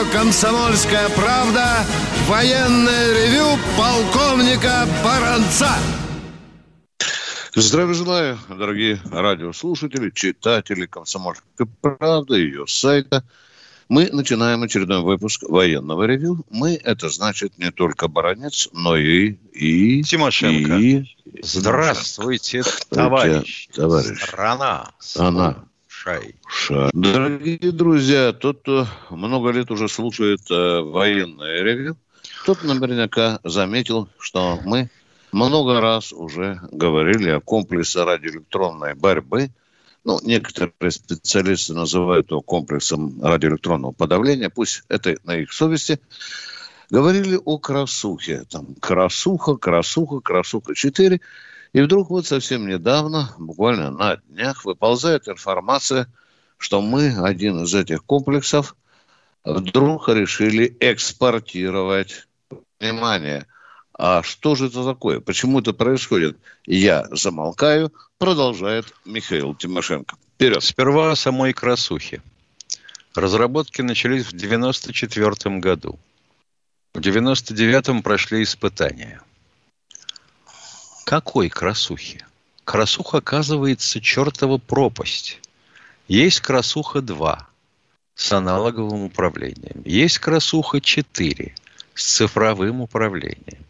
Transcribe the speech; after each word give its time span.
Радио 0.00 0.12
«Комсомольская 0.12 1.08
правда» 1.10 1.84
военное 2.26 3.12
ревю 3.12 3.58
полковника 3.76 4.86
Баранца. 5.04 5.68
Здравия 7.54 7.94
желаю, 7.94 8.38
дорогие 8.48 9.00
радиослушатели, 9.10 10.10
читатели 10.10 10.86
«Комсомольской 10.86 11.66
правды», 11.80 12.38
ее 12.38 12.66
сайта. 12.66 13.24
Мы 13.88 14.08
начинаем 14.12 14.62
очередной 14.62 15.02
выпуск 15.02 15.42
военного 15.42 16.04
ревю. 16.04 16.44
Мы– 16.48 16.76
это 16.84 17.08
значит 17.08 17.58
не 17.58 17.72
только 17.72 18.06
Баранец, 18.08 18.68
но 18.72 18.96
и... 18.96 19.32
и 19.52 20.02
Тимошенко. 20.02 20.76
И, 20.76 21.04
Здравствуйте, 21.42 22.62
товарищ. 22.88 23.68
товарищ. 23.74 24.22
Страна. 24.22 24.90
Страна. 25.00 25.64
Шай. 26.02 26.34
Ша. 26.48 26.88
Дорогие 26.94 27.72
друзья, 27.72 28.32
тот, 28.32 28.60
кто 28.60 28.86
много 29.10 29.50
лет 29.50 29.70
уже 29.70 29.86
слушает 29.86 30.40
э, 30.50 30.80
военное 30.80 31.62
ревю, 31.62 31.98
тот 32.46 32.64
наверняка 32.64 33.38
заметил, 33.44 34.08
что 34.18 34.58
мы 34.64 34.88
много 35.30 35.78
раз 35.78 36.14
уже 36.14 36.58
говорили 36.72 37.28
о 37.28 37.40
комплексе 37.40 38.02
радиоэлектронной 38.02 38.94
борьбы. 38.94 39.50
Ну, 40.02 40.18
некоторые 40.22 40.90
специалисты 40.90 41.74
называют 41.74 42.30
его 42.30 42.40
комплексом 42.40 43.22
радиоэлектронного 43.22 43.92
подавления. 43.92 44.48
Пусть 44.48 44.84
это 44.88 45.18
на 45.24 45.36
их 45.36 45.52
совести. 45.52 46.00
Говорили 46.88 47.38
о 47.44 47.58
красухе. 47.58 48.44
Там 48.48 48.74
красуха, 48.80 49.56
красуха, 49.56 50.20
красуха 50.20 50.74
4. 50.74 51.20
И 51.72 51.80
вдруг 51.80 52.10
вот 52.10 52.26
совсем 52.26 52.66
недавно, 52.66 53.34
буквально 53.38 53.90
на 53.90 54.16
днях, 54.28 54.64
выползает 54.64 55.28
информация, 55.28 56.08
что 56.58 56.80
мы 56.82 57.16
один 57.22 57.62
из 57.62 57.74
этих 57.74 58.04
комплексов 58.04 58.76
вдруг 59.44 60.08
решили 60.08 60.76
экспортировать. 60.80 62.26
Внимание! 62.80 63.46
А 63.92 64.22
что 64.22 64.54
же 64.54 64.66
это 64.66 64.84
такое? 64.84 65.20
Почему 65.20 65.60
это 65.60 65.72
происходит? 65.72 66.38
Я 66.66 67.06
замолкаю, 67.10 67.92
продолжает 68.18 68.86
Михаил 69.04 69.54
Тимошенко. 69.54 70.16
Вперед. 70.34 70.62
Сперва 70.62 71.12
о 71.12 71.16
самой 71.16 71.52
красухе. 71.52 72.22
Разработки 73.14 73.82
начались 73.82 74.24
в 74.24 74.32
1994 74.32 75.58
году. 75.58 75.98
В 76.94 76.98
1999 76.98 78.02
прошли 78.02 78.42
испытания– 78.42 79.20
какой 81.10 81.48
красухи? 81.48 82.24
Красуха, 82.64 83.18
оказывается, 83.18 84.00
чертова 84.00 84.58
пропасть. 84.58 85.40
Есть 86.06 86.38
красуха 86.38 87.00
2 87.00 87.48
с 88.14 88.30
аналоговым 88.30 89.02
управлением. 89.06 89.82
Есть 89.84 90.20
красуха 90.20 90.80
4 90.80 91.52
с 91.94 92.04
цифровым 92.14 92.80
управлением. 92.80 93.66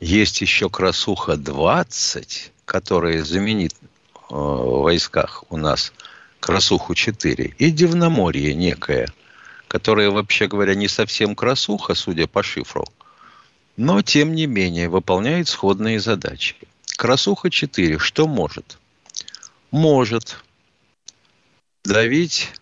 Есть 0.00 0.40
еще 0.40 0.70
красуха 0.70 1.36
20, 1.36 2.52
которая 2.64 3.22
заменит 3.22 3.74
э, 3.74 3.84
в 4.30 4.80
войсках 4.80 5.44
у 5.50 5.58
нас 5.58 5.92
красуху 6.40 6.94
4. 6.94 7.54
И 7.58 7.70
Дивноморье 7.70 8.54
некое, 8.54 9.08
которое, 9.68 10.10
вообще 10.10 10.46
говоря, 10.46 10.74
не 10.74 10.88
совсем 10.88 11.34
красуха, 11.34 11.94
судя 11.94 12.26
по 12.26 12.42
шифру, 12.42 12.86
но, 13.76 14.02
тем 14.02 14.34
не 14.34 14.46
менее, 14.46 14.88
выполняет 14.88 15.48
сходные 15.48 16.00
задачи. 16.00 16.56
Красуха 16.96 17.50
4 17.50 17.98
что 17.98 18.26
может? 18.26 18.78
Может 19.70 20.42
давить 21.84 22.52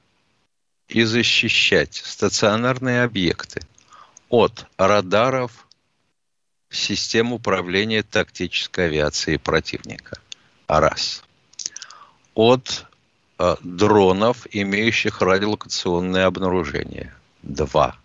и 0.89 1.05
защищать 1.05 1.95
стационарные 1.95 3.05
объекты 3.05 3.61
от 4.29 4.67
радаров 4.77 5.67
систем 6.69 7.33
управления 7.33 8.03
тактической 8.03 8.87
авиацией 8.87 9.39
противника. 9.39 10.19
Раз. 10.67 11.23
От 12.35 12.87
э, 13.39 13.57
дронов, 13.63 14.49
имеющих 14.51 15.23
радиолокационное 15.23 16.27
обнаружение. 16.27 17.15
Два 17.43 17.97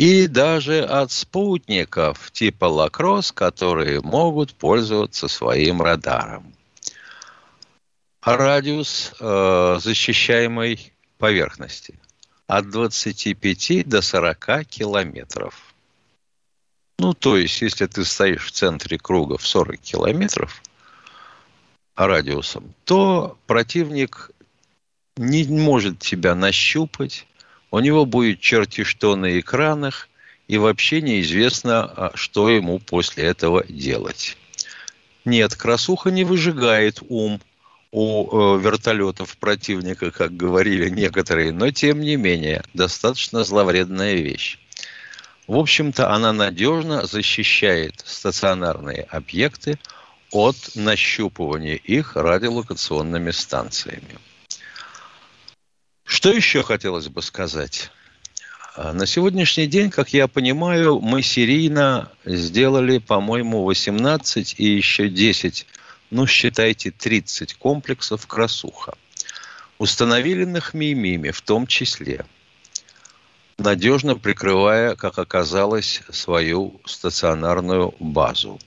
и 0.00 0.28
даже 0.28 0.82
от 0.82 1.12
спутников 1.12 2.30
типа 2.30 2.64
Лакрос, 2.64 3.32
которые 3.32 4.00
могут 4.00 4.54
пользоваться 4.54 5.28
своим 5.28 5.82
радаром. 5.82 6.54
Радиус 8.22 9.12
э, 9.20 9.78
защищаемой 9.78 10.94
поверхности 11.18 11.98
от 12.46 12.70
25 12.70 13.86
до 13.86 14.00
40 14.00 14.64
километров. 14.64 15.74
Ну, 16.98 17.12
то 17.12 17.36
есть, 17.36 17.60
если 17.60 17.84
ты 17.84 18.06
стоишь 18.06 18.46
в 18.46 18.52
центре 18.52 18.96
круга 18.96 19.36
в 19.36 19.46
40 19.46 19.78
километров 19.80 20.62
радиусом, 21.94 22.72
то 22.84 23.36
противник 23.46 24.30
не 25.18 25.44
может 25.44 25.98
тебя 25.98 26.34
нащупать, 26.34 27.26
у 27.70 27.78
него 27.78 28.04
будет 28.04 28.40
черти 28.40 28.84
что 28.84 29.16
на 29.16 29.38
экранах, 29.38 30.08
и 30.48 30.58
вообще 30.58 31.00
неизвестно, 31.00 31.84
а, 31.84 32.10
что 32.14 32.50
ему 32.50 32.80
после 32.80 33.24
этого 33.24 33.64
делать. 33.68 34.36
Нет, 35.24 35.54
красуха 35.54 36.10
не 36.10 36.24
выжигает 36.24 37.00
ум 37.08 37.40
у 37.92 38.56
э, 38.56 38.60
вертолетов 38.60 39.36
противника, 39.36 40.10
как 40.10 40.36
говорили 40.36 40.88
некоторые, 40.88 41.52
но 41.52 41.70
тем 41.70 42.00
не 42.00 42.16
менее 42.16 42.62
достаточно 42.74 43.44
зловредная 43.44 44.14
вещь. 44.14 44.58
В 45.46 45.56
общем-то, 45.56 46.12
она 46.12 46.32
надежно 46.32 47.06
защищает 47.06 48.02
стационарные 48.04 49.02
объекты 49.02 49.78
от 50.30 50.56
нащупывания 50.76 51.74
их 51.74 52.16
радиолокационными 52.16 53.32
станциями. 53.32 54.18
Что 56.10 56.32
еще 56.32 56.64
хотелось 56.64 57.06
бы 57.06 57.22
сказать? 57.22 57.92
А, 58.74 58.92
на 58.92 59.06
сегодняшний 59.06 59.68
день, 59.68 59.90
как 59.90 60.12
я 60.12 60.26
понимаю, 60.26 60.98
мы 60.98 61.22
серийно 61.22 62.10
сделали, 62.24 62.98
по-моему, 62.98 63.62
18 63.62 64.56
и 64.58 64.64
еще 64.64 65.08
10, 65.08 65.66
ну, 66.10 66.26
считайте, 66.26 66.90
30 66.90 67.54
комплексов 67.54 68.26
красуха. 68.26 68.94
Установили 69.78 70.58
Хмеймиме 70.58 71.30
в 71.30 71.42
том 71.42 71.68
числе, 71.68 72.26
надежно 73.56 74.16
прикрывая, 74.16 74.96
как 74.96 75.16
оказалось, 75.16 76.02
свою 76.10 76.80
стационарную 76.86 77.94
базу. 78.00 78.58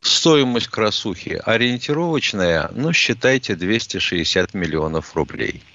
Стоимость 0.00 0.68
красухи 0.68 1.42
ориентировочная, 1.44 2.70
ну, 2.74 2.92
считайте, 2.92 3.56
260 3.56 4.54
миллионов 4.54 5.16
рублей– 5.16 5.64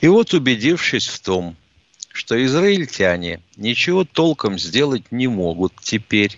и 0.00 0.08
вот 0.08 0.32
убедившись 0.32 1.08
в 1.08 1.20
том, 1.20 1.56
что 2.12 2.42
израильтяне 2.44 3.40
ничего 3.56 4.04
толком 4.04 4.58
сделать 4.58 5.12
не 5.12 5.28
могут 5.28 5.74
теперь 5.80 6.36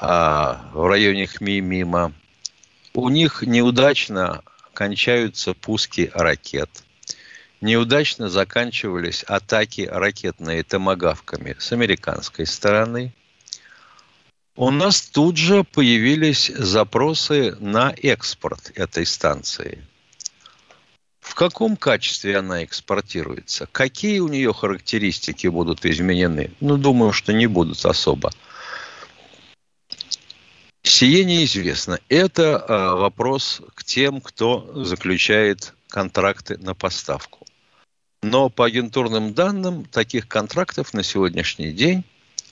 а 0.00 0.70
в 0.74 0.86
районе 0.86 1.26
Хмимима, 1.26 2.12
у 2.94 3.08
них 3.08 3.42
неудачно 3.42 4.42
кончаются 4.72 5.54
пуски 5.54 6.12
ракет. 6.14 6.70
Неудачно 7.60 8.28
заканчивались 8.28 9.24
атаки 9.24 9.88
ракетные 9.90 10.62
томогавками 10.62 11.56
с 11.58 11.72
американской 11.72 12.46
стороны. 12.46 13.12
У 14.54 14.70
нас 14.70 15.00
тут 15.00 15.36
же 15.36 15.64
появились 15.64 16.52
запросы 16.56 17.56
на 17.58 17.92
экспорт 18.00 18.70
этой 18.76 19.04
станции– 19.04 19.84
в 21.28 21.34
каком 21.34 21.76
качестве 21.76 22.38
она 22.38 22.64
экспортируется? 22.64 23.68
Какие 23.70 24.20
у 24.20 24.28
нее 24.28 24.54
характеристики 24.54 25.46
будут 25.46 25.84
изменены? 25.84 26.52
Ну, 26.60 26.78
думаю, 26.78 27.12
что 27.12 27.34
не 27.34 27.46
будут 27.46 27.84
особо. 27.84 28.30
Сие 30.82 31.26
неизвестно. 31.26 32.00
Это 32.08 32.56
а, 32.56 32.96
вопрос 32.96 33.60
к 33.74 33.84
тем, 33.84 34.22
кто 34.22 34.84
заключает 34.84 35.74
контракты 35.88 36.56
на 36.56 36.74
поставку. 36.74 37.46
Но 38.22 38.48
по 38.48 38.64
агентурным 38.64 39.34
данным, 39.34 39.84
таких 39.84 40.28
контрактов 40.28 40.94
на 40.94 41.02
сегодняшний 41.02 41.72
день 41.72 42.04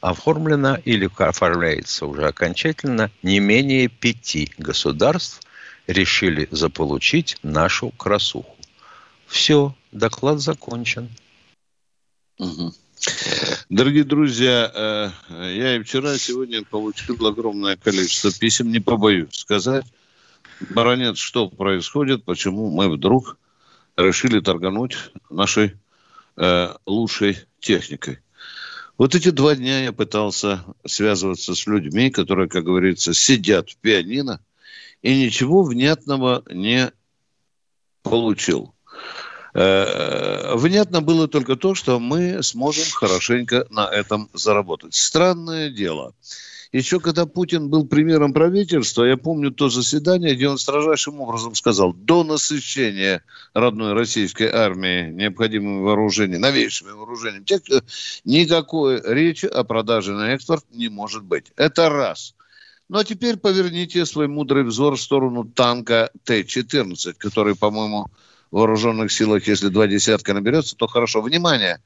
оформлено 0.02 0.76
или 0.84 1.08
оформляется 1.16 2.04
уже 2.04 2.26
окончательно 2.28 3.10
не 3.22 3.40
менее 3.40 3.88
пяти 3.88 4.52
государств 4.58 5.40
решили 5.86 6.46
заполучить 6.50 7.38
нашу 7.42 7.90
красуху. 7.90 8.55
Все, 9.26 9.74
доклад 9.92 10.40
закончен. 10.40 11.10
Угу. 12.38 12.72
Дорогие 13.68 14.04
друзья, 14.04 14.70
э, 14.74 15.10
я 15.54 15.76
и 15.76 15.82
вчера, 15.82 16.14
и 16.14 16.18
сегодня 16.18 16.62
получил 16.64 17.24
огромное 17.26 17.76
количество 17.76 18.32
писем, 18.32 18.70
не 18.70 18.80
побоюсь 18.80 19.34
сказать. 19.34 19.84
Баронец, 20.70 21.18
что 21.18 21.48
происходит, 21.48 22.24
почему 22.24 22.70
мы 22.70 22.88
вдруг 22.90 23.38
решили 23.96 24.40
торгануть 24.40 24.96
нашей 25.30 25.76
э, 26.36 26.74
лучшей 26.86 27.38
техникой. 27.60 28.20
Вот 28.98 29.14
эти 29.14 29.30
два 29.30 29.54
дня 29.54 29.84
я 29.84 29.92
пытался 29.92 30.64
связываться 30.86 31.54
с 31.54 31.66
людьми, 31.66 32.10
которые, 32.10 32.48
как 32.48 32.64
говорится, 32.64 33.12
сидят 33.12 33.70
в 33.70 33.76
пианино, 33.76 34.40
и 35.02 35.24
ничего 35.24 35.62
внятного 35.62 36.42
не 36.50 36.90
получил. 38.02 38.74
Э, 39.54 40.54
внятно 40.54 41.00
было 41.00 41.28
только 41.28 41.56
то, 41.56 41.74
что 41.74 41.98
мы 41.98 42.42
сможем 42.42 42.84
хорошенько 42.92 43.66
на 43.70 43.88
этом 43.88 44.28
заработать. 44.34 44.94
Странное 44.94 45.70
дело. 45.70 46.12
Еще 46.72 47.00
когда 47.00 47.24
Путин 47.24 47.70
был 47.70 47.86
премьером 47.86 48.34
правительства, 48.34 49.04
я 49.04 49.16
помню 49.16 49.50
то 49.50 49.70
заседание, 49.70 50.34
где 50.34 50.46
он 50.48 50.58
строжайшим 50.58 51.22
образом 51.22 51.54
сказал, 51.54 51.94
до 51.94 52.22
насыщения 52.22 53.22
родной 53.54 53.94
российской 53.94 54.48
армии 54.48 55.10
необходимыми 55.10 55.80
вооружениями, 55.80 56.42
новейшими 56.42 56.90
вооружениями, 56.90 57.46
никакой 58.24 59.00
речи 59.02 59.46
о 59.46 59.64
продаже 59.64 60.12
на 60.12 60.34
экспорт 60.34 60.66
не 60.70 60.90
может 60.90 61.22
быть. 61.24 61.46
Это 61.56 61.88
раз. 61.88 62.34
Ну 62.90 62.98
а 62.98 63.04
теперь 63.04 63.38
поверните 63.38 64.04
свой 64.04 64.28
мудрый 64.28 64.64
взор 64.64 64.96
в 64.96 65.00
сторону 65.00 65.44
танка 65.44 66.10
Т-14, 66.24 67.14
который, 67.14 67.56
по-моему, 67.56 68.10
вооруженных 68.56 69.12
силах, 69.12 69.46
если 69.46 69.68
два 69.68 69.86
десятка 69.86 70.32
наберется, 70.32 70.76
то 70.76 70.86
хорошо. 70.86 71.20
Внимание! 71.20 71.82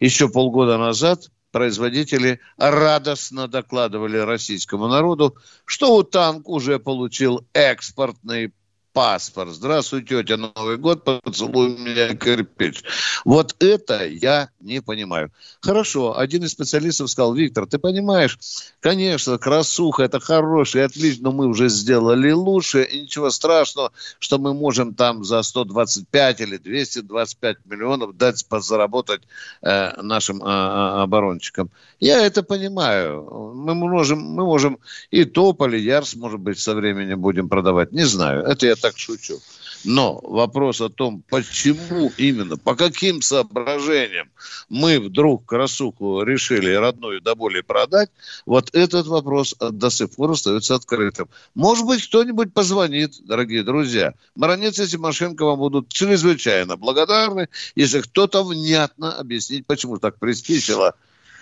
Еще 0.00 0.28
полгода 0.28 0.76
назад 0.76 1.30
производители 1.50 2.40
радостно 2.58 3.48
докладывали 3.48 4.18
российскому 4.18 4.86
народу, 4.86 5.36
что 5.64 5.96
у 5.96 6.02
танк 6.02 6.48
уже 6.48 6.78
получил 6.78 7.46
экспортный 7.54 8.52
паспорт. 9.00 9.52
Здравствуй, 9.52 10.02
тетя, 10.02 10.36
Новый 10.36 10.76
год, 10.76 11.04
поцелуй 11.04 11.70
меня 11.78 12.14
кирпич. 12.14 12.84
Вот 13.24 13.56
это 13.58 14.06
я 14.06 14.50
не 14.60 14.82
понимаю. 14.82 15.32
Хорошо, 15.62 16.18
один 16.18 16.44
из 16.44 16.50
специалистов 16.50 17.10
сказал, 17.10 17.32
Виктор, 17.32 17.66
ты 17.66 17.78
понимаешь, 17.78 18.38
конечно, 18.80 19.38
красуха, 19.38 20.02
это 20.02 20.20
хороший, 20.20 20.84
отлично, 20.84 21.30
но 21.30 21.32
мы 21.32 21.46
уже 21.46 21.70
сделали 21.70 22.30
лучше, 22.30 22.82
и 22.82 23.00
ничего 23.00 23.30
страшного, 23.30 23.90
что 24.18 24.38
мы 24.38 24.52
можем 24.52 24.94
там 24.94 25.24
за 25.24 25.42
125 25.42 26.40
или 26.42 26.58
225 26.58 27.56
миллионов 27.64 28.18
дать 28.18 28.44
заработать 28.50 29.22
э, 29.62 30.02
нашим 30.02 30.42
э, 30.42 31.02
оборонщикам. 31.02 31.70
Я 32.00 32.26
это 32.26 32.42
понимаю. 32.42 33.52
Мы 33.54 33.74
можем, 33.74 34.18
мы 34.20 34.44
можем 34.44 34.78
и 35.10 35.24
Тополь, 35.24 35.76
и 35.76 35.80
Ярс, 35.80 36.16
может 36.16 36.40
быть, 36.40 36.58
со 36.58 36.74
временем 36.74 37.20
будем 37.20 37.48
продавать. 37.48 37.92
Не 37.92 38.04
знаю, 38.04 38.42
это 38.44 38.66
я 38.66 38.76
так 38.76 38.89
шучу. 38.98 39.40
Но 39.84 40.20
вопрос 40.22 40.80
о 40.80 40.88
том, 40.90 41.22
почему 41.28 42.12
именно, 42.18 42.56
по 42.56 42.74
каким 42.74 43.22
соображениям 43.22 44.28
мы 44.68 45.00
вдруг 45.00 45.46
красуху 45.46 46.22
решили 46.22 46.72
родную 46.72 47.20
до 47.20 47.34
боли 47.34 47.60
продать, 47.62 48.10
вот 48.44 48.74
этот 48.74 49.06
вопрос 49.06 49.54
до 49.58 49.90
сих 49.90 50.10
пор 50.10 50.32
остается 50.32 50.74
открытым. 50.74 51.28
Может 51.54 51.86
быть, 51.86 52.06
кто-нибудь 52.06 52.52
позвонит, 52.52 53.24
дорогие 53.24 53.62
друзья. 53.62 54.14
Маронец 54.34 54.78
и 54.78 54.86
Тимошенко 54.86 55.44
вам 55.44 55.58
будут 55.58 55.88
чрезвычайно 55.88 56.76
благодарны, 56.76 57.48
если 57.74 58.00
кто-то 58.00 58.44
внятно 58.44 59.16
объяснит, 59.16 59.66
почему 59.66 59.98
так 59.98 60.18
приспичило 60.18 60.94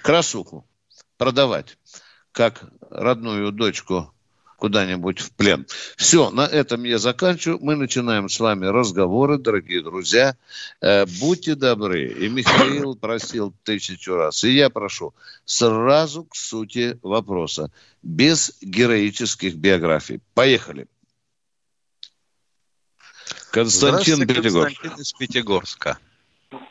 красуху 0.02 0.64
продавать, 1.16 1.76
как 2.32 2.62
родную 2.90 3.50
дочку 3.50 4.12
куда-нибудь 4.58 5.20
в 5.20 5.32
плен. 5.32 5.66
Все, 5.96 6.30
на 6.30 6.46
этом 6.46 6.84
я 6.84 6.98
заканчиваю. 6.98 7.58
Мы 7.62 7.76
начинаем 7.76 8.28
с 8.28 8.40
вами 8.40 8.66
разговоры, 8.66 9.38
дорогие 9.38 9.82
друзья. 9.82 10.34
Э, 10.80 11.06
будьте 11.20 11.54
добры. 11.54 12.08
И 12.08 12.28
Михаил 12.28 12.96
просил 13.00 13.54
тысячу 13.62 14.16
раз, 14.16 14.42
и 14.44 14.50
я 14.50 14.68
прошу 14.68 15.14
сразу 15.44 16.24
к 16.24 16.34
сути 16.34 16.98
вопроса, 17.02 17.70
без 18.02 18.58
героических 18.60 19.54
биографий. 19.54 20.20
Поехали. 20.34 20.86
Константин 23.52 24.26
Пятигорск. 24.26 24.80
Константин 24.82 25.00
из 25.00 25.12
Пятигорска. 25.12 25.98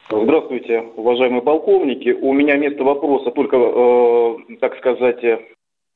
Здравствуйте, 0.10 0.81
уважаемые 0.95 1.42
полковники. 1.42 2.10
У 2.10 2.34
меня 2.34 2.57
место 2.57 2.84
вопроса 2.84 3.31
только, 3.31 3.56
э, 3.57 4.57
так 4.60 4.78
сказать, 4.78 5.24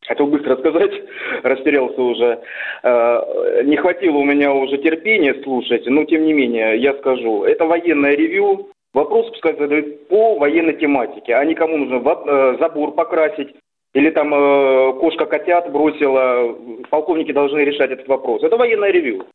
Хотел 0.07 0.27
быстро 0.27 0.57
сказать, 0.57 0.91
растерялся 1.43 2.01
уже. 2.01 2.41
Э, 2.83 3.63
не 3.63 3.77
хватило 3.77 4.17
у 4.17 4.23
меня 4.23 4.53
уже 4.53 4.77
терпения 4.79 5.35
слушать, 5.43 5.85
но 5.85 6.05
тем 6.05 6.25
не 6.25 6.33
менее, 6.33 6.77
я 6.77 6.93
скажу. 6.95 7.43
Это 7.43 7.65
военное 7.65 8.15
ревью. 8.15 8.67
Вопрос, 8.93 9.29
пускай 9.29 9.55
задают 9.57 10.07
по 10.09 10.37
военной 10.37 10.73
тематике. 10.73 11.35
А 11.35 11.45
никому 11.45 11.77
нужно 11.77 11.97
э, 11.97 12.57
забор 12.59 12.93
покрасить, 12.93 13.55
или 13.93 14.09
там 14.09 14.33
э, 14.33 14.93
кошка 14.99 15.25
котят 15.25 15.71
бросила. 15.71 16.55
Полковники 16.89 17.31
должны 17.31 17.59
решать 17.59 17.91
этот 17.91 18.07
вопрос. 18.07 18.43
Это 18.43 18.57
военное 18.57 18.91
ревью. 18.91 19.25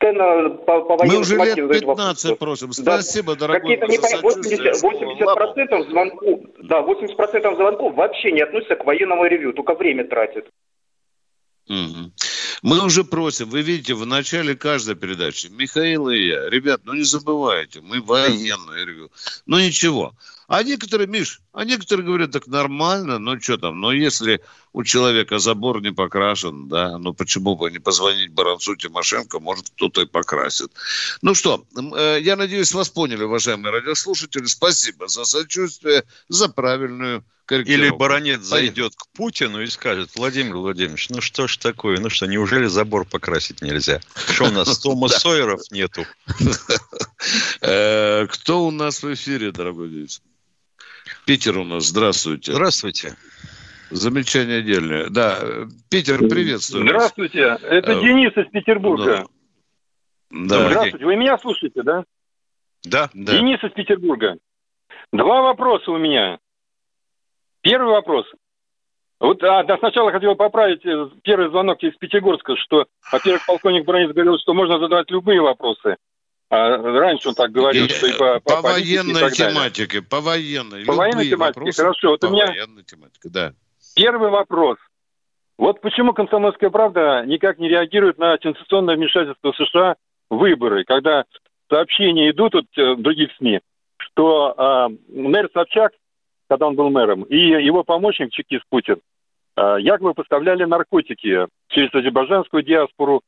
На, 0.00 0.50
по, 0.50 0.82
по 0.82 1.04
Мы 1.04 1.16
уже 1.18 1.36
лет 1.36 1.56
15 1.56 2.38
просим. 2.38 2.72
Спасибо, 2.72 3.34
да. 3.34 3.46
дорогой. 3.46 3.76
Какие-то 3.76 3.86
не 3.86 3.98
80%, 3.98 4.82
80% 4.82 5.90
звонков, 5.90 6.40
да, 6.62 6.80
80% 6.80 7.56
звонков 7.56 7.94
вообще 7.94 8.32
не 8.32 8.42
относятся 8.42 8.76
к 8.76 8.84
военному 8.84 9.24
ревью, 9.24 9.52
только 9.54 9.74
время 9.74 10.04
тратят. 10.04 10.46
Угу. 11.68 12.12
Мы 12.62 12.84
уже 12.84 13.04
просим, 13.04 13.48
вы 13.48 13.62
видите, 13.62 13.94
в 13.94 14.06
начале 14.06 14.54
каждой 14.54 14.96
передачи, 14.96 15.48
Михаил 15.48 16.08
и 16.08 16.28
я, 16.28 16.48
ребят, 16.48 16.80
ну 16.84 16.94
не 16.94 17.04
забывайте, 17.04 17.80
мы 17.80 18.00
военное 18.00 18.84
ревью. 18.84 19.10
Ну 19.46 19.58
ничего, 19.58 20.12
а 20.46 20.62
некоторые, 20.62 21.06
Миш, 21.06 21.40
а 21.52 21.64
некоторые 21.64 22.06
говорят, 22.06 22.32
так 22.32 22.46
нормально, 22.46 23.18
ну 23.18 23.40
что 23.40 23.56
там, 23.56 23.80
но 23.80 23.92
если 23.92 24.40
у 24.74 24.82
человека 24.82 25.38
забор 25.38 25.80
не 25.80 25.92
покрашен, 25.92 26.68
да, 26.68 26.98
ну 26.98 27.14
почему 27.14 27.56
бы 27.56 27.70
не 27.70 27.78
позвонить 27.78 28.32
Баранцу 28.32 28.74
Тимошенко, 28.74 29.38
может 29.38 29.70
кто-то 29.70 30.02
и 30.02 30.06
покрасит. 30.06 30.72
Ну 31.22 31.34
что, 31.34 31.64
э, 31.96 32.18
я 32.20 32.34
надеюсь, 32.34 32.74
вас 32.74 32.88
поняли, 32.88 33.22
уважаемые 33.22 33.72
радиослушатели. 33.72 34.46
Спасибо 34.46 35.06
за 35.06 35.24
сочувствие, 35.24 36.02
за 36.28 36.48
правильную 36.48 37.24
или 37.48 37.90
баронет 37.90 38.42
зайдет 38.42 38.94
к 38.96 39.06
Путину 39.14 39.62
и 39.62 39.66
скажет, 39.68 40.10
Владимир 40.16 40.56
Владимирович, 40.56 41.08
ну 41.10 41.20
что 41.20 41.46
ж 41.46 41.56
такое, 41.58 41.98
ну 42.00 42.10
что, 42.10 42.26
неужели 42.26 42.66
забор 42.66 43.04
покрасить 43.04 43.62
нельзя? 43.62 44.00
Что 44.32 44.46
у 44.46 44.50
нас, 44.50 44.78
Тома 44.80 45.08
Сойеров 45.08 45.60
нету? 45.70 46.04
Э, 47.62 48.26
кто 48.26 48.66
у 48.66 48.70
нас 48.70 49.02
в 49.02 49.14
эфире, 49.14 49.50
дорогой? 49.50 50.08
Питер 51.24 51.56
у 51.56 51.64
нас, 51.64 51.86
здравствуйте. 51.86 52.52
Здравствуйте. 52.52 53.16
Замечание 53.90 54.58
отдельное. 54.58 55.08
Да, 55.10 55.38
Питер, 55.90 56.18
приветствую. 56.28 56.84
Здравствуйте, 56.84 57.58
это 57.62 57.92
э, 57.92 58.00
Денис 58.00 58.36
из 58.36 58.50
Петербурга. 58.50 59.26
Да. 60.30 60.68
Здравствуйте, 60.68 61.04
вы 61.04 61.16
меня 61.16 61.38
слушаете, 61.38 61.82
да? 61.82 62.04
Да, 62.84 63.10
да. 63.14 63.32
Денис 63.32 63.62
из 63.62 63.70
Петербурга. 63.72 64.36
Два 65.12 65.42
вопроса 65.42 65.90
у 65.90 65.98
меня. 65.98 66.38
Первый 67.62 67.92
вопрос. 67.92 68.26
Вот 69.20 69.42
а, 69.42 69.62
да, 69.64 69.78
сначала 69.78 70.12
хотел 70.12 70.34
поправить 70.34 70.84
э, 70.84 71.08
первый 71.22 71.48
звонок 71.48 71.82
из 71.82 71.96
Пятигорска, 71.96 72.56
что, 72.56 72.86
во-первых, 73.10 73.46
полковник 73.46 73.86
Бронец 73.86 74.12
говорил, 74.12 74.38
что 74.38 74.52
можно 74.54 74.78
задавать 74.78 75.10
любые 75.10 75.40
вопросы. 75.40 75.96
А 76.50 76.76
раньше 76.76 77.30
он 77.30 77.34
так 77.34 77.50
говорил, 77.50 77.86
и, 77.86 77.88
что 77.88 78.06
и 78.06 78.12
по, 78.12 78.40
по, 78.40 78.56
по 78.56 78.62
военной 78.62 79.30
тематике, 79.30 80.02
по 80.02 80.20
военной. 80.20 80.84
По 80.84 80.92
военной 80.92 81.28
тематике, 81.28 81.72
хорошо. 81.72 82.10
Вот 82.10 82.20
по 82.20 82.26
у 82.26 82.30
меня 82.30 82.46
военной 82.46 82.84
тематике, 82.84 83.28
да. 83.30 83.54
Первый 83.94 84.30
вопрос. 84.30 84.78
Вот 85.56 85.80
почему 85.80 86.12
«Комсомольская 86.12 86.70
правда» 86.70 87.22
никак 87.26 87.58
не 87.58 87.68
реагирует 87.68 88.18
на 88.18 88.36
сенсационное 88.38 88.96
вмешательство 88.96 89.52
США 89.52 89.94
в 90.30 90.36
выборы, 90.36 90.84
когда 90.84 91.24
сообщения 91.70 92.30
идут 92.30 92.56
от 92.56 92.66
э, 92.76 92.96
других 92.96 93.30
СМИ, 93.38 93.60
что 93.98 94.54
э, 94.56 94.96
мэр 95.10 95.48
Собчак, 95.54 95.92
когда 96.48 96.66
он 96.66 96.74
был 96.74 96.90
мэром, 96.90 97.22
и 97.22 97.36
его 97.36 97.84
помощник 97.84 98.32
чекист 98.32 98.64
Путин, 98.68 99.00
э, 99.56 99.76
якобы 99.78 100.14
поставляли 100.14 100.64
наркотики 100.64 101.46
через 101.68 101.94
азербайджанскую 101.94 102.64
диаспору, 102.64 103.22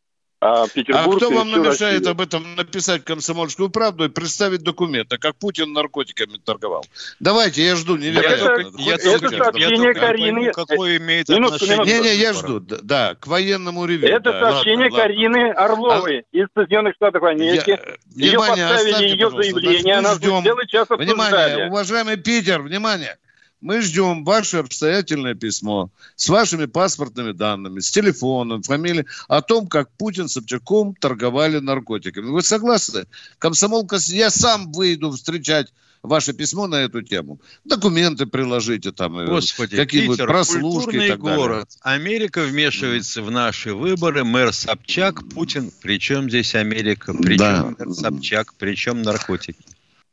А, 0.48 0.68
Петербург 0.68 1.14
а 1.14 1.16
кто 1.16 1.30
вам 1.30 1.50
намешает 1.50 1.94
Россию. 1.98 2.10
об 2.12 2.20
этом 2.20 2.54
написать 2.54 3.02
комсомольскую 3.04 3.68
правду 3.68 4.04
и 4.04 4.08
представить 4.08 4.62
документы, 4.62 5.18
как 5.18 5.34
Путин 5.36 5.72
наркотиками 5.72 6.38
торговал? 6.44 6.84
Давайте, 7.18 7.64
я 7.64 7.74
жду, 7.74 7.96
Я 7.96 8.10
невероятно. 8.10 8.44
Это- 8.44 8.62
только, 8.70 8.80
я 8.82 8.94
это 8.94 9.18
только- 9.18 9.34
я 9.36 9.44
сообщение 9.44 9.76
только 9.94 10.00
Карины. 10.00 10.32
пойму, 10.40 10.52
какое 10.52 10.96
имеет 10.98 11.28
Минутку, 11.28 11.54
отношение... 11.56 11.84
минутку. 11.84 12.04
Не-не, 12.04 12.16
я 12.16 12.32
к 12.32 12.36
жду, 12.36 12.60
да, 12.60 13.14
к 13.18 13.26
военному 13.26 13.84
ревью. 13.86 14.08
Это 14.08 14.32
да, 14.32 14.40
сообщение 14.52 14.84
ладно, 14.90 14.96
ладно. 14.98 15.14
Карины 15.14 15.50
Орловой 15.52 16.24
из 16.32 16.46
Соединенных 16.54 16.94
Штатов 16.94 17.22
Америки. 17.24 17.70
Я- 17.70 17.80
Ее 18.14 18.30
Внимание, 18.30 18.68
поставили, 18.68 18.92
оставьте, 18.92 19.08
ее 19.12 19.30
заявление, 19.30 19.80
Значит, 19.80 19.86
мы 19.86 19.92
она 19.94 20.14
ждем. 20.14 20.44
целый 20.44 20.66
час 20.68 20.86
Внимание, 20.90 21.68
уважаемый 21.68 22.16
Питер, 22.16 22.62
внимание. 22.62 23.16
Мы 23.66 23.82
ждем 23.82 24.22
ваше 24.22 24.58
обстоятельное 24.58 25.34
письмо 25.34 25.90
с 26.14 26.28
вашими 26.28 26.66
паспортными 26.66 27.32
данными, 27.32 27.80
с 27.80 27.90
телефоном, 27.90 28.62
фамилией, 28.62 29.06
о 29.26 29.42
том, 29.42 29.66
как 29.66 29.90
Путин 29.98 30.28
с 30.28 30.34
Собчаком 30.34 30.94
торговали 30.94 31.58
наркотиками. 31.58 32.26
Вы 32.26 32.44
согласны? 32.44 33.06
Комсомолка, 33.40 33.98
я 34.06 34.30
сам 34.30 34.70
выйду 34.70 35.10
встречать 35.10 35.72
ваше 36.02 36.32
письмо 36.32 36.68
на 36.68 36.76
эту 36.76 37.02
тему. 37.02 37.40
Документы 37.64 38.26
приложите 38.26 38.92
там, 38.92 39.18
э, 39.18 39.26
Господи, 39.26 39.74
какие-нибудь 39.74 40.18
Питер, 40.18 40.28
прослушки 40.28 40.60
и 40.60 40.82
культурный 40.84 41.08
так 41.08 41.22
далее. 41.24 41.36
город. 41.36 41.68
Америка 41.80 42.44
вмешивается 42.44 43.20
в 43.20 43.32
наши 43.32 43.74
выборы. 43.74 44.22
Мэр 44.22 44.52
Собчак, 44.52 45.28
Путин. 45.30 45.72
Причем 45.82 46.28
здесь 46.28 46.54
Америка? 46.54 47.12
Причем 47.14 47.38
Да. 47.38 47.74
мэр 47.76 47.92
Собчак? 47.92 48.54
Причем 48.58 49.02
наркотики? 49.02 49.58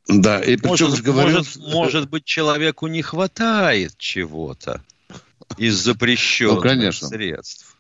Да, 0.08 0.42
и 0.42 0.58
причем 0.58 0.88
Может, 0.88 0.96
же 0.98 1.04
говорил... 1.04 1.38
может, 1.38 1.56
может 1.58 2.10
быть, 2.10 2.26
человеку 2.26 2.88
не 2.88 3.02
хватает 3.02 3.98
чего-то 3.98 4.82
из 5.58 5.76
запрещенных 5.76 6.56
Ну, 6.56 6.62
конечно. 6.62 7.08
средств. 7.08 7.78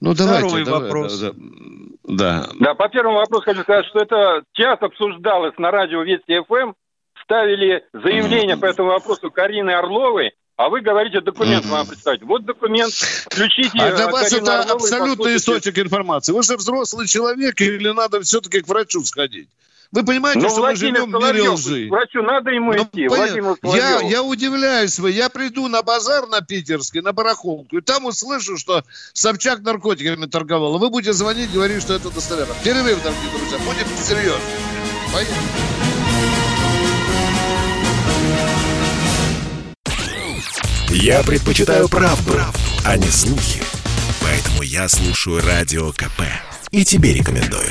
Ну, 0.00 0.14
давайте. 0.14 0.46
Второй 0.46 0.64
давай, 0.64 0.82
вопрос. 0.82 1.18
Да, 1.18 1.32
да. 2.04 2.48
Да, 2.58 2.74
по 2.74 2.88
первому 2.88 3.18
вопросу 3.18 3.44
хочу 3.44 3.62
сказать, 3.62 3.86
что 3.86 4.00
это 4.00 4.42
час 4.52 4.78
обсуждалось 4.80 5.54
на 5.58 5.70
радио 5.70 6.02
Вести 6.02 6.40
ФМ. 6.46 6.72
Ставили 7.24 7.84
заявление 7.92 8.56
по 8.56 8.66
этому 8.66 8.88
вопросу 8.88 9.30
Карины 9.30 9.70
Орловой, 9.70 10.32
а 10.56 10.68
вы 10.68 10.80
говорите, 10.80 11.20
документ 11.20 11.64
вам 11.66 11.86
представить. 11.86 12.22
Вот 12.22 12.44
документ, 12.44 12.92
включите 12.92 13.78
А 13.78 13.94
для 13.94 14.06
э, 14.06 14.10
вас 14.10 14.30
Карину 14.30 14.42
это 14.46 14.60
Орлову 14.60 14.70
и 14.70 14.84
абсолютный 14.84 15.16
послушайте. 15.16 15.36
источник 15.36 15.78
информации. 15.78 16.32
Вы 16.32 16.42
же 16.42 16.56
взрослый 16.56 17.06
человек, 17.06 17.60
или 17.60 17.90
надо 17.90 18.20
все-таки 18.22 18.60
к 18.60 18.68
врачу 18.68 19.04
сходить? 19.04 19.48
Вы 19.92 20.04
понимаете, 20.04 20.40
Ну, 20.40 20.48
что 20.48 20.58
мы 20.58 20.66
Владимир 20.68 21.00
живем 21.00 21.10
в 21.12 21.24
мире 21.24 21.50
лжи? 21.50 21.88
врачу 21.90 22.22
надо 22.22 22.50
ему 22.50 22.72
Ну, 22.72 22.84
идти. 22.84 23.08
Владимир 23.08 23.56
я, 23.64 24.00
я 24.00 24.22
удивляюсь, 24.22 24.98
вы. 25.00 25.10
Я 25.10 25.28
приду 25.28 25.66
на 25.66 25.82
базар 25.82 26.28
на 26.28 26.40
питерский, 26.42 27.00
на 27.00 27.12
барахолку, 27.12 27.78
и 27.78 27.80
там 27.80 28.04
услышу, 28.04 28.56
что 28.56 28.84
Собчак 29.14 29.62
наркотиками 29.62 30.26
торговал. 30.26 30.76
А 30.76 30.78
Вы 30.78 30.90
будете 30.90 31.12
звонить, 31.12 31.50
говорить, 31.52 31.82
что 31.82 31.94
это 31.94 32.08
достоверно. 32.10 32.54
Перерыв, 32.62 33.02
дорогие 33.02 33.30
друзья. 33.36 33.58
Будем 33.58 33.86
серьезно. 34.00 34.40
Поехали. 35.12 35.36
Я 40.90 41.22
предпочитаю 41.22 41.88
правду, 41.88 42.38
а 42.84 42.96
не 42.96 43.08
слухи. 43.10 43.62
Поэтому 44.20 44.62
я 44.62 44.88
слушаю 44.88 45.40
Радио 45.44 45.90
КП. 45.92 46.22
И 46.70 46.84
тебе 46.84 47.14
рекомендую. 47.14 47.70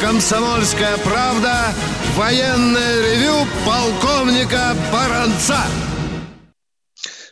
«Комсомольская 0.00 0.96
правда» 0.98 1.74
военное 2.14 3.02
ревю 3.02 3.46
полковника 3.66 4.74
Баранца. 4.92 5.58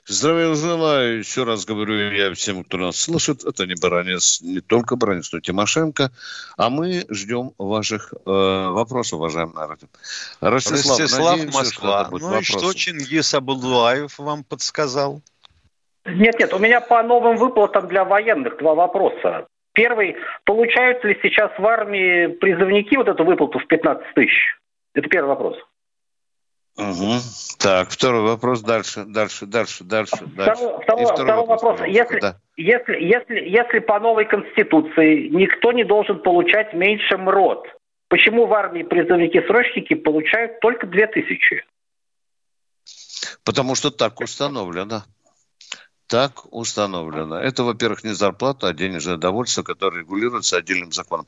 Здравия 0.08 0.54
желаю. 0.54 1.18
Еще 1.18 1.42
раз 1.42 1.64
говорю 1.64 2.12
я 2.12 2.32
всем, 2.35 2.62
кто 2.62 2.76
нас 2.76 2.96
слышит. 2.96 3.44
Это 3.44 3.66
не 3.66 3.75
Баранец, 3.75 4.40
не 4.40 4.61
только 4.61 4.94
Баранец, 4.94 5.32
но 5.32 5.38
и 5.38 5.42
Тимошенко. 5.42 6.12
А 6.56 6.70
мы 6.70 7.04
ждем 7.08 7.52
ваших 7.58 8.14
э, 8.14 8.18
вопросов, 8.25 9.14
уважаемый 9.14 9.54
народ. 9.54 9.80
Ростислав, 10.40 11.00
Ростислав, 11.00 11.30
надеемся, 11.32 11.58
Москва. 11.58 12.04
что 12.06 12.18
Ну 12.18 12.38
и 12.38 12.42
что. 12.42 12.73
Чингис 12.73 13.35
Абдулаев 13.35 14.16
вам 14.18 14.44
подсказал? 14.44 15.23
Нет, 16.04 16.38
нет, 16.38 16.54
у 16.54 16.58
меня 16.58 16.80
по 16.80 17.02
новым 17.02 17.37
выплатам 17.37 17.88
для 17.88 18.04
военных 18.04 18.58
два 18.58 18.75
вопроса. 18.75 19.49
Первый, 19.76 20.16
получают 20.45 21.04
ли 21.04 21.18
сейчас 21.23 21.52
в 21.59 21.66
армии 21.66 22.28
призывники 22.28 22.97
вот 22.97 23.09
эту 23.09 23.25
выплату 23.25 23.59
в 23.59 23.66
15 23.66 24.14
тысяч? 24.14 24.56
Это 24.95 25.06
первый 25.11 25.28
вопрос. 25.28 25.59
Мгм. 26.78 27.18
Так, 27.59 27.90
второй 27.90 28.23
вопрос. 28.23 28.62
Дальше, 28.62 29.04
дальше, 29.04 29.45
дальше, 29.45 29.85
дальше. 29.85 30.16
дальше. 30.25 30.54
Второй, 30.54 30.80
И 30.80 30.83
второй- 30.83 31.06
второй 31.06 31.37
вопрос. 31.47 31.61
пожалуйста. 31.61 31.85
Если, 31.87 32.21
Да. 32.21 32.37
если, 32.56 32.95
если, 33.02 33.35
если 33.50 33.78
по 33.80 34.00
новой 34.00 34.25
конституции 34.25 35.28
никто 35.28 35.73
не 35.73 35.85
должен 35.85 36.23
получать 36.23 36.73
меньше 36.73 37.18
МРОД, 37.18 37.66
почему 38.09 38.47
в 38.47 38.54
армии 38.54 38.83
призывники-срочники 38.83 39.92
получают 39.95 40.59
только 40.61 40.87
2000? 40.87 41.64
Потому 43.45 43.75
что 43.75 43.90
так 43.90 44.21
установлено. 44.21 45.02
Так 46.07 46.45
установлено. 46.55 47.37
Это, 47.37 47.65
во-первых, 47.65 48.05
не 48.05 48.15
зарплата, 48.15 48.69
а 48.69 48.73
денежное 48.73 49.17
довольство, 49.17 49.63
которое 49.65 50.01
регулируется 50.01 50.57
отдельным 50.57 50.93
законом. 50.93 51.27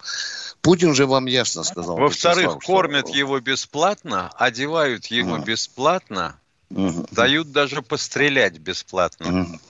Путин 0.63 0.95
же 0.95 1.07
вам 1.07 1.27
ясно 1.27 1.65
сказал. 1.65 1.97
Во-вторых, 1.97 2.39
Вячеслав, 2.39 2.63
что- 2.63 2.73
кормят 2.73 3.09
его 3.09 3.41
бесплатно, 3.41 4.31
одевают 4.37 5.07
его 5.07 5.37
Мгм. 5.37 5.45
бесплатно, 5.45 6.39
Мгм. 6.71 7.07
дают 7.11 7.51
даже 7.51 7.83
пострелять 7.83 8.59
бесплатно. 8.59 9.31
Мгм. 9.31 9.61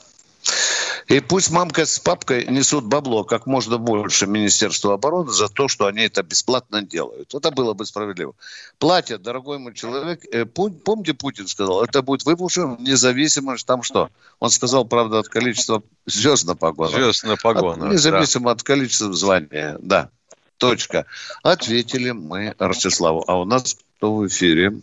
И 1.08 1.20
пусть 1.20 1.50
мамка 1.50 1.86
с 1.86 1.98
папкой 1.98 2.46
несут 2.46 2.84
бабло 2.84 3.24
как 3.24 3.46
можно 3.46 3.78
больше 3.78 4.26
Министерству 4.26 4.90
обороны 4.90 5.30
за 5.32 5.48
то, 5.48 5.66
что 5.66 5.86
они 5.86 6.02
это 6.02 6.22
бесплатно 6.22 6.82
делают. 6.82 7.34
Это 7.34 7.50
было 7.50 7.72
бы 7.72 7.86
справедливо. 7.86 8.34
Платят, 8.78 9.22
дорогой 9.22 9.58
мой 9.58 9.72
человек. 9.72 10.22
э, 10.30 10.44
помните, 10.44 11.14
Путин 11.14 11.48
сказал, 11.48 11.82
это 11.82 12.02
будет 12.02 12.26
выплачено 12.26 12.76
независимо 12.78 13.56
там 13.64 13.82
что. 13.82 14.10
Он 14.38 14.50
сказал, 14.50 14.84
правда, 14.84 15.20
от 15.20 15.28
количества 15.28 15.82
звезд 16.04 16.46
на 16.46 16.54
погонах. 16.54 16.92
Звезд 16.92 17.24
на 17.24 17.32
От- 17.32 17.42
погонах. 17.42 17.88
да. 17.88 17.94
независимо 17.94 18.50
от 18.50 18.62
количества 18.62 19.10
звания. 19.14 19.78
Да. 19.80 20.10
Точка. 20.58 21.06
Ответили 21.42 22.10
мы 22.10 22.54
Ростиславу. 22.58 23.24
А 23.26 23.40
у 23.40 23.46
нас 23.46 23.78
кто 23.96 24.14
в 24.14 24.26
эфире? 24.26 24.80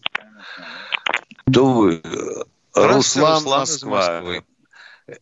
Кто 1.47 1.65
вы? 1.71 2.01
Руслан, 2.73 3.43
Руслан 3.43 3.63
из 3.63 3.83
Москва. 3.83 4.21
Москвы. 4.21 4.43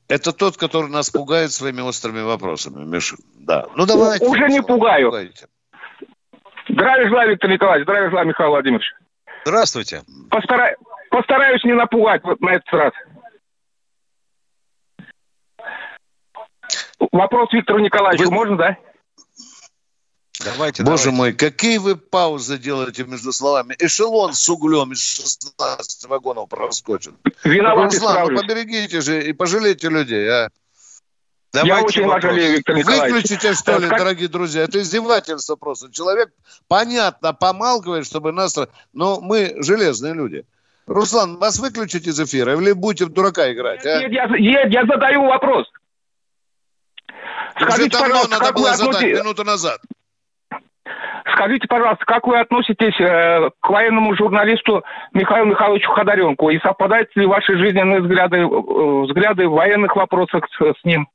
Это 0.07 0.31
тот, 0.31 0.55
который 0.57 0.89
нас 0.89 1.09
пугает 1.09 1.51
своими 1.51 1.81
острыми 1.81 2.21
вопросами, 2.21 2.83
Миша. 2.85 3.17
Да. 3.35 3.65
Ну 3.75 3.85
давайте. 3.85 4.25
Уже 4.25 4.47
не 4.47 4.61
пугаю. 4.61 5.07
пугайте. 5.07 5.47
Здравия 6.69 7.09
желаю, 7.09 7.31
Виктор 7.31 7.49
Николаевич. 7.49 7.85
Здравия 7.85 8.09
желаю, 8.09 8.27
Михаил 8.27 8.49
Владимирович. 8.51 8.85
Здравствуйте. 9.45 10.01
Постара- 10.29 10.75
Постараюсь 11.09 11.63
не 11.65 11.73
напугать 11.73 12.23
вот 12.23 12.39
на 12.39 12.51
этот 12.51 12.73
раз. 12.73 12.93
Вопрос 17.11 17.51
Виктору 17.51 17.79
Николаевичу 17.79 18.29
Вы- 18.29 18.33
можно, 18.33 18.57
да? 18.57 18.77
Давайте, 20.43 20.83
Боже 20.83 21.05
давайте. 21.05 21.11
мой, 21.11 21.33
какие 21.33 21.77
вы 21.77 21.95
паузы 21.95 22.57
делаете 22.57 23.05
между 23.05 23.31
словами. 23.31 23.75
Эшелон 23.79 24.33
с 24.33 24.49
углем 24.49 24.91
из 24.91 25.01
16 25.01 26.05
вагонов 26.07 26.49
проскочит. 26.49 27.13
Виноват, 27.43 27.93
Руслан, 27.93 28.33
ну 28.33 28.41
поберегите 28.41 29.01
же 29.01 29.23
и 29.23 29.33
пожалейте 29.33 29.89
людей, 29.89 30.27
а. 30.29 30.49
Я 31.55 31.61
Давайте 31.61 31.85
очень 31.85 32.01
вас 32.05 32.13
вопрос. 32.15 32.31
жалею, 32.31 32.57
Виктор 32.57 32.75
Николаевич. 32.75 33.13
Выключите, 33.13 33.53
что 33.53 33.77
ли, 33.77 33.87
Как- 33.87 33.99
дорогие 33.99 34.27
друзья? 34.27 34.63
Это 34.63 34.81
издевательство 34.81 35.55
просто. 35.55 35.91
Человек, 35.91 36.31
понятно, 36.67 37.31
помалкивает, 37.33 38.07
чтобы 38.07 38.31
нас... 38.31 38.57
Но 38.91 39.21
мы 39.21 39.53
железные 39.57 40.15
люди. 40.15 40.45
Руслан, 40.87 41.37
вас 41.37 41.59
выключить 41.59 42.07
из 42.07 42.19
эфира 42.19 42.59
или 42.59 42.71
будете 42.71 43.05
в 43.05 43.09
дурака 43.09 43.53
играть, 43.53 43.85
а? 43.85 43.99
Нет, 43.99 44.11
я, 44.11 44.25
нет, 44.27 44.73
я 44.73 44.85
задаю 44.85 45.25
вопрос. 45.27 45.67
Уже 47.55 47.65
Скажите, 47.65 47.89
давно 47.89 48.07
пожалуйста, 48.07 48.39
надо 48.39 48.53
было 48.53 48.75
задать, 48.75 49.03
минуту 49.03 49.43
назад. 49.43 49.79
Скажите, 51.33 51.67
пожалуйста, 51.67 52.05
как 52.05 52.27
вы 52.27 52.39
относитесь 52.39 52.99
э, 52.99 53.49
к 53.59 53.69
военному 53.69 54.15
журналисту 54.15 54.83
Михаилу 55.13 55.47
Михайловичу 55.49 55.91
Ходоренку? 55.91 56.49
И 56.49 56.59
совпадают 56.59 57.15
ли 57.15 57.25
ваши 57.25 57.57
жизненные 57.57 58.01
взгляды, 58.01 58.37
э, 58.37 59.01
взгляды 59.03 59.47
в 59.47 59.53
военных 59.53 59.95
вопросах 59.95 60.47
с, 60.49 60.79
с 60.79 60.83
ним? 60.83 61.07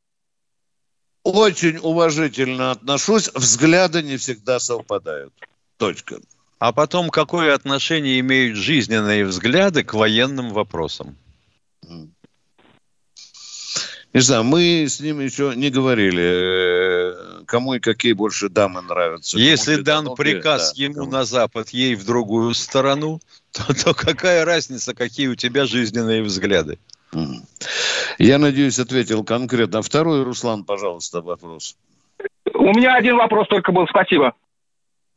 Очень 1.25 1.78
уважительно 1.82 2.70
отношусь. 2.70 3.30
Взгляды 3.35 4.02
не 4.02 4.16
всегда 4.16 4.58
совпадают. 4.58 5.32
Точка. 5.76 6.16
А 6.58 6.73
потом, 6.73 7.11
какое 7.11 7.54
отношение 7.54 8.18
имеют 8.20 8.56
жизненные 8.56 9.25
взгляды 9.25 9.85
к 9.85 9.94
военным 9.94 10.50
вопросам? 10.50 11.16
Не 14.14 14.20
знаю, 14.20 14.44
мы 14.44 14.87
с 14.88 15.00
ним 15.00 15.20
еще 15.20 15.52
не 15.54 15.70
говорили. 15.70 16.77
Кому 17.47 17.75
и 17.75 17.80
какие 17.80 18.12
больше 18.12 18.49
дамы 18.49 18.83
нравятся. 18.83 19.38
Если 19.38 19.75
Кому 19.75 19.85
дан 19.85 20.14
приказ 20.16 20.75
да. 20.75 20.83
ему 20.83 21.07
на 21.07 21.25
запад, 21.25 21.71
ей 21.71 21.95
в 21.95 22.04
другую 22.04 22.54
сторону, 22.54 23.21
то, 23.52 23.73
то 23.75 23.95
какая 23.95 24.45
разница, 24.45 24.95
какие 24.95 25.28
у 25.28 25.35
тебя 25.35 25.66
жизненные 25.66 26.23
взгляды? 26.23 26.78
Я 28.18 28.38
надеюсь, 28.38 28.78
ответил 28.78 29.25
конкретно. 29.25 29.83
Второй, 29.83 30.23
Руслан, 30.23 30.64
пожалуйста, 30.64 31.23
вопрос. 31.23 31.76
У 32.54 32.73
меня 32.75 32.95
один 32.95 33.16
вопрос 33.16 33.49
только 33.49 33.73
был. 33.73 33.87
Спасибо. 33.88 34.35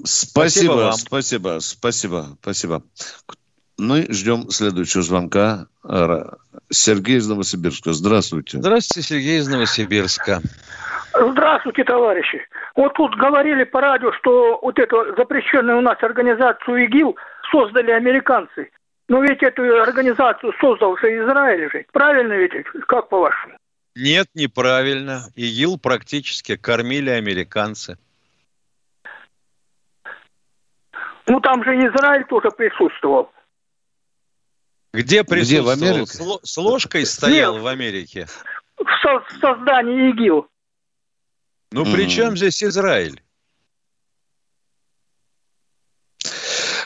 Спасибо, 0.04 0.32
Спасибо 0.40 0.72
вам. 0.72 0.94
спасибо, 0.94 1.60
спасибо, 1.60 2.38
спасибо. 2.42 2.84
Мы 3.78 4.06
ждем 4.10 4.50
следующего 4.50 5.04
звонка. 5.04 5.68
Сергей 6.70 7.18
из 7.18 7.28
Новосибирска. 7.28 7.94
Здравствуйте. 7.94 8.60
Здравствуйте, 8.60 9.08
Сергей 9.08 9.40
из 9.40 9.48
Новосибирска. 9.48 10.42
Здравствуйте, 11.14 11.84
товарищи. 11.84 12.42
Вот 12.76 12.94
тут 12.94 13.16
говорили 13.16 13.64
по 13.64 13.82
радио, 13.82 14.12
что 14.14 14.60
вот 14.62 14.80
эту 14.80 15.16
запрещенную 15.18 15.80
у 15.80 15.82
нас 15.82 16.02
организацию 16.02 16.86
ИГИЛ 16.86 17.18
создали 17.52 17.92
американцы. 17.92 18.70
Но 19.10 19.22
ведь 19.22 19.44
эту 19.44 19.64
организацию 19.82 20.54
создал 20.62 20.98
же 20.98 21.08
Израиль 21.18 21.70
же. 21.72 21.86
Правильно 21.92 22.34
ведь? 22.34 22.52
Как 22.88 23.10
по-вашему? 23.10 23.58
Нет, 23.96 24.28
неправильно. 24.34 25.24
ИГИЛ 25.36 25.80
практически 25.80 26.56
кормили 26.56 27.10
американцы. 27.10 27.98
Ну 31.28 31.40
там 31.42 31.64
же 31.64 31.72
Израиль 31.76 32.26
тоже 32.26 32.52
присутствовал. 32.52 33.32
Где 34.94 35.24
присутствовал? 35.24 35.66
в 35.66 35.70
Америке? 35.70 36.06
С 36.06 36.20
ло- 36.20 36.40
С 36.44 36.58
ложкой 36.58 37.06
стоял 37.06 37.54
Нет. 37.56 37.64
в 37.64 37.68
Америке? 37.68 38.28
В, 38.78 38.86
со- 39.02 39.20
в 39.20 39.32
создании 39.40 40.10
ИГИЛ. 40.12 40.48
Ну, 41.72 41.84
Мгм. 41.84 41.94
при 41.94 42.10
чем 42.10 42.36
здесь 42.36 42.62
Израиль? 42.64 43.22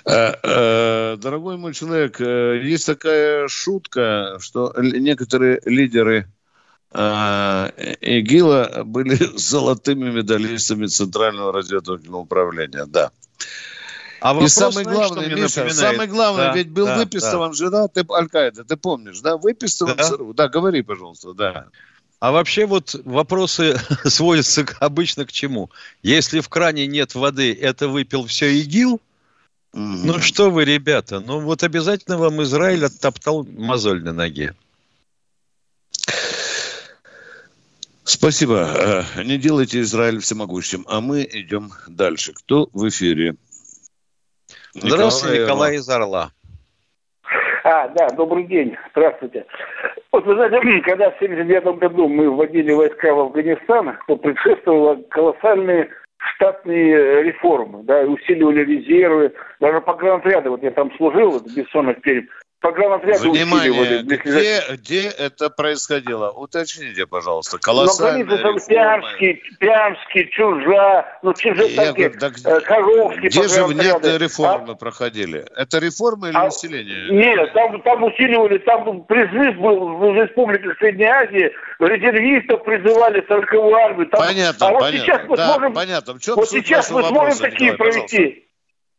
Э, 0.05 0.33
э, 0.43 1.17
Дорогой 1.17 1.57
мой 1.57 1.73
человек, 1.73 2.21
э, 2.21 2.61
есть 2.63 2.85
такая 2.85 3.47
шутка, 3.47 4.37
что 4.39 4.73
некоторые 4.77 5.59
лидеры 5.65 6.27
ИГИЛа 6.93 8.83
были 8.85 9.15
золотыми 9.37 10.11
медалистами 10.11 10.85
Центрального 10.85 11.51
разведывательного 11.51 12.21
управления. 12.21 12.85
Да. 12.85 13.11
А 14.21 14.31
И 14.31 14.33
вопрос, 14.35 14.53
самое 14.53 14.83
знаешь, 14.85 15.09
главное, 15.09 15.29
Миша, 15.29 15.41
напоминает? 15.41 15.75
самое 15.75 16.09
главное, 16.09 16.45
Да, 16.47 16.53
ведь 16.55 16.69
был 16.69 16.85
да, 16.85 16.97
выписыван 16.97 17.53
же, 17.53 17.69
да, 17.69 17.87
ты 17.87 18.05
Аль-Каида, 18.09 18.63
ты 18.63 18.77
помнишь, 18.77 19.19
да, 19.19 19.35
выписыван 19.37 19.97
Да. 19.97 20.03
ЦРУ. 20.03 20.33
Да, 20.33 20.47
говори, 20.47 20.83
пожалуйста, 20.83 21.33
да. 21.33 21.67
А 22.25 22.31
вообще 22.31 22.65
вот 22.65 22.95
вопросы 23.05 23.77
сводятся 24.03 24.65
обычно 24.79 25.27
к 25.27 25.31
чему? 25.31 25.69
Если 26.01 26.39
в 26.39 26.49
кране 26.49 26.87
нет 26.87 27.13
воды, 27.13 27.53
это 27.53 27.87
выпил 27.87 28.25
все 28.25 28.51
ИГИЛ? 28.61 28.99
Мгм. 29.73 30.07
Ну 30.07 30.19
что 30.19 30.49
вы, 30.49 30.65
ребята, 30.65 31.19
ну 31.19 31.39
вот 31.39 31.61
обязательно 31.61 32.17
вам 32.17 32.41
Израиль 32.41 32.83
оттоптал 32.83 33.43
мозоль 33.43 34.03
на 34.03 34.11
ноге. 34.11 34.55
Спасибо. 38.03 39.03
Э, 39.15 39.23
Не 39.23 39.37
делайте 39.37 39.81
Израиль 39.81 40.19
всемогущим. 40.19 40.83
А 40.89 41.01
мы 41.01 41.29
идем 41.31 41.73
дальше. 41.87 42.33
Кто 42.33 42.69
в 42.73 42.89
эфире? 42.89 43.35
Здравствуйте, 44.73 45.43
Николай 45.43 45.75
из 45.75 45.87
Орла. 45.87 46.31
А, 47.63 47.87
да, 47.89 48.09
добрый 48.09 48.47
день, 48.47 48.75
здравствуйте. 48.93 49.45
Вот 50.15 50.25
вы 50.25 50.35
знаете, 50.35 50.81
когда 50.85 51.11
в 51.11 51.15
1979 51.15 51.79
году 51.79 52.07
мы 52.07 52.29
вводили 52.29 52.71
войска 52.71 53.13
в 53.13 53.19
Афганистан, 53.19 53.97
то 54.07 54.15
предшествовало 54.15 54.95
колоссальные 55.09 55.89
штатные 56.35 57.23
реформы, 57.23 57.83
да, 57.83 58.01
усиливали 58.03 58.63
резервы, 58.63 59.33
даже 59.59 59.81
погранотряды, 59.81 60.49
вот 60.49 60.63
я 60.63 60.71
там 60.71 60.89
служил, 60.95 61.31
вот, 61.31 61.43
Бессонов 61.53 61.99
Пермь, 61.99 62.27
погранотряды 62.59 63.29
Внимание, 63.29 64.01
где, 64.03 64.61
где 64.75 65.07
это 65.09 65.49
происходило? 65.49 66.31
Уточните, 66.31 67.05
пожалуйста. 67.05 67.57
Ну, 67.57 67.59
Колоссальная 67.61 68.25
там 68.25 68.37
реформа. 68.37 68.59
Пиамский, 68.67 69.33
Пиамский, 69.59 70.29
Чужа, 70.31 71.19
ну, 71.21 71.33
Чужа 71.33 71.63
Я 71.63 71.91
такие, 71.91 72.09
да 72.09 72.31
э, 72.45 72.61
Харовский, 72.61 73.27
Где 73.29 73.47
же 73.47 73.63
внятные 73.65 74.17
реформы 74.17 74.75
проходили? 74.75 75.45
Это 75.55 75.79
реформы 75.79 76.29
или 76.29 76.37
А- 76.37 76.45
население? 76.45 77.09
Нет, 77.11 77.53
там, 77.53 77.81
там 77.81 78.03
усиливали, 78.03 78.57
там 78.59 79.03
призыв 79.03 79.55
был 79.57 79.97
в 79.97 80.15
республике 80.15 80.73
Средней 80.79 81.05
Азии, 81.05 81.51
резервистов 81.79 82.63
призывали 82.63 83.23
40 83.27 83.53
армию. 83.73 84.07
Там, 84.07 84.21
Понятно, 84.21 84.67
а 84.67 84.71
вот 84.71 84.79
понятно. 84.79 85.05
сейчас 85.05 85.21
мы 85.27 85.37
да, 85.37 85.53
сможем, 85.53 85.73
понятно. 85.73 86.13
В 86.13 86.19
чем 86.19 86.35
вот 86.35 86.49
сейчас 86.49 86.89
мы 86.89 87.01
сможем 87.01 87.15
вопроса, 87.15 87.43
такие 87.43 87.71
Николай, 87.73 87.91
пожалуйста? 87.91 88.44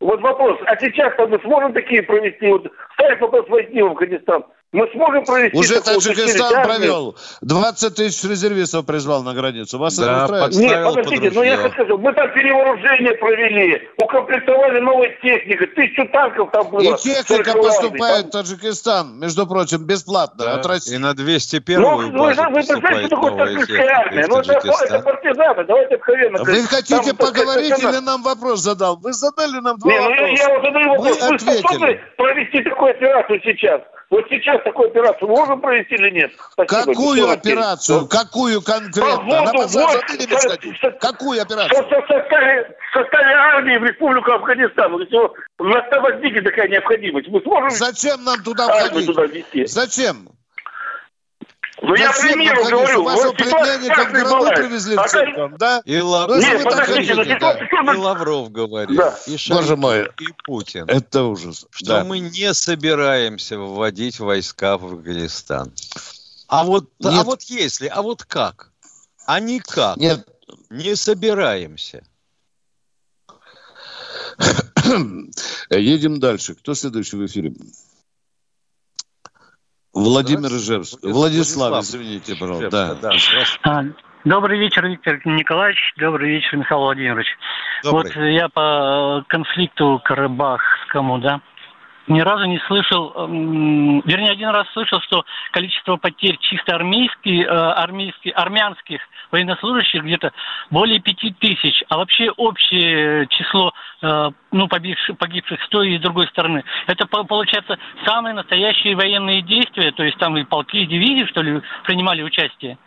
Вот 0.01 0.21
вопрос, 0.21 0.59
а 0.67 0.77
сейчас-то 0.79 1.27
мы 1.27 1.39
сможем 1.41 1.73
такие 1.73 2.03
провести? 2.03 2.47
Вот 2.49 2.71
ставь 2.95 3.21
вопрос 3.21 3.49
возьми 3.49 3.83
в 3.83 3.87
Афганистан. 3.87 4.45
Мы 4.73 4.87
сможем 4.93 5.25
провести 5.25 5.57
Уже 5.57 5.81
Таджикистан 5.81 6.65
провел. 6.65 7.17
20 7.41 7.95
тысяч 7.95 8.29
резервистов 8.29 8.85
призвал 8.85 9.23
на 9.23 9.33
границу. 9.33 9.79
Вас 9.79 9.97
это 9.97 10.07
Да, 10.07 10.25
устраивает? 10.25 10.53
под- 10.53 10.61
Нет, 10.61 10.85
подождите, 10.85 11.25
под 11.29 11.35
ну 11.35 11.43
я 11.45 11.57
сказать, 11.71 11.89
мы 11.99 12.13
там 12.13 12.33
перевооружение 12.35 13.13
провели, 13.15 13.89
укомплектовали 13.97 14.81
новой 14.81 15.17
техникой, 15.23 15.69
тысячу 15.69 16.09
танков 16.09 16.51
там 16.53 16.69
было. 16.69 16.81
И 16.83 16.97
техника 16.99 17.53
40 17.53 17.63
поступает 17.63 18.17
армий, 18.17 18.29
в 18.29 18.33
Таджикистан, 18.33 19.19
между 19.21 19.47
прочим, 19.47 19.87
бесплатно 19.87 20.55
от 20.55 20.65
И 20.67 20.69
России. 20.69 20.97
на 20.97 21.09
Ну, 21.09 21.15
201 21.15 21.81
ну, 21.81 21.97
вы, 21.97 22.11
базу 22.11 22.43
вы 22.43 22.53
представляете, 22.55 23.07
что 23.07 23.17
такое 23.17 23.31
новая 23.31 23.47
таджикская 23.47 23.77
техника 23.79 23.97
армия? 24.01 24.27
Ну, 24.29 24.39
это, 24.41 24.53
это 24.85 24.99
партизаны, 25.01 25.65
давайте 25.65 25.95
откровенно. 25.95 26.39
Вы 26.43 26.63
хотите 26.65 27.13
Там, 27.13 27.17
поговорить 27.17 27.79
или 27.79 28.05
нам 28.05 28.23
вопрос 28.25 28.61
задал? 28.61 28.97
Вы 28.99 29.13
задали 29.13 29.61
нам 29.61 29.79
два 29.79 29.91
Не, 29.93 30.01
ну 30.01 30.11
я, 30.11 30.21
вопроса. 30.21 30.43
я 30.51 30.61
задаю 30.61 30.89
вопрос. 30.89 31.07
Мы 31.21 31.29
Вы 31.29 31.35
ответили. 31.37 31.59
способны 31.61 32.01
провести 32.17 32.63
такую 32.63 32.91
операцию 32.91 33.41
сейчас? 33.45 33.81
Вот 34.09 34.25
сейчас 34.31 34.61
такую 34.67 34.89
операцию 34.91 35.29
можем 35.29 35.61
провести 35.61 35.95
или 35.95 36.11
нет? 36.11 36.33
Спасибо, 36.53 36.93
Какую 36.93 37.31
операцию? 37.31 37.99
Пермь. 38.01 38.09
Какую 38.09 38.63
конкретно? 38.63 39.23
Воду, 39.23 39.53
базар 39.59 39.83
вот, 39.87 39.93
задали 40.11 40.37
со- 40.37 40.81
со- 40.81 40.91
Какую 40.99 41.41
операцию? 41.43 41.83
в 41.85 41.89
составе, 42.07 42.77
в 42.91 42.99
составе 42.99 43.35
армии 43.35 43.79
в 43.79 43.85
Республику 43.85 44.33
Афганистан? 44.33 44.93
Вот 44.93 45.13
у 45.59 45.65
нас 45.65 45.85
возникнет 45.91 46.45
такая 46.45 46.69
необходимость, 46.69 47.29
мы 47.29 47.41
сможем 47.43 47.71
Зачем 47.71 48.23
нам 48.25 48.43
туда 48.43 48.69
входить? 48.69 49.07
туда 49.07 49.25
ввести? 49.27 49.67
Зачем? 49.67 50.29
Ну 51.89 51.95
я 51.95 52.11
примеру 52.13 52.65
говорю. 52.69 53.03
Вот 53.05 53.39
ситуация 53.39 53.79
в 53.79 54.23
бывает. 54.41 54.57
привезли 54.57 54.97
в 54.97 55.01
А 55.01 55.03
то- 55.05 55.09
церковь, 55.09 55.53
да? 55.59 55.83
И, 55.85 55.99
Лав- 56.01 56.31
если 56.37 56.51
Нет, 56.55 56.65
подождите, 56.65 57.15
ну 57.15 57.25
ситуация 57.25 57.69
и 57.95 57.97
Лавров 57.97 58.51
говорит, 58.51 58.97
Да. 58.97 59.17
и 59.27 59.37
Шойгу, 59.37 59.77
мой. 59.77 60.03
и 60.21 60.27
Путин, 60.45 60.85
Это 60.89 61.23
ужас. 61.23 61.65
что 61.71 61.87
Да. 61.87 62.05
мы 62.05 62.19
не 62.19 62.53
собираемся 62.55 63.57
вводить 63.59 64.19
войска 64.19 64.77
в 64.79 64.85
Афганистан. 64.87 65.73
А 66.49 66.65
вот, 66.65 66.89
а 67.05 67.11
Нет. 67.13 67.25
вот 67.27 67.43
если, 67.43 67.87
а 67.87 68.03
вот 68.03 68.25
как? 68.25 68.73
А 69.27 69.39
никак. 69.41 69.97
Нет, 69.97 70.27
Не 70.71 70.97
собираемся. 70.97 72.03
едем 75.71 76.21
дальше. 76.21 76.55
Кто 76.55 76.75
следующий 76.75 77.17
в 77.17 77.27
эфире? 77.27 77.55
Владимир 79.97 80.49
Ижевск. 80.55 80.99
Владислав, 81.03 81.71
Владислав, 81.71 81.85
извините, 81.85 82.37
пожалуйста. 82.39 82.71
Да, 82.71 82.95
Да. 82.95 83.11
да. 83.11 83.71
А, 83.71 83.85
Добрый 84.27 84.59
вечер, 84.59 84.85
Виктор 84.87 85.21
Николаевич. 85.25 85.79
Добрый 85.97 86.31
вечер, 86.33 86.57
Михаил 86.57 86.81
Владимирович. 86.81 87.29
Добрый. 87.83 88.13
Вот 88.15 88.23
я 88.25 88.49
по 88.49 89.25
конфликту 89.29 90.01
Карабахскому, 90.05 91.19
да, 91.19 91.41
ни 92.07 92.21
разу 92.21 92.45
не 92.45 92.59
слышал, 92.67 93.13
вернее, 93.17 94.31
один 94.31 94.51
раз 94.51 94.67
слышал, 94.73 95.01
что 95.01 95.25
количество 95.53 95.97
потерь 95.97 96.39
чисто 96.41 96.75
армейских, 96.75 97.47
э, 97.47 97.49
армейских, 97.49 98.33
армянских 98.37 99.01
военнослужащих 99.31 100.03
где-то 100.05 100.33
более 100.71 101.01
пяти 101.01 101.33
тысяч, 101.33 101.83
а 101.89 101.99
вообще 101.99 102.31
общее 102.31 103.27
число 103.29 103.73
э, 104.03 104.31
ну, 104.53 104.69
погибших, 104.69 105.19
погибших 105.19 105.63
с 105.63 105.69
той 105.69 105.95
и 105.95 105.99
с 105.99 106.01
другой 106.01 106.29
стороны. 106.29 106.65
Это 106.87 107.07
по- 107.07 107.25
получается 107.25 107.79
самые 108.05 108.35
настоящие 108.35 108.95
военные 108.95 109.43
действия, 109.43 109.91
то 109.93 110.05
есть 110.05 110.19
там 110.19 110.37
и 110.37 110.45
полки, 110.45 110.79
и 110.79 110.87
дивизии, 110.87 111.27
что 111.27 111.43
ли, 111.43 111.61
принимали 111.85 112.23
участие. 112.23 112.79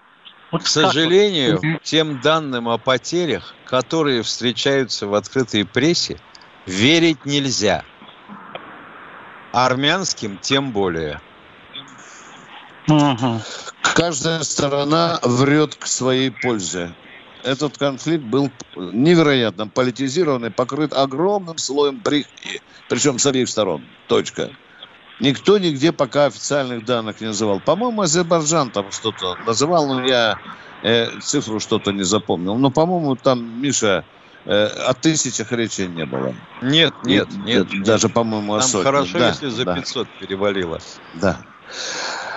Вот 0.52 0.62
К 0.62 0.64
вот? 0.64 0.70
сожалению, 0.72 1.60
Мгм. 1.62 1.80
тем 1.84 2.22
данным 2.22 2.70
о 2.70 2.78
потерях, 2.78 3.54
которые 3.66 4.24
встречаются 4.24 5.08
в 5.08 5.14
открытой 5.14 5.66
прессе, 5.66 6.18
верить 6.66 7.26
нельзя. 7.26 7.84
Армянским 9.52 10.38
тем 10.38 10.72
более. 10.72 11.22
Мгм. 12.88 13.42
Каждая 13.82 14.44
сторона 14.44 15.20
врет 15.24 15.76
к 15.76 15.86
своей 15.86 16.32
пользе. 16.32 16.94
Этот 17.44 17.78
конфликт 17.78 18.24
был 18.24 18.52
невероятно 18.76 19.68
политизирован 19.68 20.46
и 20.46 20.50
покрыт 20.50 20.94
огромным 20.94 21.58
слоем 21.58 21.98
брехни. 21.98 22.62
Причем 22.90 23.20
с 23.20 23.26
обеих 23.26 23.50
сторон. 23.50 23.84
Точка. 24.08 24.50
Никто 25.20 25.58
нигде 25.58 25.92
пока 25.92 26.26
официальных 26.26 26.86
данных 26.86 27.22
не 27.22 27.28
называл. 27.28 27.60
По-моему, 27.60 28.02
Азербайджан 28.02 28.72
там 28.72 28.92
что-то 28.92 29.36
называл, 29.46 29.88
но 29.88 30.06
я 30.06 30.40
э, 30.82 31.20
цифру 31.20 31.60
что-то 31.60 31.92
не 31.92 32.04
запомнил. 32.04 32.56
Но, 32.56 32.72
по-моему, 32.72 33.16
там, 33.16 33.62
Миша, 33.62 34.06
о 34.46 34.94
тысячах 34.94 35.52
речи 35.52 35.82
не 35.82 36.06
было. 36.06 36.34
Нет, 36.62 36.94
нет, 37.04 37.28
нет. 37.44 37.68
Даже, 37.84 38.10
по-моему, 38.10 38.56
о 38.56 38.60
Там 38.60 38.68
сотне. 38.68 38.84
хорошо, 38.84 39.20
Да, 39.20 39.28
если 39.30 39.50
за 39.50 39.66
да, 39.66 39.76
500 39.76 40.08
перевалило. 40.20 40.80
Да. 41.16 41.42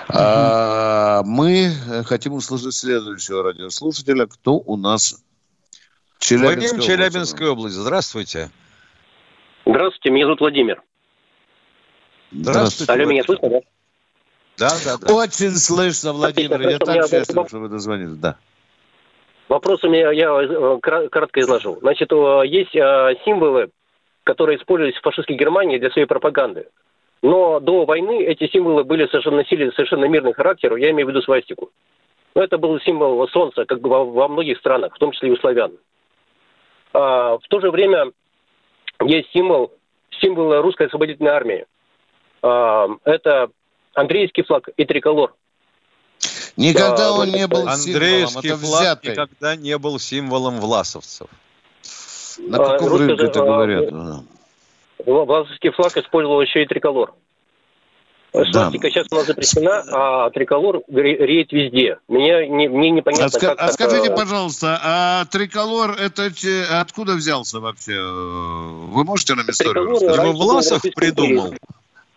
А, 0.09 1.23
мы 1.23 1.71
э, 1.89 2.03
хотим 2.03 2.33
услышать 2.33 2.73
следующего 2.73 3.43
радиослушателя. 3.43 4.27
Кто 4.27 4.55
у 4.57 4.77
нас? 4.77 5.23
Вадим, 6.29 6.45
область. 6.45 6.85
Челябинская 6.85 7.49
область. 7.49 7.75
Здравствуйте. 7.75 8.49
Здравствуйте, 9.65 10.09
меня 10.09 10.25
зовут 10.25 10.41
Владимир. 10.41 10.81
Здравствуйте. 12.31 12.91
Алло, 12.91 13.05
меня 13.05 13.23
слышно, 13.23 13.49
да? 13.49 13.59
Да, 14.57 14.71
да, 14.85 14.97
да. 14.97 15.13
Очень 15.13 15.55
слышно, 15.55 16.13
Владимир. 16.13 16.61
Я 16.61 16.79
так 16.79 17.07
счастлив, 17.09 17.47
что 17.47 17.59
вы 17.59 17.69
дозвонились. 17.69 18.17
Да. 18.17 18.37
Вопрос 19.49 19.83
у 19.83 19.89
меня, 19.89 20.11
я 20.11 20.29
э, 20.29 20.79
кра- 20.81 21.09
кратко 21.09 21.39
изложу. 21.41 21.77
Значит, 21.81 22.11
есть 22.45 22.75
э, 22.75 23.15
символы, 23.25 23.69
которые 24.23 24.57
использовались 24.57 24.97
в 24.97 25.01
фашистской 25.01 25.35
Германии 25.35 25.77
для 25.77 25.91
своей 25.91 26.07
пропаганды. 26.07 26.67
Но 27.21 27.59
до 27.59 27.85
войны 27.85 28.23
эти 28.23 28.47
символы 28.47 28.83
были 28.83 29.07
совершенно 29.07 29.37
носили 29.37 29.71
совершенно 29.71 30.05
мирный 30.05 30.33
характер, 30.33 30.75
я 30.75 30.91
имею 30.91 31.07
в 31.07 31.09
виду 31.09 31.21
свастику. 31.21 31.71
Но 32.35 32.43
это 32.43 32.57
был 32.57 32.79
символ 32.81 33.27
солнца, 33.29 33.65
как 33.65 33.79
бы 33.79 33.89
во 33.89 34.27
многих 34.27 34.57
странах, 34.57 34.93
в 34.93 34.99
том 34.99 35.11
числе 35.11 35.29
и 35.29 35.31
у 35.31 35.37
славян. 35.37 35.71
А, 36.93 37.37
в 37.37 37.47
то 37.47 37.59
же 37.59 37.71
время 37.71 38.11
есть 39.03 39.31
символ, 39.31 39.71
символ 40.19 40.61
русской 40.61 40.87
освободительной 40.87 41.31
армии. 41.31 41.65
А, 42.41 42.87
это 43.05 43.49
Андреевский 43.93 44.43
флаг 44.43 44.69
и 44.75 44.85
триколор. 44.85 45.33
Никогда 46.55 46.95
Да, 46.97 47.11
он 47.13 47.29
не 47.29 47.47
был 47.47 47.69
символом, 47.71 48.37
это 48.37 48.55
взятый. 48.55 49.11
никогда 49.11 49.55
не 49.55 49.77
был 49.77 49.99
символом 49.99 50.59
власовцев. 50.59 51.27
На 52.37 52.57
А, 52.57 52.71
каком 52.71 52.89
русская 52.89 53.07
рынке 53.07 53.25
это 53.25 53.39
а, 53.41 53.45
говорят? 53.45 53.93
Власовский 55.05 55.71
флаг 55.71 55.97
использовал 55.97 56.41
еще 56.41 56.63
и 56.63 56.65
триколор. 56.65 57.13
Свастика 58.31 58.89
сейчас 58.89 59.05
у 59.11 59.15
нас 59.15 59.27
запрещена, 59.27 59.83
а 59.91 60.29
триколор 60.31 60.81
ре- 60.87 61.17
реет 61.17 61.51
везде. 61.51 61.99
Меня 62.07 62.47
не, 62.47 62.67
мне 62.67 62.89
непонятно, 62.89 63.37
А, 63.37 63.39
как 63.39 63.51
а 63.51 63.55
так, 63.67 63.73
скажите, 63.73 64.09
э, 64.09 64.15
пожалуйста, 64.15 64.79
а 64.83 65.25
триколор 65.25 65.91
это 65.91 66.31
откуда 66.79 67.13
взялся 67.13 67.59
вообще? 67.59 68.01
Вы 68.01 69.03
можете 69.03 69.35
нам 69.35 69.47
историю 69.51 69.85
Триколор 69.85 69.93
рассказать? 70.09 70.25
Его 70.25 70.45
Власов 70.45 70.81
придумал. 70.95 71.53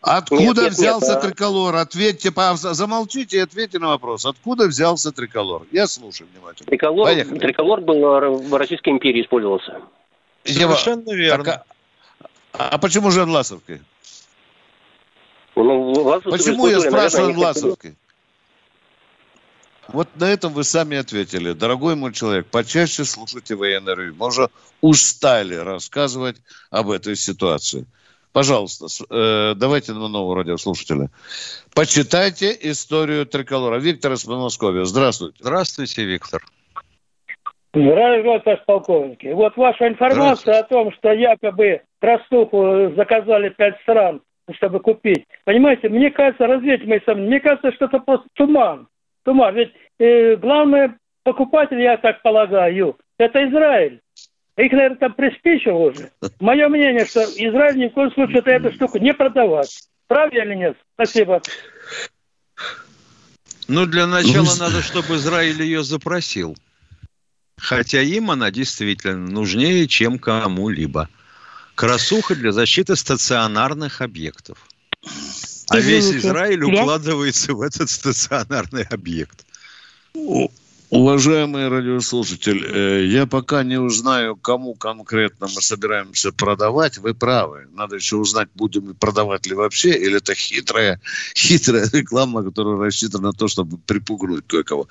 Откуда 0.08 0.44
Нет, 0.44 0.56
нет, 0.56 0.72
взялся 0.74 1.14
нет, 1.14 1.16
а- 1.16 1.20
триколор? 1.20 1.74
Ответьте, 1.74 2.32
замолчите 2.54 3.38
и 3.38 3.40
ответьте 3.40 3.80
на 3.80 3.88
вопрос. 3.88 4.24
Откуда 4.24 4.68
взялся 4.68 5.10
триколор? 5.10 5.66
Я 5.72 5.88
слушаю 5.88 6.28
внимательно. 6.32 6.68
Триколор, 6.68 7.06
Поехали. 7.06 7.38
триколор 7.40 7.80
был 7.80 7.98
в 8.46 8.54
Российской 8.54 8.90
империи 8.90 9.22
использовался. 9.22 9.80
Совершенно 10.44 11.10
верно. 11.10 11.44
так, 11.44 11.66
а, 12.52 12.68
а 12.68 12.78
почему 12.78 13.10
же 13.10 13.24
Власовкой? 13.24 13.82
Ну, 15.56 16.20
Почему 16.20 16.68
я 16.68 16.80
спрашиваю 16.80 17.32
Власовкой? 17.32 17.96
Вот 19.88 20.08
на 20.14 20.26
этом 20.26 20.52
вы 20.52 20.62
сами 20.62 20.98
ответили. 20.98 21.52
Дорогой 21.52 21.96
мой 21.96 22.12
человек, 22.12 22.46
почаще 22.46 23.04
слушайте 23.04 23.56
военное 23.56 23.96
ревю. 23.96 24.14
Мы 24.14 24.26
уже 24.28 24.50
устали 24.80 25.56
рассказывать 25.56 26.36
об 26.70 26.90
этой 26.90 27.16
ситуации. 27.16 27.86
Пожалуйста, 28.36 28.84
э, 29.08 29.54
давайте 29.54 29.94
на 29.94 30.08
нового 30.08 30.36
радиослушателя. 30.36 31.08
Почитайте 31.74 32.54
историю 32.70 33.24
триколора. 33.24 33.78
Виктор 33.78 34.12
из 34.12 34.24
Подмосковья, 34.24 34.84
здравствуйте. 34.84 35.38
Здравствуйте, 35.40 36.04
Виктор. 36.04 36.42
Здравия, 37.72 38.38
товарищ 38.40 38.62
полковник. 38.66 39.24
И 39.24 39.32
Вот 39.32 39.56
ваша 39.56 39.88
информация 39.88 40.58
о 40.58 40.64
том, 40.64 40.92
что 40.92 41.12
якобы 41.12 41.80
Ростуху 42.02 42.92
заказали 42.94 43.48
пять 43.48 43.80
стран, 43.80 44.20
чтобы 44.52 44.80
купить. 44.80 45.24
Понимаете, 45.44 45.88
мне 45.88 46.10
кажется, 46.10 46.46
развейте 46.46 46.84
мои 46.84 47.00
сомнения, 47.06 47.28
мне 47.30 47.40
кажется, 47.40 47.72
что 47.72 47.86
это 47.86 48.00
просто 48.00 48.28
туман. 48.34 48.86
Туман. 49.24 49.54
Ведь 49.54 49.72
э, 49.98 50.36
главный 50.36 50.90
покупатель, 51.24 51.80
я 51.80 51.96
так 51.96 52.20
полагаю, 52.20 52.98
это 53.16 53.48
Израиль. 53.48 54.02
Их, 54.56 54.72
наверное, 54.72 54.96
там 54.96 55.12
приспичило 55.12 55.76
уже. 55.76 56.10
Мое 56.40 56.68
мнение, 56.68 57.04
что 57.04 57.22
Израиль 57.22 57.76
ни 57.76 57.88
в 57.88 57.92
коем 57.92 58.10
случае 58.12 58.38
это, 58.38 58.50
эту 58.50 58.72
штуку 58.72 58.98
не 58.98 59.12
продавать. 59.12 59.88
Правильно 60.06 60.52
или 60.52 60.58
нет? 60.58 60.76
Спасибо. 60.94 61.42
Ну, 63.68 63.84
для 63.84 64.06
начала 64.06 64.44
Ну, 64.44 64.56
надо, 64.56 64.80
чтобы 64.80 65.16
Израиль 65.16 65.60
ее 65.60 65.84
запросил. 65.84 66.56
Хотя 67.58 68.00
им 68.00 68.30
она 68.30 68.50
действительно 68.50 69.28
нужнее, 69.28 69.88
чем 69.88 70.18
кому-либо. 70.18 71.08
Красуха 71.74 72.34
для 72.34 72.52
защиты 72.52 72.96
стационарных 72.96 74.00
объектов. 74.00 74.58
А 75.68 75.80
весь 75.80 76.10
Израиль 76.12 76.62
укладывается 76.62 77.52
в 77.52 77.60
этот 77.60 77.90
стационарный 77.90 78.84
объект. 78.84 79.44
Уважаемый 80.90 81.66
радиослушатель, 81.66 82.64
э, 82.64 83.06
я 83.06 83.26
пока 83.26 83.64
не 83.64 83.76
узнаю, 83.76 84.36
кому 84.36 84.74
конкретно 84.74 85.48
мы 85.52 85.60
собираемся 85.60 86.30
продавать. 86.30 86.98
Вы 86.98 87.12
правы. 87.12 87.66
Надо 87.72 87.96
еще 87.96 88.16
узнать, 88.16 88.48
будем 88.54 88.88
ли 88.88 88.94
продавать 88.94 89.46
ли 89.46 89.54
вообще, 89.54 89.90
или 89.90 90.18
это 90.18 90.34
хитрая, 90.34 91.00
хитрая 91.36 91.90
реклама, 91.92 92.44
которая 92.44 92.76
рассчитана 92.76 93.28
на 93.28 93.32
то, 93.32 93.48
чтобы 93.48 93.78
припугнуть 93.78 94.46
кое-кого. 94.46 94.86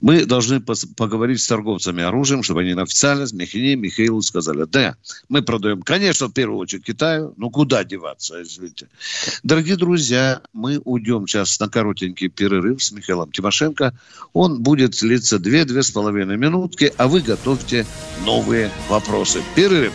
Мы 0.00 0.24
должны 0.24 0.60
поговорить 0.60 1.42
с 1.42 1.46
торговцами 1.46 2.02
оружием, 2.02 2.42
чтобы 2.42 2.62
они 2.62 2.72
официально 2.72 3.26
с 3.26 3.34
Михине 3.34 3.76
Михаилу 3.76 4.22
сказали, 4.22 4.64
да, 4.64 4.96
мы 5.28 5.42
продаем, 5.42 5.82
конечно, 5.82 6.28
в 6.28 6.32
первую 6.32 6.58
очередь 6.58 6.84
Китаю, 6.84 7.34
но 7.36 7.50
куда 7.50 7.84
деваться, 7.84 8.42
извините. 8.42 8.88
Дорогие 9.42 9.76
друзья, 9.76 10.40
мы 10.54 10.80
уйдем 10.84 11.26
сейчас 11.26 11.60
на 11.60 11.68
коротенький 11.68 12.28
перерыв 12.28 12.82
с 12.82 12.92
Михаилом 12.92 13.30
Тимошенко. 13.30 13.94
Он 14.32 14.62
будет 14.62 14.69
длиться 14.76 15.38
две-две 15.38 15.82
с 15.82 15.90
половиной 15.90 16.36
минутки, 16.36 16.92
а 16.96 17.08
вы 17.08 17.20
готовьте 17.20 17.86
новые 18.24 18.70
вопросы. 18.88 19.42
Перерыв. 19.54 19.92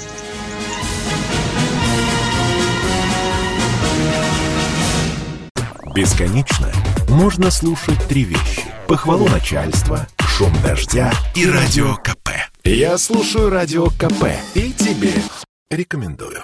Бесконечно 5.95 6.71
можно 7.09 7.49
слушать 7.49 8.03
три 8.09 8.25
вещи. 8.25 8.63
Похвалу 8.87 9.29
начальства, 9.29 10.05
шум 10.19 10.51
дождя 10.61 11.11
и 11.35 11.47
радио 11.47 11.95
КП. 11.95 12.29
Я 12.65 12.97
слушаю 12.97 13.49
радио 13.49 13.85
КП 13.91 14.25
и 14.55 14.73
тебе 14.73 15.13
рекомендую. 15.69 16.43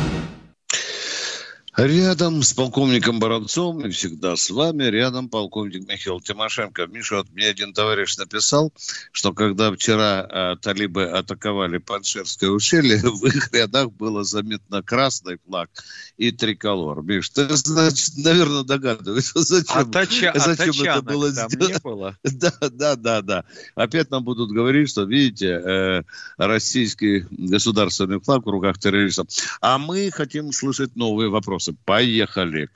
Рядом 1.77 2.43
с 2.43 2.53
полковником 2.53 3.21
Баранцом 3.21 3.79
и 3.85 3.89
всегда 3.91 4.35
с 4.35 4.49
вами, 4.49 4.83
рядом 4.83 5.29
полковник 5.29 5.87
Михаил 5.87 6.19
Тимошенко. 6.19 6.85
Миша, 6.87 7.15
вот 7.17 7.29
мне 7.31 7.47
один 7.47 7.73
товарищ 7.73 8.17
написал, 8.17 8.73
что 9.13 9.31
когда 9.31 9.71
вчера 9.71 10.27
э, 10.29 10.55
талибы 10.61 11.05
атаковали 11.05 11.77
Паншерское 11.77 12.49
ущелье, 12.49 12.97
в 13.03 13.25
их 13.25 13.53
рядах 13.53 13.93
было 13.93 14.25
заметно 14.25 14.83
красный 14.83 15.37
флаг 15.47 15.69
и 16.17 16.31
триколор. 16.31 17.03
Миш, 17.03 17.29
ты, 17.29 17.47
значит, 17.55 18.17
наверное, 18.17 18.63
догадываешься, 18.63 19.39
зачем, 19.41 19.77
А, 19.77 19.85
тача, 19.85 20.31
а 20.31 20.39
зачем 20.39 20.71
это 20.71 20.77
тачанок 20.77 21.05
было 21.05 21.29
сделано. 21.29 21.79
было? 21.83 22.17
Да, 22.23 22.53
да, 22.69 22.95
да, 22.97 23.21
да. 23.21 23.45
Опять 23.75 24.11
нам 24.11 24.25
будут 24.25 24.51
говорить, 24.51 24.89
что, 24.89 25.03
видите, 25.03 25.47
э, 25.47 26.03
российский 26.35 27.25
государственный 27.31 28.19
флаг 28.19 28.45
в 28.45 28.49
руках 28.49 28.77
террористов. 28.77 29.27
А 29.61 29.77
мы 29.77 30.11
хотим 30.11 30.51
слышать 30.51 30.97
новые 30.97 31.29
вопросы. 31.29 31.60
Поехали. 31.85 32.69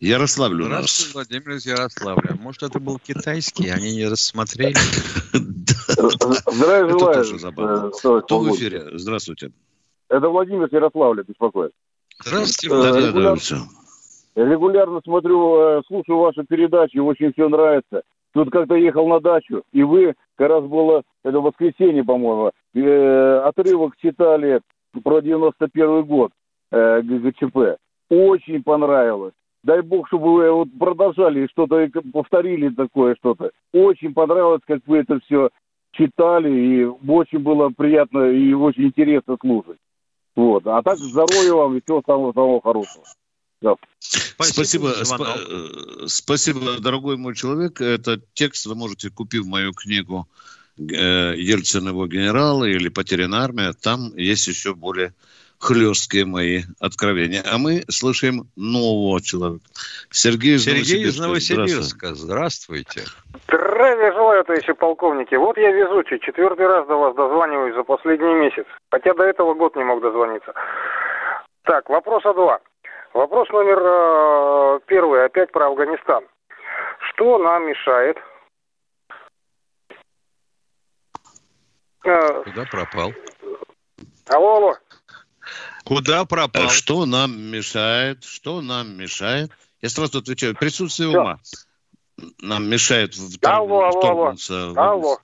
Ярославль 0.00 0.62
у 0.62 0.68
нас. 0.68 0.70
Здравствуйте, 0.80 1.12
Владимир 1.14 1.56
из 1.56 1.66
Ярославля. 1.66 2.34
Может, 2.40 2.62
это 2.64 2.80
был 2.80 2.98
китайский, 2.98 3.68
они 3.70 3.94
не 3.94 4.08
рассмотрели? 4.08 4.74
Здравия 5.88 6.88
желаю. 6.90 7.24
э, 7.24 8.20
Кто 8.22 8.40
в 8.40 8.56
эфире? 8.56 8.98
Здравствуйте. 8.98 9.52
Это 10.08 10.28
Владимир 10.28 10.68
с 10.68 10.72
Ярославля 10.72 11.22
беспокоит. 11.22 11.72
Здравствуйте, 12.24 12.74
Э, 12.74 12.78
Владимир. 12.78 13.12
Регулярно 14.34 15.00
смотрю, 15.04 15.56
э, 15.78 15.82
слушаю 15.86 16.18
ваши 16.18 16.44
передачи, 16.44 16.96
очень 16.98 17.32
все 17.32 17.48
нравится. 17.48 18.02
Тут 18.32 18.50
как-то 18.50 18.74
ехал 18.76 19.06
на 19.06 19.20
дачу, 19.20 19.62
и 19.72 19.82
вы, 19.82 20.14
как 20.36 20.48
раз 20.48 20.64
было, 20.64 21.02
это 21.22 21.38
воскресенье, 21.40 22.02
по-моему, 22.02 22.50
отрывок 23.46 23.94
читали 23.98 24.62
про 25.04 25.20
91 25.20 26.02
год. 26.04 26.32
Э, 26.72 27.02
ГГЧП. 27.02 27.78
Очень 28.08 28.62
понравилось. 28.62 29.34
Дай 29.62 29.80
бог, 29.80 30.08
чтобы 30.08 30.34
вы 30.34 30.50
вот 30.50 30.68
продолжали 30.76 31.46
что-то, 31.46 31.88
повторили 32.12 32.68
такое 32.70 33.14
что-то. 33.14 33.52
Очень 33.72 34.12
понравилось, 34.12 34.62
как 34.66 34.80
вы 34.86 34.98
это 34.98 35.20
все 35.20 35.50
читали, 35.92 36.50
и 36.50 36.84
очень 36.84 37.38
было 37.38 37.68
приятно 37.68 38.30
и 38.30 38.52
очень 38.52 38.86
интересно 38.86 39.36
слушать. 39.40 39.78
Вот. 40.34 40.66
А 40.66 40.82
так 40.82 40.98
здоровья 40.98 41.52
вам 41.52 41.76
и 41.76 41.80
всего 41.80 42.02
самого-самого 42.04 42.60
хорошего. 42.60 43.04
Да. 43.60 43.76
Спасибо, 44.00 44.88
спасибо, 44.88 45.36
э, 45.48 46.06
спасибо, 46.06 46.80
дорогой 46.80 47.16
мой 47.16 47.36
человек. 47.36 47.80
Этот 47.80 48.24
текст 48.34 48.66
вы 48.66 48.74
можете, 48.74 49.10
купив 49.10 49.46
мою 49.46 49.72
книгу 49.72 50.26
э, 50.78 51.34
Ельцин 51.36 51.86
его 51.86 52.08
генералы 52.08 52.72
или 52.72 52.88
Потеряна 52.88 53.44
армия, 53.44 53.72
там 53.72 54.16
есть 54.16 54.48
еще 54.48 54.74
более 54.74 55.14
хлесткие 55.62 56.24
мои 56.26 56.62
откровения. 56.80 57.42
А 57.50 57.56
мы 57.56 57.82
слышим 57.88 58.48
нового 58.56 59.22
человека. 59.22 59.64
Сергей 60.10 60.56
из 60.56 60.64
Сергей 60.64 61.04
из 61.04 61.18
Новосибирска. 61.18 62.14
Здравствуйте. 62.14 63.02
Здравия 63.46 64.12
желаю, 64.12 64.44
товарищи 64.44 64.72
полковники. 64.72 65.34
Вот 65.36 65.56
я 65.56 65.70
везучий. 65.70 66.18
Четвертый 66.18 66.66
раз 66.66 66.86
до 66.88 66.96
вас 66.96 67.14
дозваниваюсь 67.14 67.74
за 67.76 67.84
последний 67.84 68.34
месяц. 68.34 68.66
Хотя 68.90 69.14
до 69.14 69.22
этого 69.22 69.54
год 69.54 69.76
не 69.76 69.84
мог 69.84 70.02
дозвониться. 70.02 70.52
Так, 71.62 71.88
вопроса 71.88 72.34
два. 72.34 72.58
Вопрос 73.14 73.48
номер 73.50 73.78
э, 73.78 74.80
первый, 74.86 75.24
опять 75.24 75.52
про 75.52 75.66
Афганистан. 75.66 76.24
Что 77.10 77.38
нам 77.38 77.68
мешает? 77.68 78.16
Э, 82.04 82.42
Куда 82.42 82.64
пропал? 82.70 83.12
Алло, 84.28 84.56
алло. 84.56 84.74
Куда 85.84 86.24
пропал? 86.24 86.70
Что 86.70 87.06
нам 87.06 87.40
мешает? 87.40 88.24
Что 88.24 88.60
нам 88.60 88.96
мешает? 88.96 89.50
Я 89.80 89.88
сразу 89.88 90.18
отвечаю. 90.18 90.54
Присутствие 90.54 91.08
Все. 91.08 91.18
ума 91.18 91.38
нам 92.40 92.68
мешает 92.68 93.14
в 93.14 93.38
алло, 93.46 93.84
алло, 93.84 94.34
алло. 94.48 94.74
алло. 94.76 95.18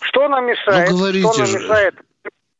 Что 0.00 0.28
нам 0.28 0.46
мешает? 0.46 0.90
Ну, 0.90 0.96
говорите 0.96 1.28
что 1.28 1.38
нам 1.38 1.46
же. 1.46 1.58
мешает? 1.58 1.94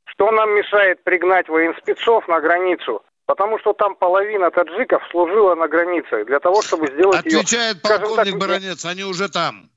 Что 0.04 0.30
нам 0.30 0.50
мешает 0.50 1.02
пригнать 1.04 1.48
военспецов 1.48 2.28
на 2.28 2.40
границу? 2.40 3.02
Потому 3.26 3.58
что 3.60 3.72
там 3.72 3.94
половина 3.94 4.50
таджиков 4.50 5.02
служила 5.10 5.54
на 5.54 5.68
границе 5.68 6.24
для 6.24 6.40
того, 6.40 6.62
чтобы 6.62 6.88
сделать 6.88 7.20
Отвечает 7.20 7.76
ее... 7.76 7.80
полковник 7.82 8.32
так, 8.32 8.40
Баранец, 8.40 8.84
они 8.84 9.04
уже 9.04 9.28
там. 9.28 9.70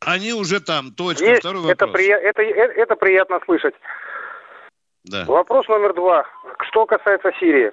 Они 0.00 0.32
уже 0.32 0.60
там. 0.60 0.92
Точка. 0.92 1.24
Есть, 1.24 1.40
Второй 1.40 1.62
вопрос. 1.62 1.74
Это, 1.74 1.86
при... 1.86 2.08
это, 2.08 2.42
это, 2.42 2.72
это 2.72 2.96
приятно 2.96 3.40
слышать. 3.44 3.74
Да. 5.06 5.24
Вопрос 5.24 5.66
номер 5.68 5.94
два. 5.94 6.26
Что 6.68 6.84
касается 6.84 7.30
Сирии. 7.38 7.72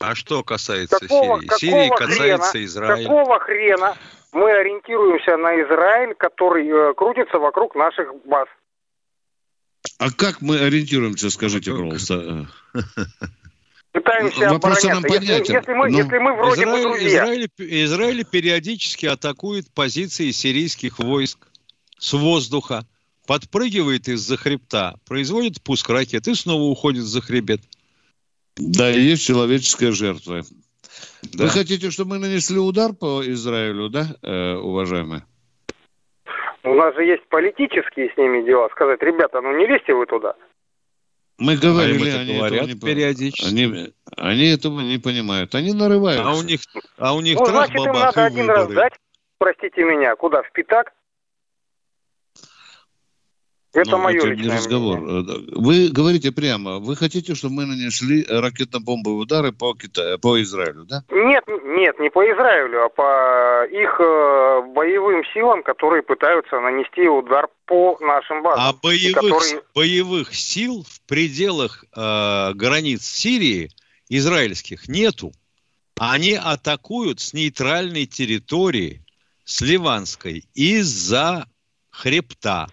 А 0.00 0.14
что 0.14 0.42
касается 0.42 0.98
какого, 0.98 1.40
Сирии? 1.40 1.58
Сирии 1.58 1.88
касается 1.96 2.50
хрена, 2.50 2.64
Израиля. 2.64 3.08
Какого 3.08 3.40
хрена 3.40 3.96
мы 4.32 4.50
ориентируемся 4.50 5.36
на 5.36 5.54
Израиль, 5.62 6.14
который 6.14 6.66
э, 6.66 6.94
крутится 6.94 7.38
вокруг 7.38 7.74
наших 7.74 8.14
баз? 8.24 8.48
А 9.98 10.10
как 10.10 10.40
мы 10.40 10.58
ориентируемся, 10.58 11.30
скажите, 11.30 11.70
пожалуйста? 11.70 12.46
Пытаемся 13.92 14.50
Вопрос 14.50 14.82
нам 14.84 15.02
понятен. 15.02 15.36
Если, 15.36 15.52
если, 15.52 15.72
мы, 15.72 15.90
ну, 15.90 15.98
если 15.98 16.18
мы 16.18 16.32
вроде 16.34 16.62
Израиль, 16.62 16.82
бы 16.82 16.98
друзья. 16.98 17.24
Израиль, 17.24 17.48
Израиль 17.58 18.24
периодически 18.24 19.06
атакует 19.06 19.72
позиции 19.72 20.30
сирийских 20.32 20.98
войск 20.98 21.46
с 21.98 22.12
воздуха 22.12 22.84
подпрыгивает 23.26 24.08
из-за 24.08 24.36
хребта, 24.36 24.94
производит 25.06 25.62
пуск 25.62 25.88
ракет 25.90 26.26
и 26.28 26.34
снова 26.34 26.62
уходит 26.62 27.04
за 27.04 27.20
хребет. 27.20 27.60
Да, 28.56 28.88
есть 28.88 29.26
человеческая 29.26 29.92
жертва. 29.92 30.42
Да. 31.22 31.44
Вы 31.44 31.50
хотите, 31.50 31.90
чтобы 31.90 32.10
мы 32.10 32.18
нанесли 32.18 32.58
удар 32.58 32.92
по 32.92 33.22
Израилю, 33.24 33.88
да, 33.88 34.06
э, 34.22 34.54
уважаемые? 34.54 35.24
У 36.62 36.74
нас 36.74 36.94
же 36.94 37.04
есть 37.04 37.26
политические 37.28 38.10
с 38.12 38.16
ними 38.16 38.44
дела. 38.44 38.68
Сказать, 38.70 39.02
ребята, 39.02 39.40
ну 39.40 39.56
не 39.56 39.66
лезьте 39.66 39.94
вы 39.94 40.06
туда. 40.06 40.34
Мы 41.38 41.56
говорили, 41.56 42.10
а 42.10 42.20
они 42.20 42.36
говорят 42.36 42.62
этого 42.62 42.74
не, 42.74 42.80
периодически. 42.80 43.48
Они, 43.48 43.92
они 44.16 44.50
этого 44.50 44.80
не 44.80 44.98
понимают. 44.98 45.54
Они 45.54 45.72
нарываются. 45.72 46.24
А 46.24 46.34
у 46.34 46.42
них, 46.42 46.60
а 46.96 47.14
у 47.14 47.20
них 47.20 47.38
ну, 47.38 47.46
значит, 47.46 47.74
им 47.74 47.92
надо 47.92 48.24
один 48.24 48.46
выборы. 48.46 48.54
раз 48.54 48.68
дать, 48.68 48.92
простите 49.38 49.82
меня, 49.82 50.14
куда, 50.14 50.42
в 50.42 50.52
пятак, 50.52 50.92
это 53.74 53.90
ну, 53.90 53.98
мое 53.98 54.18
это 54.18 54.36
не 54.36 54.48
разговор. 54.48 55.00
Мнение. 55.00 55.34
Э, 55.34 55.40
вы 55.56 55.88
говорите 55.88 56.30
прямо, 56.30 56.78
вы 56.78 56.94
хотите, 56.94 57.34
чтобы 57.34 57.56
мы 57.56 57.66
нанесли 57.66 58.24
ракетно-бомбовые 58.24 59.16
удары 59.16 59.52
по, 59.52 59.74
Китаю, 59.74 60.18
по 60.18 60.40
Израилю, 60.40 60.84
да? 60.84 61.02
Нет, 61.10 61.44
нет, 61.64 61.98
не 61.98 62.08
по 62.08 62.24
Израилю, 62.24 62.84
а 62.84 62.88
по 62.88 63.64
их 63.66 64.00
э, 64.00 64.62
боевым 64.74 65.24
силам, 65.34 65.62
которые 65.64 66.02
пытаются 66.02 66.60
нанести 66.60 67.08
удар 67.08 67.48
по 67.66 67.98
нашим 68.00 68.42
базам. 68.42 68.64
А 68.64 68.72
боевых, 68.80 69.14
которые... 69.14 69.62
боевых 69.74 70.34
сил 70.34 70.84
в 70.88 71.00
пределах 71.08 71.84
э, 71.96 72.52
границ 72.54 73.04
Сирии 73.04 73.70
израильских 74.08 74.88
нету. 74.88 75.32
Они 75.98 76.34
атакуют 76.34 77.20
с 77.20 77.34
нейтральной 77.34 78.06
территории, 78.06 79.02
с 79.44 79.60
Ливанской, 79.60 80.44
из-за 80.54 81.46
хребта 81.90 82.68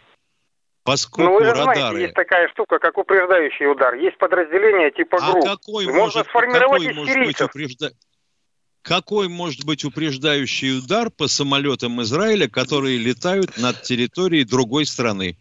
поскольку 0.91 1.31
ну, 1.31 1.39
вы 1.39 1.45
же 1.45 1.51
радары... 1.51 1.73
знаете, 1.73 2.01
есть 2.01 2.13
такая 2.15 2.49
штука, 2.49 2.77
как 2.79 2.97
упреждающий 2.97 3.65
удар. 3.71 3.93
Есть 3.93 4.17
подразделения 4.17 4.91
типа 4.91 5.19
а 5.21 5.31
групп. 5.31 5.45
А 5.45 5.55
какой 5.55 5.85
Можно 5.85 6.01
может, 6.01 6.27
сформировать 6.27 6.81
какой 6.83 6.93
может 6.93 7.17
быть 7.17 7.41
упрежда... 7.41 7.91
Какой 8.81 9.29
может 9.29 9.65
быть 9.65 9.85
упреждающий 9.85 10.79
удар 10.79 11.09
по 11.09 11.29
самолетам 11.29 12.01
Израиля, 12.01 12.49
которые 12.49 12.97
летают 12.97 13.57
над 13.57 13.81
территорией 13.83 14.43
другой 14.43 14.85
страны? 14.85 15.37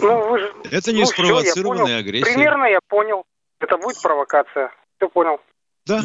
Ну, 0.00 0.28
вы 0.28 0.40
же... 0.40 0.52
Это 0.72 0.92
не 0.92 1.02
ну, 1.02 1.06
спровоцированная 1.06 1.98
агрессия. 1.98 2.24
Примерно 2.24 2.64
я 2.64 2.80
понял. 2.88 3.24
Это 3.60 3.76
будет 3.76 4.02
провокация. 4.02 4.72
Все 4.96 5.08
понял. 5.08 5.38
Да. 5.86 6.02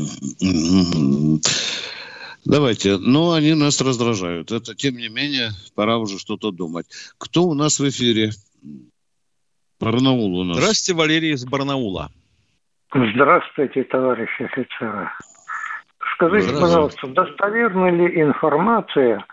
Давайте. 2.45 2.97
Но 2.97 3.33
они 3.33 3.53
нас 3.53 3.81
раздражают. 3.81 4.51
Это, 4.51 4.75
тем 4.75 4.95
не 4.95 5.09
менее, 5.09 5.49
пора 5.75 5.97
уже 5.97 6.19
что-то 6.19 6.51
думать. 6.51 6.85
Кто 7.17 7.43
у 7.43 7.53
нас 7.53 7.79
в 7.79 7.87
эфире? 7.89 8.31
Барнаул 9.79 10.39
у 10.39 10.43
нас. 10.43 10.57
Здравствуйте, 10.57 10.99
Валерий 10.99 11.33
из 11.33 11.45
Барнаула. 11.45 12.09
Здравствуйте, 12.93 13.83
товарищи 13.83 14.43
офицеры. 14.43 15.09
Скажите, 16.15 16.51
пожалуйста, 16.59 17.07
достоверна 17.07 17.89
ли 17.91 18.21
информация 18.21 19.25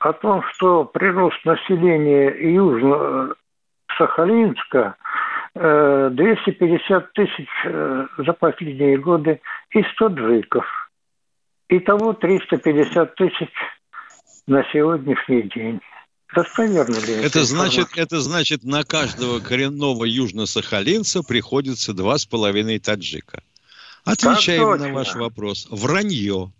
о 0.00 0.12
том, 0.12 0.42
что 0.52 0.84
прирост 0.84 1.42
населения 1.44 2.28
Южного 2.52 3.34
Сахалинска 3.96 4.96
250 5.54 7.02
э, 7.02 7.06
тысяч 7.14 7.48
э, 7.64 8.06
за 8.18 8.32
последние 8.32 8.98
годы 8.98 9.40
и 9.70 9.82
100 9.94 10.08
джиков– 10.08 10.66
Итого 11.68 12.12
350 12.12 13.14
тысяч 13.14 13.50
на 14.46 14.62
сегодняшний 14.72 15.42
день. 15.42 15.80
Достоверно 16.34 16.96
ли 16.96 17.14
это? 17.14 17.26
Это 17.26 17.44
значит, 17.44 17.88
это 17.96 18.20
значит, 18.20 18.64
на 18.64 18.84
каждого 18.84 19.40
коренного 19.40 20.04
южно-сахалинца 20.04 21.22
приходится 21.22 21.94
два 21.94 22.18
с 22.18 22.26
половиной 22.26 22.78
таджика. 22.78 23.42
Отвечаем 24.04 24.78
на 24.78 24.92
ваш 24.92 25.14
вопрос. 25.14 25.66
Вранье. 25.70 26.52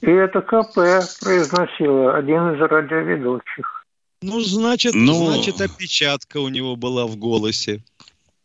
И 0.00 0.10
это 0.10 0.40
КП 0.40 0.74
произносила 1.20 2.16
один 2.16 2.54
из 2.54 2.60
радиоведущих. 2.60 3.84
Ну, 4.22 4.40
значит, 4.40 4.94
ну... 4.94 5.32
значит, 5.32 5.60
опечатка 5.60 6.38
у 6.38 6.48
него 6.48 6.76
была 6.76 7.06
в 7.06 7.16
голосе. 7.16 7.82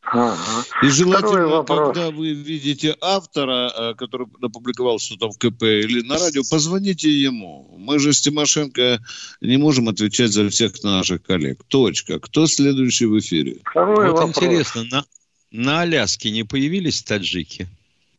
Ага. 0.05 0.65
И 0.83 0.89
желательно, 0.89 1.63
когда 1.63 2.11
вы 2.11 2.33
видите 2.33 2.95
автора, 2.99 3.71
э, 3.75 3.93
который 3.95 4.27
опубликовал 4.41 4.99
что-то 4.99 5.29
в 5.29 5.37
КП 5.37 5.63
или 5.63 6.01
на 6.01 6.19
радио, 6.19 6.43
позвоните 6.49 7.09
ему. 7.09 7.73
Мы 7.77 7.99
же 7.99 8.13
с 8.13 8.21
Тимошенко 8.21 8.99
не 9.41 9.57
можем 9.57 9.87
отвечать 9.89 10.31
за 10.31 10.49
всех 10.49 10.83
наших 10.83 11.23
коллег. 11.23 11.63
Точка. 11.67 12.19
Кто 12.19 12.47
следующий 12.47 13.05
в 13.05 13.17
эфире? 13.19 13.57
Второй 13.63 14.11
вот 14.11 14.19
вопрос. 14.19 14.37
интересно, 14.37 14.83
на, 14.91 15.05
на 15.51 15.81
Аляске 15.81 16.31
не 16.31 16.43
появились 16.43 17.01
таджики? 17.01 17.67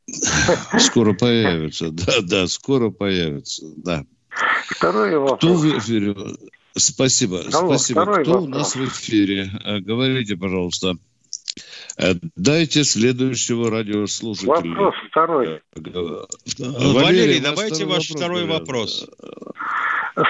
Скоро 0.78 1.12
появятся, 1.12 1.90
да, 1.90 2.20
да, 2.22 2.46
скоро 2.46 2.90
появятся, 2.90 3.66
да. 3.76 4.04
Второй 4.68 5.16
вопрос. 5.18 5.38
Кто 5.38 5.54
в 5.54 5.78
эфире? 5.78 6.16
Спасибо, 6.76 7.44
Алло, 7.52 7.76
спасибо. 7.76 8.02
Кто 8.02 8.32
вопрос. 8.32 8.44
у 8.44 8.48
нас 8.48 8.74
в 8.74 8.84
эфире? 8.86 9.50
Э, 9.64 9.78
говорите, 9.78 10.36
пожалуйста. 10.36 10.96
Э, 11.98 12.14
дайте 12.36 12.84
следующего 12.84 13.70
радиослушателя. 13.70 14.50
Вопрос 14.50 14.94
второй. 15.10 15.60
Валерий, 15.76 16.94
Валерий 16.94 17.40
давайте 17.40 17.84
ваш 17.84 18.10
вопрос, 18.10 18.22
второй 18.22 18.44
вопрос. 18.46 19.08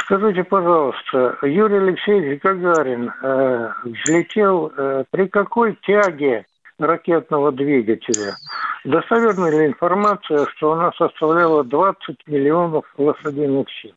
Скажите, 0.01 0.45
пожалуйста, 0.45 1.39
Юрий 1.43 1.77
Алексеевич 1.77 2.41
Гагарин 2.43 3.11
э, 3.11 3.73
взлетел 3.85 4.73
э, 4.77 5.05
при 5.11 5.29
какой 5.29 5.79
тяге 5.87 6.47
ракетного 6.79 7.53
двигателя. 7.53 8.37
Достоверна 8.85 9.51
ли 9.51 9.67
информация, 9.67 10.47
что 10.57 10.73
она 10.73 10.93
составляла 10.93 11.65
20 11.65 12.27
миллионов 12.27 12.85
лошадиных 12.99 13.67
сил? 13.81 13.93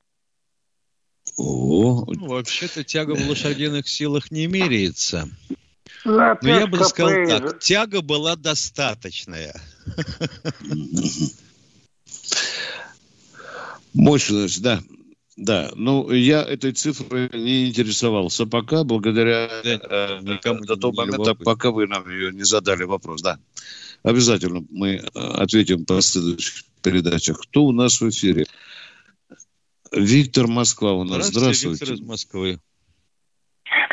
О. 1.37 2.05
Ну, 2.07 2.27
вообще-то 2.27 2.83
тяга 2.83 3.13
в 3.15 3.29
лошадиных 3.29 3.87
силах 3.87 4.31
не 4.31 4.47
меряется. 4.47 5.27
Но 6.05 6.37
я 6.41 6.67
бы 6.67 6.83
сказал 6.83 7.27
так, 7.27 7.59
тяга 7.59 8.01
была 8.01 8.35
достаточная. 8.35 9.53
Мощность, 13.93 14.61
да. 14.61 14.81
Да, 15.37 15.71
ну 15.75 16.11
я 16.11 16.41
этой 16.41 16.71
цифрой 16.71 17.29
не 17.31 17.69
интересовался 17.69 18.47
пока, 18.47 18.83
благодаря 18.83 19.47
да, 19.63 19.69
э, 19.69 20.21
до 20.21 20.75
того 20.75 20.93
момента, 20.93 21.35
пока 21.35 21.69
вы 21.69 21.85
нам 21.85 22.09
ее 22.09 22.31
не 22.31 22.43
задали 22.43 22.83
вопрос. 22.85 23.21
Да, 23.21 23.37
обязательно 24.01 24.65
мы 24.71 24.95
э, 24.95 25.01
ответим 25.13 25.85
по 25.85 26.01
следующих 26.01 26.63
передачах. 26.81 27.39
Кто 27.39 27.65
у 27.65 27.71
нас 27.71 28.01
в 28.01 28.09
эфире? 28.09 28.47
Виктор 29.91 30.47
Москва 30.47 30.93
у 30.93 31.03
нас. 31.03 31.27
Здравствуйте. 31.27 31.39
Здравствуйте. 31.39 31.85
Виктор 31.85 31.93
из 31.93 32.01
Москвы. 32.01 32.59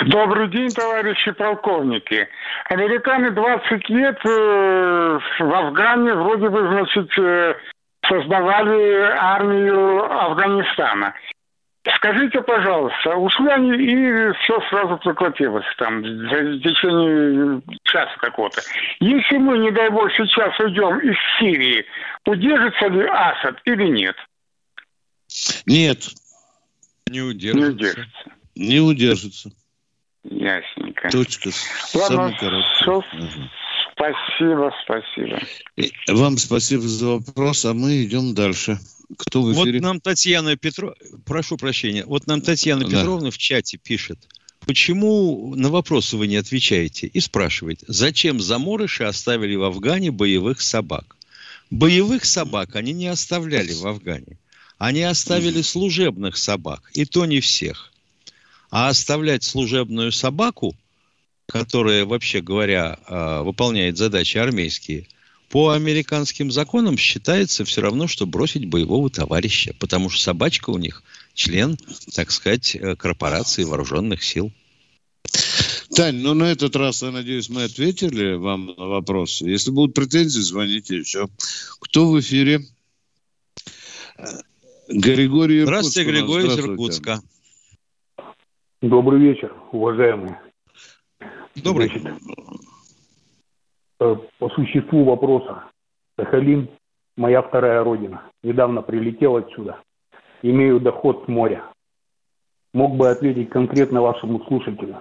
Добрый 0.02 0.48
день, 0.48 0.70
товарищи 0.70 1.30
полковники. 1.32 2.28
Американцы 2.66 3.30
20 3.30 3.88
лет 3.90 4.18
э, 4.24 5.18
в 5.38 5.54
Афгане 5.54 6.14
вроде 6.14 6.48
бы, 6.48 6.66
значит, 6.68 7.10
э, 7.16 7.54
создавали 8.08 9.00
армию 9.16 10.04
Афганистана. 10.12 11.14
Скажите, 11.96 12.40
пожалуйста, 12.40 13.14
ушли 13.16 13.48
они 13.48 13.70
и 13.72 14.32
все 14.42 14.60
сразу 14.68 14.96
прекратилось 14.98 15.66
там 15.78 16.00
в 16.00 16.60
течение 16.60 17.62
часа 17.84 18.16
какого-то. 18.18 18.62
Если 19.00 19.36
мы, 19.36 19.58
не 19.58 19.70
дай 19.70 19.90
бог, 19.90 20.10
сейчас 20.12 20.58
уйдем 20.58 20.98
из 21.00 21.16
Сирии, 21.38 21.84
удержится 22.26 22.88
ли 22.88 23.06
Асад 23.06 23.60
или 23.64 23.84
нет? 23.84 24.16
Нет. 25.66 25.98
Не 27.06 27.20
удержится. 27.20 27.60
Не 27.60 27.74
удержится. 27.74 28.30
Не 28.56 28.80
удержится. 28.80 29.50
Ясненько. 30.24 31.10
Точка. 31.10 31.50
Ладно, 31.94 32.34
все. 32.76 33.02
Спасибо, 33.92 34.72
спасибо. 34.84 35.40
Вам 36.08 36.38
спасибо 36.38 36.82
за 36.82 37.06
вопрос, 37.08 37.64
а 37.64 37.74
мы 37.74 38.04
идем 38.04 38.34
дальше. 38.34 38.78
Кто 39.16 39.42
в 39.42 39.52
эфире? 39.52 39.78
Вот 39.78 39.82
нам 39.82 40.00
Татьяна 40.00 40.56
Петровна, 40.56 40.96
прошу 41.26 41.56
прощения, 41.56 42.04
вот 42.04 42.26
нам 42.26 42.40
Татьяна 42.40 42.84
да. 42.84 42.90
Петровна 42.90 43.30
в 43.30 43.38
чате 43.38 43.76
пишет, 43.76 44.18
почему 44.66 45.54
на 45.54 45.68
вопросы 45.68 46.16
вы 46.16 46.26
не 46.26 46.36
отвечаете? 46.36 47.06
И 47.06 47.20
спрашивает, 47.20 47.84
зачем 47.86 48.40
заморыши 48.40 49.04
оставили 49.04 49.54
в 49.54 49.62
Афгане 49.62 50.10
боевых 50.10 50.60
собак? 50.60 51.16
Боевых 51.70 52.24
собак 52.24 52.76
они 52.76 52.92
не 52.92 53.06
оставляли 53.06 53.72
в 53.72 53.86
Афгане. 53.86 54.38
Они 54.78 55.02
оставили 55.02 55.62
служебных 55.62 56.36
собак, 56.36 56.90
и 56.94 57.04
то 57.04 57.26
не 57.26 57.40
всех. 57.40 57.92
А 58.74 58.88
оставлять 58.88 59.44
служебную 59.44 60.10
собаку, 60.10 60.74
которая, 61.46 62.04
вообще 62.04 62.40
говоря, 62.40 62.98
а, 63.06 63.44
выполняет 63.44 63.96
задачи 63.96 64.36
армейские, 64.36 65.06
по 65.48 65.70
американским 65.70 66.50
законам 66.50 66.98
считается 66.98 67.64
все 67.64 67.82
равно, 67.82 68.08
что 68.08 68.26
бросить 68.26 68.64
боевого 68.64 69.10
товарища, 69.10 69.76
потому 69.78 70.10
что 70.10 70.24
собачка 70.24 70.70
у 70.70 70.78
них 70.78 71.04
член, 71.34 71.78
так 72.14 72.32
сказать, 72.32 72.74
э, 72.74 72.96
корпорации 72.96 73.62
вооруженных 73.62 74.24
сил. 74.24 74.50
Тань, 75.94 76.16
ну 76.16 76.34
на 76.34 76.50
этот 76.50 76.74
раз, 76.74 77.02
я 77.02 77.12
надеюсь, 77.12 77.48
мы 77.48 77.62
ответили 77.62 78.34
вам 78.34 78.74
на 78.76 78.86
вопрос. 78.86 79.40
Если 79.40 79.70
будут 79.70 79.94
претензии, 79.94 80.40
звоните 80.40 80.96
еще. 80.98 81.28
Кто 81.78 82.10
в 82.10 82.18
эфире? 82.18 82.66
Григорий 84.88 85.60
Иркутск. 85.60 85.92
Здравствуйте, 85.92 86.10
Григорий 86.10 86.48
из 86.48 86.58
Иркутска. 86.58 87.22
Добрый 88.88 89.18
вечер, 89.18 89.50
уважаемые. 89.72 90.38
Добрый. 91.56 91.88
Значит, 91.88 92.20
э, 93.98 94.16
по 94.38 94.48
существу 94.50 95.04
вопроса. 95.04 95.64
Сахалин– 96.18 96.68
моя 97.16 97.40
вторая 97.40 97.82
родина. 97.82 98.24
Недавно 98.42 98.82
прилетел 98.82 99.36
отсюда. 99.36 99.80
Имею 100.42 100.80
доход 100.80 101.24
с 101.24 101.28
моря. 101.28 101.64
Мог 102.74 102.96
бы 102.96 103.08
ответить 103.08 103.48
конкретно 103.48 104.02
вашему 104.02 104.44
слушателю. 104.44 104.98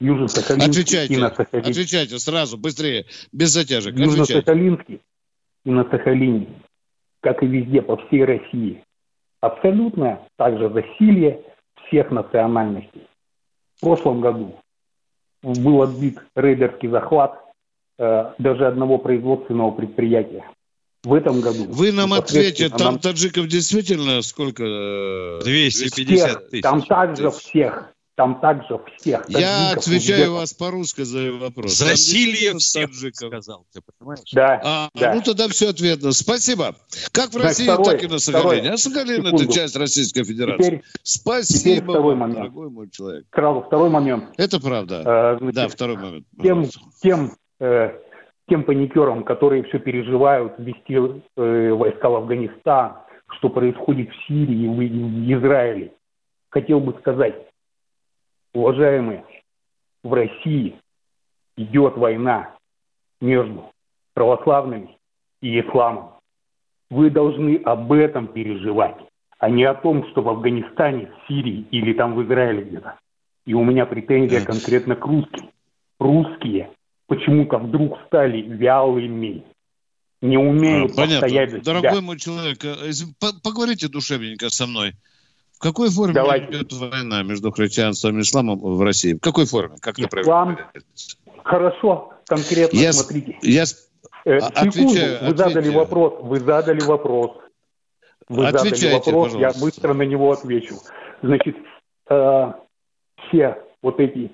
Южно-Сахалинский 0.00 0.70
отвечайте, 0.70 1.18
Сахалине. 1.18 1.70
Отвечайте 1.70 2.18
сразу, 2.18 2.56
быстрее, 2.56 3.04
без 3.32 3.50
затяжек. 3.50 3.96
Южно-Сахалинский 3.96 5.02
и 5.66 5.70
на 5.70 5.84
Сахалине, 5.90 6.48
как 7.20 7.42
и 7.42 7.46
везде 7.46 7.82
по 7.82 7.98
всей 7.98 8.24
России, 8.24 8.82
абсолютно 9.42 10.26
также 10.36 10.70
засилье 10.70 11.44
всех 11.86 12.10
национальностей. 12.10 13.09
В 13.80 13.82
прошлом 13.82 14.20
году 14.20 14.60
был 15.42 15.80
отбит 15.80 16.18
рейдерский 16.36 16.90
захват 16.90 17.40
э, 17.98 18.34
даже 18.36 18.66
одного 18.66 18.98
производственного 18.98 19.70
предприятия. 19.70 20.44
В 21.02 21.14
этом 21.14 21.40
году... 21.40 21.64
Вы 21.66 21.90
нам 21.92 22.12
ответите, 22.12 22.68
там 22.68 22.78
нам... 22.80 22.98
таджиков 22.98 23.46
действительно 23.46 24.20
сколько? 24.20 25.40
250 25.42 26.28
всех, 26.28 26.50
тысяч. 26.50 26.62
Там 26.62 26.82
также 26.82 27.30
всех 27.30 27.94
там 28.20 28.38
также 28.38 28.78
всех. 28.98 29.24
Я 29.30 29.72
отвечаю 29.72 30.34
вас 30.34 30.52
по-русски 30.52 31.04
за 31.04 31.32
вопрос. 31.32 31.72
Засилье 31.72 32.52
всех, 32.58 32.90
сказал, 33.14 33.64
ты 33.72 33.80
понимаешь? 33.98 34.20
Да, 34.34 34.60
а, 34.62 34.88
да. 34.92 35.14
Ну, 35.14 35.22
тогда 35.22 35.48
все 35.48 35.70
ответно. 35.70 36.12
Спасибо. 36.12 36.74
Как 37.12 37.30
в 37.30 37.38
России, 37.38 37.64
второй, 37.64 37.84
так 37.86 38.02
и 38.02 38.08
на 38.08 38.18
Сахалине. 38.18 38.72
А 38.72 38.76
Сахалин– 38.76 39.26
это 39.34 39.50
часть 39.50 39.74
Российской 39.74 40.24
Федерации. 40.24 40.64
Теперь, 40.64 40.82
Спасибо 41.02 41.76
теперь 41.76 41.82
второй 41.82 42.14
момент. 42.14 42.38
дорогой 42.40 42.68
мой 42.68 42.90
человек. 42.90 43.24
Сразу 43.34 43.62
второй 43.62 43.88
момент. 43.88 44.24
Это 44.36 44.60
правда. 44.60 45.02
А, 45.06 45.38
значит, 45.38 45.54
да, 45.54 45.68
второй 45.68 45.96
момент. 45.96 46.26
Тем, 46.42 46.66
тем, 47.00 47.32
э, 47.58 47.92
тем 48.50 48.64
паникерам, 48.64 49.24
которые 49.24 49.62
все 49.62 49.78
переживают, 49.78 50.58
вести 50.58 50.92
э, 50.92 51.72
войска 51.72 52.10
в 52.10 52.16
Афганистан, 52.16 52.98
что 53.38 53.48
происходит 53.48 54.10
в 54.10 54.26
Сирии, 54.26 54.68
в, 54.68 54.76
в 54.76 55.40
Израиле, 55.40 55.94
хотел 56.50 56.80
бы 56.80 56.94
сказать, 57.00 57.49
Уважаемые, 58.52 59.24
в 60.02 60.12
России 60.12 60.76
идет 61.56 61.96
война 61.96 62.54
между 63.20 63.70
православными 64.14 64.96
и 65.40 65.60
исламом. 65.60 66.12
Вы 66.90 67.10
должны 67.10 67.56
об 67.64 67.92
этом 67.92 68.26
переживать, 68.28 68.96
а 69.38 69.48
не 69.48 69.64
о 69.64 69.74
том, 69.74 70.08
что 70.10 70.22
в 70.22 70.28
Афганистане, 70.28 71.06
в 71.06 71.28
Сирии 71.28 71.66
или 71.70 71.92
там 71.92 72.14
в 72.14 72.24
Израиле 72.24 72.64
где-то. 72.64 72.98
И 73.46 73.54
у 73.54 73.64
меня 73.64 73.86
претензия 73.86 74.44
конкретно 74.44 74.96
к 74.96 75.06
русским. 75.06 75.50
Русские 75.98 76.70
почему-то 77.06 77.58
вдруг 77.58 77.98
стали 78.06 78.40
вялыми, 78.40 79.44
не 80.22 80.36
умеют 80.36 80.92
а, 80.98 81.06
постоять 81.06 81.50
за 81.50 81.60
себя. 81.60 81.74
Дорогой 81.74 82.00
мой 82.00 82.18
человек, 82.18 82.64
э, 82.64 82.90
поговорите 83.42 83.88
душевненько 83.88 84.50
со 84.50 84.66
мной. 84.66 84.92
В 85.60 85.62
какой 85.62 85.90
форме 85.90 86.14
Давайте. 86.14 86.46
идет 86.46 86.72
война 86.72 87.22
между 87.22 87.50
христианством 87.50 88.18
и 88.18 88.22
исламом 88.22 88.60
в 88.60 88.80
России? 88.80 89.12
В 89.12 89.20
какой 89.20 89.44
форме? 89.44 89.76
Как 89.78 89.98
это 89.98 90.22
Ислам. 90.22 90.58
Хорошо, 91.44 92.14
конкретно 92.24 92.78
я, 92.78 92.94
смотрите. 92.94 93.36
Я 93.42 93.64
э, 94.24 94.38
а, 94.38 94.40
секунду, 94.40 94.88
отвечаю, 94.88 95.18
вы 95.20 95.26
отвечаю. 95.26 95.36
задали 95.36 95.68
вопрос, 95.68 96.14
вы 96.22 96.40
задали 96.40 96.80
вопрос. 96.80 97.32
Вы 98.30 98.46
Отвечайте, 98.46 98.76
задали 98.76 98.94
вопрос, 98.94 99.32
пожалуйста. 99.32 99.58
я 99.58 99.62
быстро 99.62 99.92
на 99.92 100.02
него 100.02 100.32
отвечу. 100.32 100.76
Значит, 101.22 101.56
э, 102.08 102.52
все 103.28 103.58
вот 103.82 104.00
эти 104.00 104.30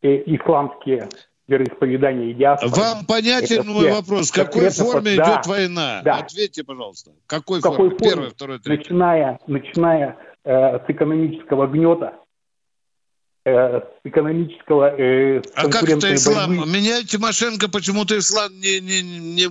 э, 0.00 0.22
исламские 0.34 1.10
вероисповедания 1.46 2.30
и 2.30 2.34
диаспоры. 2.34 2.72
Вам 2.72 3.04
понятен 3.04 3.66
мой 3.66 3.84
все, 3.84 3.94
вопрос. 3.96 4.30
В 4.30 4.34
какой 4.34 4.70
форме 4.70 5.16
да, 5.16 5.24
идет 5.24 5.46
война? 5.46 6.00
Да. 6.02 6.18
Ответьте, 6.20 6.64
пожалуйста. 6.64 7.10
В 7.10 7.26
какой, 7.26 7.60
какой 7.60 7.76
форме? 7.76 7.98
форме? 7.98 8.10
Первое, 8.10 8.30
второе, 8.30 8.58
третье. 8.58 8.78
Начиная, 8.78 9.40
начиная 9.46 10.16
э, 10.48 10.78
с 10.78 10.84
экономического 10.88 11.66
гнета, 11.66 12.14
э, 13.44 13.80
с 13.80 14.00
экономического... 14.04 14.96
Э, 14.96 15.42
с 15.42 15.52
а 15.54 15.68
как 15.68 15.88
это 15.88 16.14
ислам? 16.14 16.56
Борьбы. 16.56 16.72
Меня 16.72 17.02
Тимошенко 17.02 17.68
почему-то 17.68 18.18
ислам 18.18 18.58
не, 18.58 18.80
не, 18.80 19.02
не 19.02 19.48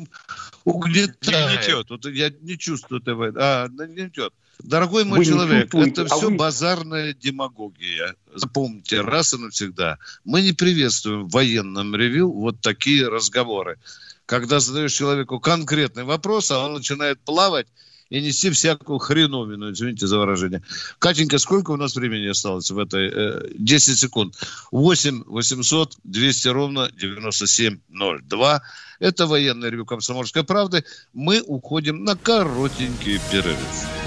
угнетает. 0.65 1.67
Не 1.67 1.83
Вот 1.89 2.05
я 2.07 2.31
не 2.41 2.57
чувствую 2.57 3.01
этого. 3.01 3.31
А, 3.35 3.67
не 3.67 3.85
гнетет. 3.93 4.33
Дорогой 4.59 5.05
мой 5.05 5.19
Вы 5.19 5.25
человек, 5.25 5.75
это 5.75 6.01
а 6.01 6.05
все 6.05 6.29
вы... 6.29 6.35
базарная 6.35 7.13
демагогия. 7.13 8.15
Запомните 8.33 9.01
раз 9.01 9.35
и 9.35 9.37
навсегда. 9.37 9.99
Мы 10.25 10.41
не 10.41 10.53
приветствуем 10.53 11.27
в 11.27 11.31
военном 11.31 11.95
ревю 11.95 12.31
вот 12.31 12.59
такие 12.61 13.07
разговоры. 13.07 13.77
Когда 14.25 14.59
задаешь 14.59 14.93
человеку 14.93 15.39
конкретный 15.39 16.05
вопрос, 16.05 16.49
а 16.49 16.65
он 16.65 16.73
начинает 16.73 17.19
плавать 17.19 17.67
и 18.09 18.21
нести 18.21 18.49
всякую 18.49 18.99
хреновину, 18.99 19.71
извините 19.71 20.07
за 20.07 20.17
выражение. 20.17 20.61
Катенька, 20.99 21.37
сколько 21.37 21.71
у 21.71 21.77
нас 21.77 21.95
времени 21.95 22.27
осталось 22.27 22.71
в 22.71 22.79
этой? 22.79 23.09
Э, 23.13 23.41
10 23.57 23.99
секунд. 23.99 24.35
8 24.71 25.23
800 25.25 25.97
200 26.03 26.47
ровно 26.49 26.89
9702. 26.91 28.61
Это 28.99 29.27
военный 29.27 29.69
ревю 29.69 29.85
«Комсомольской 29.85 30.43
правды». 30.43 30.83
Мы 31.13 31.41
уходим 31.41 32.03
на 32.03 32.15
коротенький 32.15 33.19
перерыв. 33.31 34.06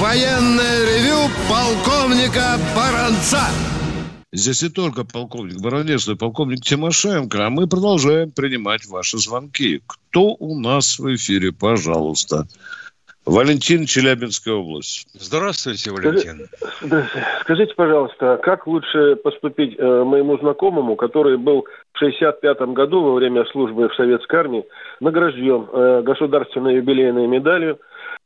военное 0.00 0.78
ревю 0.86 1.28
полковника 1.48 2.56
Баранца. 2.74 3.40
Здесь 4.32 4.62
не 4.62 4.68
только 4.70 5.04
полковник 5.04 5.60
Баранец, 5.60 6.06
но 6.06 6.14
и 6.14 6.16
полковник 6.16 6.60
Тимошенко. 6.62 7.46
А 7.46 7.50
мы 7.50 7.66
продолжаем 7.66 8.30
принимать 8.30 8.86
ваши 8.86 9.18
звонки. 9.18 9.82
Кто 9.86 10.36
у 10.38 10.58
нас 10.58 10.98
в 10.98 11.14
эфире, 11.14 11.52
пожалуйста? 11.52 12.46
Валентин, 13.26 13.84
Челябинская 13.84 14.54
область. 14.54 15.06
Здравствуйте, 15.12 15.90
Валентин. 15.90 16.46
Скажи- 16.78 17.08
Скажите, 17.42 17.74
пожалуйста, 17.74 18.40
как 18.42 18.66
лучше 18.66 19.16
поступить 19.16 19.76
э, 19.78 20.04
моему 20.04 20.38
знакомому, 20.38 20.96
который 20.96 21.36
был 21.36 21.66
в 21.92 21.98
65 21.98 22.60
году 22.72 23.02
во 23.02 23.14
время 23.14 23.44
службы 23.52 23.88
в 23.88 23.94
советской 23.94 24.36
армии 24.36 24.64
награжден 25.00 25.68
э, 25.70 26.02
государственной 26.02 26.76
юбилейной 26.76 27.26
медалью 27.26 27.78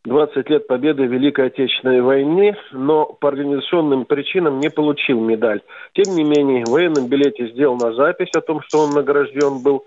20 0.05 0.51
лет 0.51 0.67
победы 0.67 1.05
в 1.05 1.13
Великой 1.13 1.47
Отечественной 1.47 2.03
войне, 2.03 2.57
но 2.73 3.07
по 3.07 3.29
организационным 3.29 4.05
причинам 4.05 4.61
не 4.61 4.69
получил 4.69 5.19
медаль. 5.21 5.63
Тем 5.95 6.15
не 6.15 6.25
менее, 6.25 6.65
в 6.65 6.71
военном 6.71 7.09
билете 7.09 7.49
сделана 7.49 7.95
запись 7.95 8.31
о 8.37 8.43
том, 8.43 8.61
что 8.63 8.81
он 8.81 8.91
награжден 8.91 9.63
был. 9.63 9.85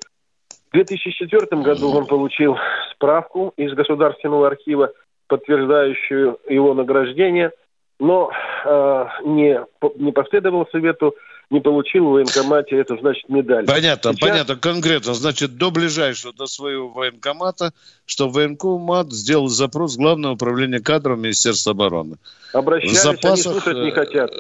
В 0.70 0.74
2004 0.74 1.62
году 1.62 1.92
он 1.96 2.08
получил 2.08 2.58
справку 2.92 3.54
из 3.58 3.74
Государственного 3.74 4.48
архива, 4.48 4.92
подтверждающую 5.28 6.40
его 6.50 6.74
награждение, 6.74 7.52
но 8.00 8.32
э, 8.66 9.06
не, 9.24 9.62
не 9.98 10.12
последовал 10.12 10.68
совету, 10.72 11.16
не 11.50 11.62
получил 11.62 12.06
в 12.06 12.12
военкомате 12.12 12.78
эту, 12.78 12.98
значит, 13.00 13.30
медаль. 13.30 13.66
Понятно, 13.66 14.14
Сейчас- 14.14 14.30
понятно, 14.30 14.56
конкретно. 14.58 15.14
Значит, 15.14 15.56
до 15.58 15.72
ближайшего, 15.72 16.34
до 16.34 16.46
своего 16.46 16.90
военкомата, 16.90 17.74
что 18.06 18.30
военкомат 18.30 19.12
сделал 19.14 19.48
запрос 19.48 19.96
в 19.96 19.98
Главное 19.98 20.32
управление 20.32 20.82
кадров 20.82 21.18
Министерства 21.18 21.72
обороны. 21.72 22.18
Обращались, 22.54 23.00
В 23.02 23.08
они 23.08 23.16
запасах, 23.18 23.64
слушать 23.64 23.78
не 23.78 23.90
э, 23.90 23.94
хотят. 23.94 24.32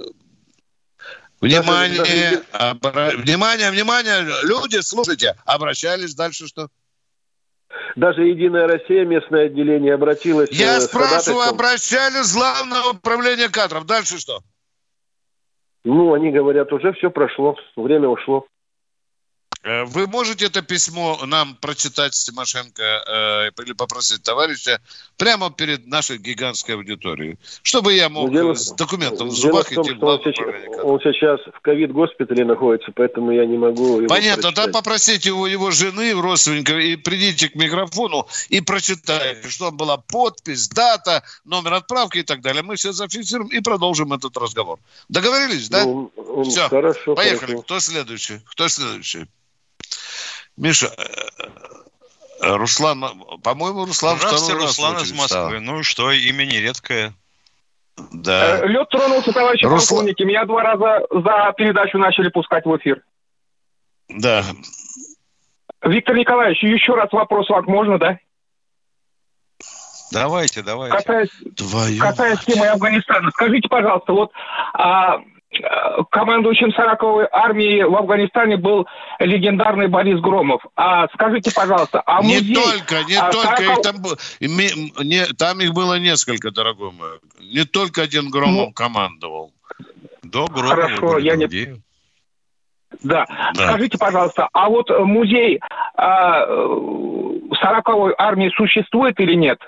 Внимание, 1.40 1.98
Даже- 1.98 2.44
обра- 2.52 3.16
внимание, 3.16 3.72
внимание, 3.72 4.26
люди, 4.44 4.82
слушайте, 4.82 5.36
обращались 5.46 6.16
дальше 6.16 6.48
что? 6.48 6.68
Даже 7.96 8.24
Единая 8.24 8.68
Россия, 8.68 9.06
местное 9.06 9.46
отделение, 9.46 9.94
обратилось... 9.94 10.50
Я 10.52 10.78
э, 10.78 10.82
с 10.82 10.86
спрашиваю, 10.86 11.48
обращались 11.50 12.32
в 12.32 12.36
Главное 12.36 12.84
управление 12.92 13.50
кадров. 13.50 13.86
Дальше 13.86 14.20
что? 14.20 14.42
Ну, 15.90 16.14
они 16.14 16.32
говорят, 16.32 16.74
уже 16.74 16.92
все 16.92 17.10
прошло, 17.10 17.56
время 17.78 18.10
ушло. 18.10 18.46
Э, 19.68 19.84
Вы 19.84 20.08
можете 20.08 20.46
это 20.46 20.62
письмо 20.62 21.20
нам 21.26 21.56
прочитать 21.56 22.14
Тимошенко 22.14 22.82
э, 22.82 23.62
или 23.64 23.74
попросить 23.74 24.24
товарища 24.24 24.80
прямо 25.18 25.52
перед 25.52 25.88
нашей 25.88 26.18
гигантской 26.18 26.76
аудиторией, 26.76 27.38
чтобы 27.64 27.94
я 27.94 28.08
мог 28.08 28.32
дело- 28.32 28.54
э, 28.54 28.56
с 28.56 28.72
документом 28.72 29.28
в 29.30 29.36
Дело 29.36 29.52
зубах 29.64 29.70
в 29.70 29.76
том, 29.76 29.84
идти 29.84 29.94
в 29.94 29.98
что 29.98 30.06
он 30.08 30.20
сейчас, 30.24 30.84
он 30.84 31.00
сейчас 31.02 31.40
в 31.54 31.60
ковид-госпитале 31.60 32.46
находится, 32.46 32.92
поэтому 32.96 33.32
я 33.32 33.46
не 33.46 33.58
могу 33.58 33.98
его 34.00 34.08
Понятно, 34.08 34.44
прочитать. 34.44 34.66
да 34.68 34.72
попросите 34.72 35.32
у 35.32 35.46
его 35.46 35.72
жены, 35.72 36.14
родственников, 36.14 36.78
и 36.78 36.96
придите 36.96 37.50
к 37.50 37.56
микрофону 37.56 38.26
и 38.48 38.62
прочитайте, 38.62 39.50
что 39.50 39.66
там 39.68 39.78
была 39.78 39.98
подпись, 39.98 40.70
дата, 40.70 41.24
номер 41.44 41.74
отправки 41.74 42.20
и 42.20 42.24
так 42.24 42.40
далее. 42.42 42.64
Мы 42.64 42.78
все 42.78 42.94
зафиксируем 42.94 43.50
и 43.50 43.60
продолжим 43.60 44.14
этот 44.14 44.38
разговор. 44.38 44.80
Договорились, 45.10 45.68
да? 45.68 45.84
Ну, 45.84 46.10
Все, 46.46 46.70
хорошо, 46.70 47.16
поехали. 47.16 47.40
хорошо. 47.52 47.62
Кто 47.64 47.80
следующий? 47.82 48.40
Кто 48.46 48.68
следующий? 48.70 49.26
Миша, 50.58 50.88
э, 50.98 51.04
э, 52.42 52.56
Руслан, 52.56 53.04
по-моему, 53.44 53.86
Руслан 53.86 54.18
Здравствуйте, 54.18 54.46
второй 54.46 54.62
раз 54.64 54.78
Руслан 54.78 54.96
из 55.04 55.12
Москвы. 55.14 55.26
стал. 55.28 55.50
Ну 55.62 55.80
и 55.80 55.84
что, 55.84 56.12
имя 56.12 56.46
нередкое. 56.46 57.14
Да. 58.12 58.60
Э, 58.60 58.68
Лед 58.68 58.90
тронулся, 58.90 59.32
товарищи 59.32 59.66
Руслан- 59.66 59.88
полковники. 59.90 60.24
Меня 60.24 60.46
два 60.46 60.64
раза 60.64 61.06
за 61.12 61.54
передачу 61.58 61.98
начали 61.98 62.30
пускать 62.30 62.66
в 62.66 62.76
эфир. 62.78 63.02
Да. 64.10 64.44
Виктор 65.84 66.16
Николаевич, 66.16 66.64
еще 66.64 66.96
раз 66.96 67.12
вопрос 67.12 67.50
вам 67.50 67.66
можно, 67.66 68.00
да? 68.00 68.18
Давайте, 70.12 70.64
давайте. 70.64 70.96
Касаясь, 70.96 71.30
Твою 71.58 72.00
касаясь 72.02 72.40
темы 72.46 72.66
Афганистана. 72.68 73.30
Скажите, 73.32 73.68
пожалуйста, 73.68 74.14
вот 74.14 74.32
а, 74.74 75.18
командующим 76.12 76.70
40-й 76.70 77.28
армии 77.32 77.82
в 77.84 77.96
Афганистане 77.96 78.58
был 78.58 78.86
легендарный 79.20 79.88
Борис 79.88 80.20
Громов. 80.20 80.62
А 80.76 81.08
скажите, 81.14 81.52
пожалуйста, 81.54 82.02
а 82.06 82.22
не 82.22 82.36
музей... 82.36 82.56
только, 82.56 83.04
не 83.08 83.16
а, 83.16 83.32
только, 83.32 83.56
40 83.56 83.62
их 83.62 83.82
там, 83.82 83.96
не, 85.08 85.26
там 85.34 85.60
их 85.62 85.74
было 85.74 86.00
несколько, 86.00 86.52
дорогой 86.52 86.92
мой. 86.92 87.20
Не 87.40 87.64
только 87.64 88.04
один 88.04 88.30
Громов 88.30 88.68
Ну, 88.68 88.74
командовал. 88.74 89.52
До 90.24 90.48
Громова 90.48 90.76
Хорошо, 90.76 91.18
я 91.18 91.36
не- 91.36 91.48
другие. 91.48 91.82
Да. 93.04 93.26
Скажите, 93.54 93.98
пожалуйста, 93.98 94.48
а 94.54 94.70
вот 94.70 94.90
э, 94.90 95.00
музей 95.00 95.60
а, 95.96 96.46
э, 96.46 96.54
40-й 97.52 98.16
армии 98.18 98.50
существует 98.56 99.20
или 99.20 99.36
нет? 99.36 99.60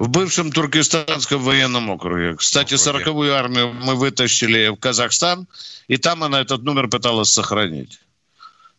В 0.00 0.08
бывшем 0.08 0.50
Туркестанском 0.50 1.42
военном 1.42 1.90
округе. 1.90 2.34
Кстати, 2.34 2.72
40-ю 2.72 3.34
армию 3.34 3.74
мы 3.74 3.96
вытащили 3.96 4.68
в 4.68 4.76
Казахстан, 4.76 5.46
и 5.88 5.98
там 5.98 6.24
она 6.24 6.40
этот 6.40 6.62
номер 6.62 6.88
пыталась 6.88 7.28
сохранить. 7.28 8.00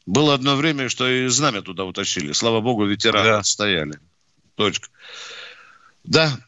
Было 0.07 0.33
одно 0.33 0.55
время, 0.55 0.89
что 0.89 1.07
и 1.07 1.27
знамя 1.27 1.61
туда 1.61 1.85
утащили. 1.85 2.31
Слава 2.31 2.59
богу, 2.59 2.87
ветераны 2.87 3.37
отстояли. 3.37 3.99
Точка. 4.55 4.89
Да, 6.03 6.39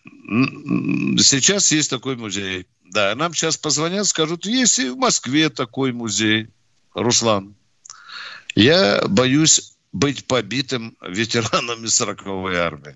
сейчас 1.20 1.72
есть 1.72 1.92
такой 1.92 2.16
музей. 2.16 2.66
Да, 2.84 3.14
нам 3.14 3.36
сейчас 3.36 3.58
позвонят, 3.58 4.08
скажут, 4.08 4.48
есть 4.48 4.80
и 4.80 4.90
в 4.90 4.98
Москве 4.98 5.50
такой 5.50 5.92
музей. 5.92 6.48
Руслан, 6.96 7.54
я 8.56 9.04
боюсь 9.08 9.76
быть 9.92 10.26
побитым 10.26 10.98
ветеранами 11.00 11.86
40-й 11.86 12.56
армии. 12.56 12.96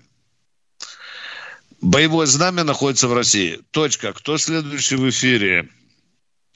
Боевое 1.80 2.26
знамя 2.26 2.64
находится 2.64 3.08
в 3.08 3.14
России. 3.14 3.60
Точка. 3.70 4.12
Кто 4.12 4.36
следующий 4.36 4.96
в 4.96 5.08
эфире? 5.10 5.68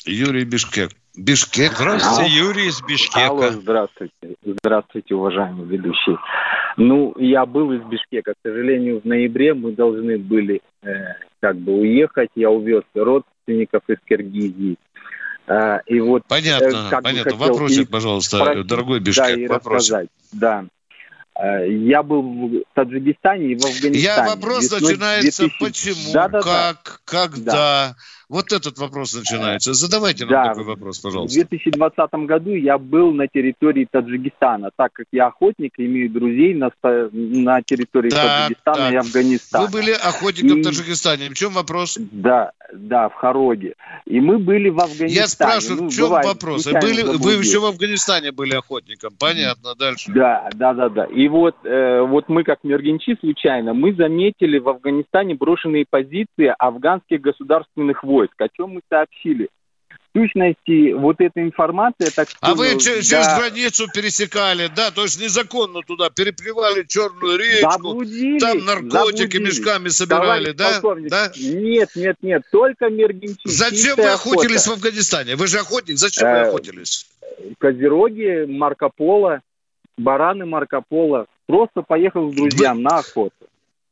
Юрий 0.04 0.44
Бишкек. 0.44 0.90
Бишкек. 1.16 1.72
Здравствуйте, 1.74 2.30
Юрий 2.32 2.66
из 2.68 2.82
Бишкека. 2.82 3.26
Алло, 3.28 3.50
здравствуйте. 3.50 4.12
Здравствуйте, 4.44 5.14
уважаемые 5.14 5.66
ведущие. 5.66 6.18
Ну, 6.76 7.14
я 7.18 7.46
был 7.46 7.72
из 7.72 7.82
Бишкека. 7.82 8.32
К 8.32 8.36
сожалению, 8.48 9.00
в 9.00 9.04
ноябре 9.04 9.54
мы 9.54 9.72
должны 9.72 10.18
были 10.18 10.60
э, 10.82 10.88
как 11.40 11.56
бы 11.58 11.80
уехать. 11.80 12.30
Я 12.34 12.50
увез 12.50 12.82
родственников 12.94 13.82
из 13.88 13.98
Киргизии. 14.08 14.76
А, 15.46 15.80
и 15.86 16.00
вот, 16.00 16.22
Понятно, 16.28 16.88
э, 16.90 17.02
понятно. 17.02 17.30
хотел 17.32 17.36
Вопросик, 17.36 17.88
и 17.88 17.92
пожалуйста, 17.92 18.38
спросить, 18.38 18.66
дорогой 18.66 19.00
Да, 19.00 19.04
Бишкек. 19.04 19.38
и 19.38 19.46
вопросик. 19.46 19.92
рассказать. 19.92 20.08
Да. 20.32 20.64
Э, 21.34 21.66
Я 21.68 22.02
был 22.02 22.22
в 22.22 22.62
Таджикистане 22.74 23.52
и 23.52 23.54
в 23.56 23.64
Афганистане. 23.64 23.98
Я 23.98 24.24
вопрос 24.26 24.64
Весной 24.64 24.80
начинается 24.80 25.42
2000 25.48 25.58
почему, 25.58 26.12
Да-да-да. 26.12 26.74
как, 26.74 27.00
когда. 27.04 27.96
Вот 28.32 28.50
этот 28.50 28.78
вопрос 28.78 29.14
начинается. 29.14 29.74
Задавайте 29.74 30.24
нам 30.24 30.32
Да. 30.32 30.44
такой 30.48 30.64
вопрос, 30.64 31.00
В 31.00 31.02
пожалуйста. 31.02 31.34
2020 31.38 32.14
году 32.26 32.54
я 32.54 32.78
был 32.78 33.12
на 33.12 33.28
территории 33.28 33.86
Таджикистана, 33.90 34.70
так 34.74 34.90
как 34.94 35.04
я 35.12 35.26
охотник, 35.26 35.74
имею 35.76 36.08
друзей 36.08 36.54
на, 36.54 36.70
на 37.12 37.60
территории 37.62 38.08
Так, 38.08 38.48
Таджикистана 38.48 38.88
и 38.88 38.92
так. 38.96 39.04
Афганистана. 39.04 39.66
Вы 39.66 39.70
были 39.70 39.90
охотником 39.90 40.58
И- 40.58 40.62
в 40.62 40.64
Таджикистане. 40.64 41.28
В 41.28 41.34
чем 41.34 41.52
вопрос? 41.52 41.98
Да, 42.10 42.52
да, 42.72 43.10
в 43.10 43.14
Хароге. 43.16 43.74
И 44.06 44.18
мы 44.18 44.38
были 44.38 44.70
в 44.70 44.80
Афганистане. 44.80 45.12
Я 45.12 45.26
спрашиваю, 45.28 45.82
Ну, 45.82 45.88
в 45.90 45.92
чем 45.92 46.04
бывает, 46.06 46.26
вопрос? 46.26 46.66
Были, 46.66 47.02
вы 47.02 47.32
еще 47.32 47.58
в 47.60 47.66
Афганистане 47.66 48.32
были 48.32 48.54
охотником. 48.54 49.12
Понятно, 49.18 49.74
дальше. 49.78 50.10
Да, 50.10 50.48
да, 50.54 50.72
да, 50.72 50.88
да. 50.88 51.04
И 51.04 51.28
вот, 51.28 51.54
э, 51.64 52.00
вот 52.00 52.30
мы 52.30 52.44
как 52.44 52.60
мергенчи 52.64 53.14
случайно, 53.20 53.74
мы 53.74 53.92
заметили 53.92 54.56
в 54.58 54.70
Афганистане 54.70 55.34
брошенные 55.34 55.84
позиции 55.88 56.54
афганских 56.58 57.20
государственных 57.20 58.02
войск, 58.02 58.21
о 58.36 58.48
чем 58.48 58.70
мы 58.70 58.80
сообщили. 58.88 59.48
В 60.14 60.18
сущности, 60.18 60.92
вот 60.92 61.16
эта 61.20 61.40
информация, 61.42 62.10
так 62.10 62.28
А 62.42 62.54
вы 62.54 62.66
сказать, 62.78 62.82
че- 62.82 62.96
да, 62.96 63.02
через 63.02 63.38
границу 63.38 63.86
пересекали, 63.94 64.70
да, 64.76 64.90
то 64.90 65.04
есть 65.04 65.18
незаконно 65.18 65.80
туда 65.86 66.10
переплевали 66.10 66.84
Черную 66.86 67.38
речку, 67.38 68.04
там 68.38 68.58
наркотики 68.64 69.38
мешками 69.38 69.88
собирали, 69.88 70.52
да? 70.52 70.80
да? 71.08 71.32
Нет, 71.38 71.90
нет, 71.96 72.16
нет, 72.20 72.42
только 72.52 72.90
мергенчи. 72.90 73.40
Зачем 73.48 73.96
вы 73.96 74.08
охотились 74.08 74.66
в 74.66 74.72
охота. 74.72 74.86
Афганистане? 74.86 75.36
Вы 75.36 75.46
же 75.46 75.58
охотник, 75.58 75.96
зачем 75.96 76.30
вы 76.30 76.36
Э, 76.36 76.48
охотились? 76.48 77.06
Козероги, 77.58 78.44
Марко 78.46 78.90
Поло, 78.94 79.40
бараны 79.96 80.44
Марко 80.44 80.82
Поло. 80.86 81.26
Просто 81.46 81.80
поехал 81.82 82.30
с 82.30 82.34
друзьям 82.34 82.82
на 82.82 82.98
охоту. 82.98 83.41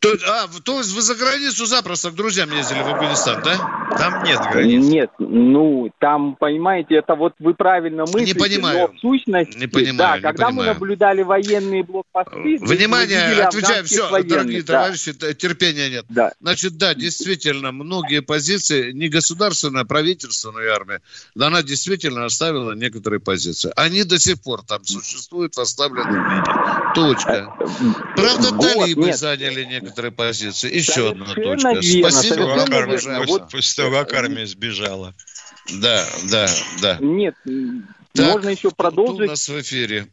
То, 0.01 0.17
а, 0.27 0.49
то 0.65 0.79
есть 0.79 0.95
вы 0.95 1.03
за 1.03 1.15
границу 1.15 1.67
запросто 1.67 2.11
к 2.11 2.15
друзьям 2.15 2.51
ездили 2.57 2.81
в 2.81 2.89
Афганистан, 2.89 3.43
да? 3.43 3.57
Там 3.99 4.23
нет 4.25 4.41
Нет, 4.55 5.11
ну, 5.19 5.91
там, 5.99 6.37
понимаете, 6.37 6.95
это 6.95 7.15
вот 7.15 7.35
вы 7.39 7.53
правильно 7.53 8.05
мыслите, 8.05 8.35
понимаю. 8.35 8.79
но 8.79 8.97
в 8.97 8.99
сущности, 9.01 9.59
Не 9.59 9.67
понимаю, 9.67 9.97
да, 9.99 10.17
не 10.17 10.23
когда 10.23 10.47
мы 10.47 10.51
понимаю. 10.59 10.75
наблюдали 10.75 11.23
военные 11.23 11.83
блокпосты, 11.85 12.35
мы 12.35 12.57
Внимание, 12.67 13.43
отвечаю, 13.43 13.85
все, 13.85 14.09
военных, 14.09 14.31
дорогие 14.31 14.63
да. 14.63 14.73
товарищи, 14.85 15.13
терпения 15.35 15.91
нет. 15.91 16.07
Да. 16.09 16.33
Значит, 16.41 16.79
да, 16.79 16.95
действительно, 16.95 17.71
многие 17.71 18.23
позиции, 18.23 18.93
не 18.93 19.09
государственная, 19.11 19.83
а 19.83 19.85
правительственная 19.85 20.73
армия, 20.73 21.03
да, 21.35 21.49
она 21.49 21.63
действительно 21.63 22.25
оставила 22.25 22.73
некоторые 22.73 23.21
позиции. 23.21 23.71
Они 23.77 24.05
до 24.05 24.19
сих 24.19 24.41
пор 24.41 24.63
там 24.63 24.83
существуют 24.83 25.57
в 25.57 25.61
оставленном 25.61 26.31
виде. 26.31 26.51
Точка. 26.95 27.55
Правда, 28.17 28.49
Вот, 28.55 28.63
талибы 28.63 29.07
нет. 29.07 29.19
заняли 29.19 29.65
некоторые 29.65 29.90
позиции. 30.11 30.75
Еще 30.75 31.11
одна 31.11 31.27
точка. 31.35 31.41
верно, 31.41 31.83
Спасибо 31.83 32.43
вам, 32.43 32.69
уважаемый. 32.89 33.27
Вот- 33.27 33.51
После 33.51 33.85
того, 33.85 33.97
как 34.05 34.13
армия 34.15 34.47
сбежала. 34.47 35.15
Да, 35.81 36.07
да, 36.31 36.47
да. 36.83 36.99
Нет, 37.01 37.35
Так, 38.15 38.33
можно 38.33 38.49
еще 38.51 38.69
Кто 38.69 38.69
у 38.71 38.73
продолжить. 38.75 39.29
нас 39.31 39.49
в 39.49 39.61
эфире? 39.61 40.09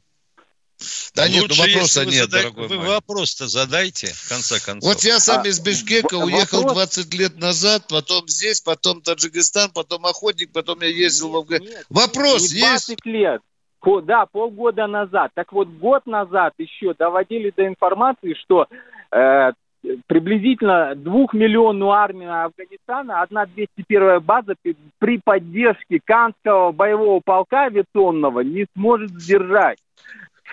Да 1.15 1.28
нет, 1.28 1.45
ну 1.49 1.55
Лучше, 1.55 1.73
вопроса 1.73 2.05
нет, 2.05 2.25
задай- 2.30 2.41
дорогой 2.43 2.67
Вы 2.67 2.75
мой. 2.75 2.88
вопрос-то 2.89 3.47
задайте, 3.47 4.07
в 4.13 4.30
конце 4.30 4.63
концов. 4.63 4.88
Вот 4.93 5.03
я 5.03 5.19
сам 5.19 5.41
А, 5.41 5.47
из 5.47 5.59
Бишкека 5.59 6.19
в- 6.19 6.25
уехал 6.25 6.61
вопрос- 6.61 6.73
20 6.75 7.13
лет 7.15 7.38
назад, 7.39 7.86
потом 7.89 8.28
здесь, 8.28 8.61
потом 8.61 9.01
Таджикистан, 9.01 9.71
потом 9.71 10.05
охотник, 10.05 10.51
потом 10.51 10.80
я 10.82 10.89
ездил 10.89 11.30
в 11.32 11.38
Афганистан. 11.38 11.84
Вопрос 11.89 12.41
не 12.51 12.59
есть? 12.59 12.88
20 12.88 13.05
лет. 13.05 13.41
По- 13.80 14.01
да, 14.01 14.28
полгода 14.28 14.86
назад. 14.86 15.32
Так 15.34 15.51
вот, 15.53 15.67
год 15.69 16.05
назад 16.05 16.53
еще 16.59 16.93
доводили 16.93 17.51
до 17.55 17.65
информации, 17.65 18.36
что 18.43 18.67
э, 19.11 19.51
приблизительно 20.07 20.95
двухмиллионную 20.95 21.91
армию 21.91 22.45
Афганистана, 22.45 23.21
одна 23.21 23.45
201 23.45 24.19
база 24.21 24.55
при, 24.99 25.19
поддержке 25.23 25.99
Канского 26.03 26.71
боевого 26.71 27.19
полка 27.23 27.65
авиационного 27.65 28.41
не 28.41 28.65
сможет 28.75 29.11
сдержать. 29.11 29.79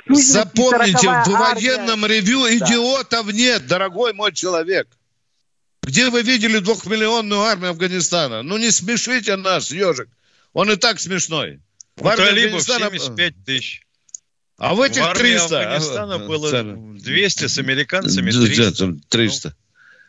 Запомните, 0.09 1.07
40-я 1.07 1.24
в 1.24 1.28
армия- 1.35 1.55
военном 1.76 2.07
ревью 2.07 2.41
Да. 2.43 2.57
идиотов 2.57 3.32
нет, 3.32 3.66
дорогой 3.66 4.12
мой 4.12 4.32
человек. 4.32 4.89
Где 5.82 6.11
вы 6.11 6.22
видели 6.22 6.59
двухмиллионную 6.59 7.41
армию 7.43 7.70
Афганистана? 7.70 8.43
Ну 8.43 8.57
не 8.59 8.70
смешите 8.70 9.37
нас, 9.37 9.70
ежик. 9.70 10.09
Он 10.53 10.70
и 10.70 10.76
так 10.76 10.99
смешной. 10.99 11.61
У 12.01 12.07
армии 12.07 12.24
талибов 12.24 12.61
Афганистана- 12.62 12.91
75 12.99 13.35
тысяч. 13.45 13.84
А 14.57 14.74
в 14.74 14.80
этих 14.80 15.02
в 15.02 15.07
армии 15.07 15.20
300. 15.20 15.61
Афганистана 15.61 16.14
А, 16.14 16.18
было 16.18 16.50
цены. 16.50 16.98
200, 17.00 17.46
с 17.48 17.59
американцами 17.59 18.30
Да, 18.30 18.40
300. 18.46 18.62
да, 18.70 18.76
там 18.76 19.00
300. 19.09 19.55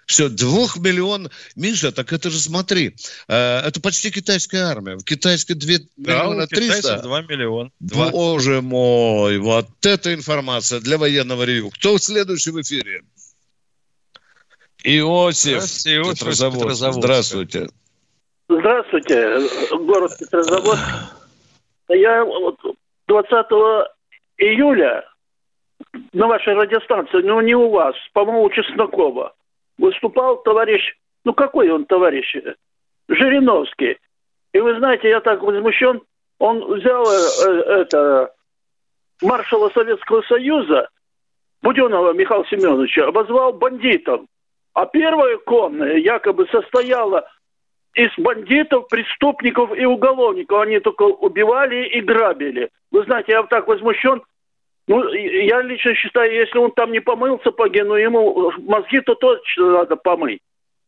Все, 0.06 0.30
двух 0.30 0.78
миллион... 0.78 1.32
Миша, 1.56 1.92
так 1.92 2.14
это 2.14 2.30
же 2.30 2.40
смотри, 2.40 2.96
э, 3.28 3.60
это 3.62 3.82
почти 3.82 4.12
китайская 4.12 4.60
армия. 4.66 4.98
В 4.98 5.04
китайской 5.04 5.54
2 5.54 5.78
Да, 5.98 6.12
миллиона 6.14 6.44
у 6.44 6.48
китайцев 6.48 6.82
300. 6.84 7.02
2 7.02 7.22
миллиона. 7.24 7.72
Два. 7.80 8.10
Боже 8.12 8.62
мой, 8.62 9.40
вот 9.40 9.68
это 9.84 10.14
информация 10.14 10.80
для 10.80 11.00
военного 11.00 11.42
ревью. 11.44 11.72
Кто 11.72 11.98
в 12.52 12.62
эфире? 12.62 13.02
Иосиф, 14.84 15.64
Здравствуйте, 15.64 15.98
Иосиф 15.98 16.20
Петрозаводск. 16.20 16.60
Петрозаводска. 16.62 17.02
Здравствуйте. 17.02 17.70
Здравствуйте, 18.48 19.76
город 19.86 20.12
Петрозаводск. 20.20 20.84
Я 21.90 22.24
вот 22.24 22.60
20 23.08 23.46
июля 24.38 25.06
на 26.14 26.28
вашей 26.28 26.54
радиостанции, 26.54 27.22
ну 27.22 27.42
не 27.42 27.56
у 27.56 27.70
вас, 27.70 27.96
по-моему, 28.14 28.50
Чеснокова, 28.50 29.34
выступал 29.78 30.42
товарищ, 30.44 30.96
ну 31.24 31.34
какой 31.34 31.70
он 31.70 31.86
товарищ, 31.86 32.36
Жириновский. 33.08 33.98
И 34.54 34.60
вы 34.60 34.78
знаете, 34.78 35.10
я 35.10 35.20
так 35.20 35.42
возмущен, 35.42 36.02
он 36.40 36.64
взял 36.74 37.06
э, 37.06 37.82
это 37.82 38.34
маршала 39.22 39.70
Советского 39.70 40.22
Союза, 40.24 40.90
Буденова 41.62 42.14
Михаила 42.14 42.46
Семеновича, 42.48 43.08
обозвал 43.08 43.54
бандитом. 43.54 44.28
А 44.74 44.86
первая 44.86 45.38
конная 45.38 45.98
якобы 45.98 46.48
состояла 46.48 47.30
из 47.96 48.12
бандитов, 48.18 48.88
преступников 48.90 49.76
и 49.76 49.86
уголовников. 49.86 50.62
Они 50.62 50.80
только 50.80 51.04
убивали 51.04 51.88
и 51.88 52.02
грабили. 52.02 52.70
Вы 52.92 53.04
знаете, 53.06 53.32
я 53.32 53.44
так 53.44 53.68
возмущен. 53.68 54.22
Ну, 54.88 55.12
я 55.14 55.62
лично 55.62 55.96
считаю, 55.96 56.32
если 56.32 56.58
он 56.60 56.72
там 56.72 56.92
не 56.92 57.00
помыл 57.00 57.40
сапоги, 57.44 57.82
ну, 57.82 57.96
ему 57.96 58.52
мозги-то 58.60 59.16
точно 59.16 59.72
надо 59.72 59.96
помыть. 59.96 60.42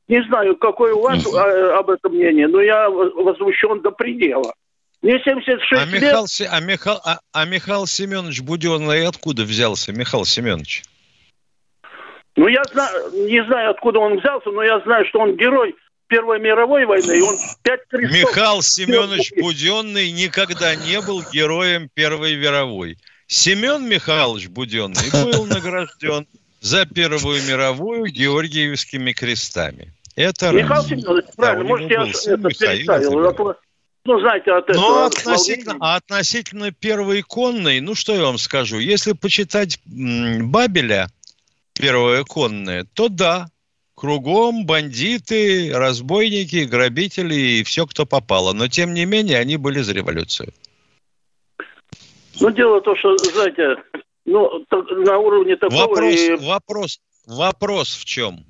Не 0.07 0.21
знаю, 0.23 0.55
какое 0.55 0.93
у 0.93 1.01
вас 1.01 1.25
а, 1.33 1.79
об 1.79 1.89
этом 1.89 2.13
мнение, 2.13 2.47
но 2.47 2.61
я 2.61 2.89
возмущен 2.89 3.81
до 3.81 3.91
предела. 3.91 4.53
Мне 5.01 5.19
76 5.19 5.71
А 5.71 5.85
лет. 5.85 5.93
Михаил, 5.93 6.25
а, 6.51 6.59
Михаил, 6.61 6.97
а, 7.03 7.19
а 7.33 7.45
Михаил 7.45 7.85
Семенович 7.87 8.41
Буденный 8.41 9.07
откуда 9.07 9.43
взялся, 9.43 9.91
Михаил 9.91 10.25
Семенович? 10.25 10.83
Ну, 12.35 12.47
я 12.47 12.63
знаю, 12.65 13.11
не 13.13 13.43
знаю, 13.45 13.71
откуда 13.71 13.99
он 13.99 14.19
взялся, 14.19 14.51
но 14.51 14.63
я 14.63 14.79
знаю, 14.81 15.05
что 15.07 15.19
он 15.19 15.35
герой 15.35 15.75
Первой 16.07 16.39
мировой 16.39 16.85
войны, 16.85 17.17
и 17.17 17.21
он 17.21 17.37
пять 17.63 17.81
крестов... 17.89 18.17
Михаил 18.17 18.61
Семенович 18.61 19.33
Буденный 19.35 20.11
никогда 20.11 20.75
не 20.75 21.01
был 21.01 21.23
героем 21.31 21.89
Первой 21.93 22.35
мировой. 22.35 22.97
Семен 23.27 23.87
Михайлович 23.87 24.47
Буденный 24.47 25.11
был 25.11 25.45
награжден 25.47 26.25
за 26.61 26.85
Первую 26.85 27.43
мировую 27.43 28.05
Георгиевскими 28.05 29.11
крестами. 29.11 29.93
Это 30.15 30.51
Михаил 30.51 30.69
раз. 30.69 30.87
Семенович, 30.87 31.25
Да, 31.25 31.31
правильно, 31.35 31.65
у 31.65 31.67
может, 31.67 31.91
я 31.91 32.03
это 32.03 32.49
переставил. 32.49 33.27
А 33.27 33.55
Ну, 34.05 34.19
знаете, 34.21 34.51
от 34.51 34.67
Но 34.69 34.73
этого... 34.73 35.05
относительно, 35.07 35.75
а 35.81 35.95
относительно 35.97 36.71
первой 36.71 37.21
конной, 37.21 37.81
ну 37.81 37.93
что 37.93 38.15
я 38.15 38.23
вам 38.23 38.37
скажу, 38.37 38.79
если 38.79 39.11
почитать 39.11 39.79
м, 39.85 40.49
Бабеля, 40.49 41.09
первая 41.73 42.23
конная, 42.23 42.85
то 42.93 43.09
да, 43.09 43.49
кругом 43.97 44.65
бандиты, 44.65 45.71
разбойники, 45.73 46.65
грабители 46.65 47.33
и 47.33 47.63
все, 47.63 47.87
кто 47.87 48.05
попало. 48.05 48.53
Но 48.53 48.67
тем 48.67 48.93
не 48.93 49.05
менее, 49.05 49.39
они 49.39 49.57
были 49.57 49.79
за 49.79 49.93
революцию. 49.93 50.53
Ну, 52.39 52.51
дело 52.51 52.79
в 52.79 52.83
том, 52.83 52.95
что, 52.95 53.17
знаете, 53.17 53.75
ну, 54.25 54.63
на 54.71 55.17
уровне 55.17 55.55
такого... 55.55 55.87
Вопрос, 55.87 56.15
и- 56.15 56.35
вопрос, 56.35 56.99
вопрос 57.25 57.95
в 57.95 58.05
чем? 58.05 58.45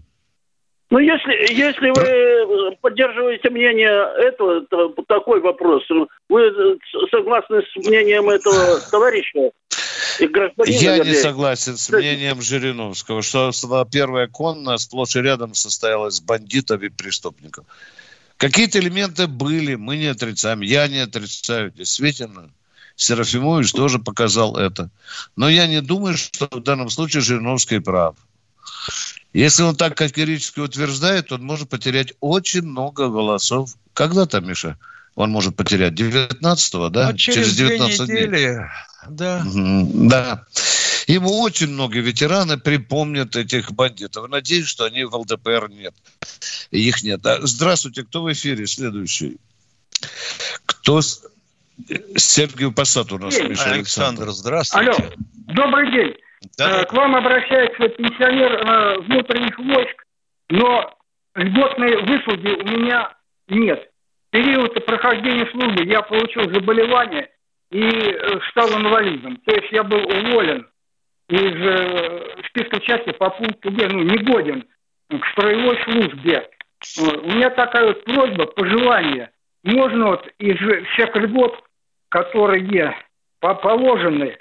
Ну, 0.89 0.99
если, 0.99 1.53
если 1.53 1.89
вы 1.89 2.01
э, 2.01 2.75
поддерживаете 2.81 3.49
мнение 3.49 3.89
этого, 4.19 4.61
то 4.67 4.93
такой 5.07 5.41
вопрос. 5.41 5.83
Вы 6.29 6.41
э, 6.41 6.77
согласны 7.11 7.61
с 7.61 7.75
мнением 7.87 8.29
этого 8.29 8.79
товарища? 8.91 9.51
Гражданина, 10.20 10.80
Я 10.80 10.97
не 11.03 11.13
согласен 11.13 11.78
с 11.78 11.89
мнением 11.89 12.41
Жириновского, 12.41 13.22
что 13.22 13.51
первая 13.91 14.28
конная 14.28 14.78
сплошь 14.78 15.15
и 15.15 15.22
рядом 15.22 15.53
состояла 15.53 16.09
из 16.09 16.20
бандитов 16.20 16.82
и 16.82 16.89
преступников. 16.89 17.65
Какие-то 18.38 18.80
элементы 18.80 19.28
были, 19.28 19.76
мы 19.76 19.97
не 19.97 20.07
отрицаем, 20.07 20.61
я 20.61 20.88
не 20.88 20.99
отрицаю, 20.99 21.72
действительно. 21.72 22.51
Серафимович 22.95 23.72
тоже 23.74 23.99
показал 23.99 24.57
это. 24.57 24.89
Но 25.36 25.49
я 25.49 25.68
не 25.68 25.82
думаю, 25.82 26.18
что 26.18 26.47
в 26.51 26.61
данном 26.61 26.89
случае 26.89 27.22
Жириновский 27.22 27.80
прав. 27.80 28.15
Если 29.34 29.61
он 29.61 29.76
так 29.76 29.95
категорически 29.95 30.59
утверждает, 30.59 31.32
он 31.32 31.43
может 31.43 31.70
потерять 31.70 32.13
очень 32.22 32.63
много 32.63 33.09
голосов 33.09 33.76
Когда 33.93 34.26
там, 34.26 34.47
Миша, 34.47 34.78
он 35.18 35.32
может 35.32 35.55
потерять? 35.55 35.93
19-го, 35.93 36.89
да? 36.89 37.07
А 37.07 37.13
через, 37.15 37.55
через 37.55 37.57
19 37.57 38.05
две 38.05 38.15
недели, 38.15 38.30
дней. 38.30 38.57
да. 39.09 39.43
Да. 39.45 40.45
Ему 41.07 41.41
очень 41.41 41.70
многие 41.70 42.01
ветераны 42.01 42.59
припомнят 42.59 43.36
этих 43.36 43.72
бандитов. 43.72 44.30
Надеюсь, 44.30 44.68
что 44.68 44.86
они 44.86 45.05
в 45.05 45.15
ЛДПР 45.15 45.70
нет. 45.70 45.95
Их 46.70 47.01
нет. 47.01 47.22
Здравствуйте, 47.41 48.03
кто 48.03 48.22
в 48.22 48.32
эфире? 48.32 48.68
Следующий. 48.68 49.38
Кто... 50.68 51.01
Сергей 51.01 52.72
Посад 52.72 53.11
у 53.11 53.18
нас, 53.18 53.34
Миша 53.39 53.72
Александр. 53.72 53.74
Александр, 53.74 54.30
здравствуйте. 54.30 54.91
Алло, 54.91 55.13
добрый 55.47 55.91
день. 55.91 56.13
Да. 56.57 56.82
Э, 56.82 56.86
к 56.86 56.93
вам 56.93 57.15
обращается 57.15 57.88
пенсионер 57.89 58.51
э, 58.51 58.99
внутренних 59.01 59.57
войск, 59.59 60.05
но 60.49 60.95
льготной 61.36 62.03
выслуги 62.03 62.49
у 62.49 62.80
меня 62.80 63.15
нет. 63.47 63.89
Период 64.38 64.85
прохождения 64.85 65.47
службы 65.47 65.83
я 65.85 66.03
получил 66.03 66.43
заболевание 66.53 67.27
и 67.71 67.81
э, 67.81 68.39
стал 68.51 68.69
инвалидом. 68.79 69.38
То 69.38 69.55
есть 69.55 69.71
я 69.71 69.81
был 69.81 69.97
уволен 69.97 70.67
из 71.27 72.45
списка 72.45 72.79
части 72.81 73.13
по 73.13 73.31
пункту 73.31 73.71
Г, 73.71 73.88
ну, 73.88 74.03
негоден 74.03 74.63
к 75.09 75.25
строевой 75.31 75.81
службе. 75.85 76.47
У 76.99 77.31
меня 77.31 77.49
такая 77.49 77.88
вот 77.88 78.05
просьба, 78.05 78.45
пожелание. 78.45 79.31
Можно 79.63 80.09
вот 80.09 80.27
из 80.38 80.57
всех 80.89 81.15
льгот, 81.15 81.59
которые 82.09 82.95
положены, 83.39 84.38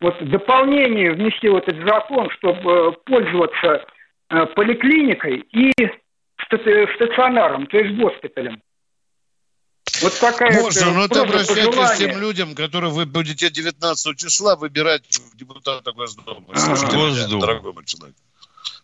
вот 0.00 0.16
дополнение 0.30 1.10
внести 1.10 1.48
в 1.48 1.56
этот 1.56 1.76
закон, 1.88 2.30
чтобы 2.38 2.70
э, 2.70 2.92
пользоваться 3.04 3.84
э, 4.28 4.46
поликлиникой 4.54 5.44
и 5.50 5.72
стационаром, 6.94 7.66
то 7.66 7.78
есть 7.78 7.98
госпиталем. 7.98 8.62
Вот 10.02 10.18
такая 10.18 10.60
Можно, 10.60 10.92
но 10.92 11.04
это 11.04 11.22
обращайтесь 11.22 11.90
к 11.90 11.96
тем 11.98 12.18
людям, 12.18 12.54
которые 12.54 12.92
вы 12.92 13.06
будете 13.06 13.50
19 13.50 14.16
числа 14.16 14.56
выбирать 14.56 15.20
в 15.32 15.36
депутата 15.36 15.92
Госдумы. 15.92 16.46
Слушайте, 16.54 17.26
дорогой 17.38 17.72
мой 17.72 17.84
человек. 17.84 18.16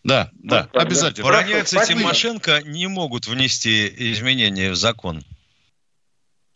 Да, 0.05 0.31
да, 0.35 0.69
вот, 0.73 0.83
обязательно. 0.83 1.25
Баранец 1.27 1.73
и 1.73 1.79
Тимошенко 1.85 2.63
не 2.65 2.87
могут 2.87 3.27
внести 3.27 3.93
изменения 4.13 4.71
в 4.71 4.77
закон. 4.77 5.25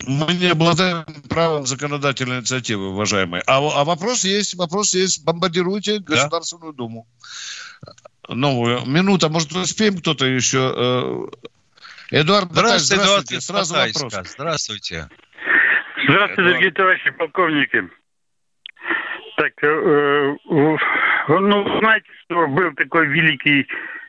Мы 0.07 0.33
не 0.33 0.47
обладаем 0.47 1.05
правом 1.29 1.67
законодательной 1.67 2.39
инициативы, 2.39 2.89
уважаемые. 2.89 3.43
А, 3.45 3.57
а 3.57 3.83
вопрос 3.83 4.23
есть, 4.23 4.55
вопрос 4.55 4.93
есть. 4.93 5.23
Бомбардируйте 5.23 5.99
Государственную 5.99 6.73
да? 6.73 6.77
Думу. 6.77 7.07
Новую. 8.27 8.85
Минута, 8.85 9.29
может, 9.29 9.51
успеем 9.51 9.97
кто-то 9.97 10.25
еще? 10.25 11.29
Э, 12.11 12.21
Эдуард 12.21 12.51
здравствуйте, 12.51 13.03
здравствуйте. 13.03 13.35
Эдуард 13.35 13.43
Сразу 13.43 13.73
вопрос. 13.73 14.27
Здравствуйте. 14.27 15.09
Здравствуйте, 16.03 16.07
Эдуард. 16.07 16.35
дорогие 16.35 16.71
товарищи 16.71 17.11
полковники. 17.11 17.89
Так, 19.37 19.53
э, 19.63 19.67
э, 19.67 20.37
ну, 21.39 21.79
знаете, 21.79 22.07
что 22.25 22.47
был 22.47 22.73
такой 22.75 23.07
великий 23.07 23.65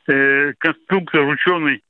э, 0.08 0.52
конструктор, 0.58 1.22
ученый 1.22 1.82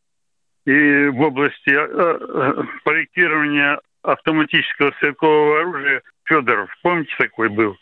и 0.66 1.06
в 1.08 1.20
области 1.20 1.70
э, 1.70 1.78
э, 1.80 2.62
проектирования 2.84 3.80
автоматического 4.02 4.92
стрелкового 4.98 5.60
оружия 5.60 6.02
Федоров. 6.24 6.70
Помните, 6.82 7.12
такой 7.18 7.48
был? 7.48 7.76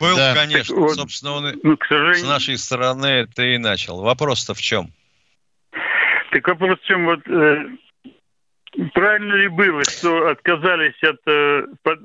Был, 0.00 0.16
да. 0.16 0.34
конечно. 0.34 0.74
Так, 0.74 0.82
вот, 0.82 0.94
Собственно, 0.94 1.32
он 1.32 1.60
ну, 1.62 1.76
к 1.76 1.86
сожалению... 1.86 2.24
с 2.24 2.28
нашей 2.28 2.56
стороны 2.56 3.06
это 3.06 3.42
и 3.42 3.58
начал. 3.58 4.00
Вопрос-то 4.00 4.54
в 4.54 4.60
чем? 4.60 4.92
Так 6.36 6.48
вопрос 6.48 6.78
в 6.80 6.86
чем? 6.86 7.06
Вот, 7.06 7.20
э, 7.28 7.64
правильно 8.92 9.34
ли 9.36 9.48
было, 9.48 9.82
что 9.84 10.28
отказались 10.28 11.02
от 11.02 11.16
э, 11.26 11.62
под, 11.82 11.98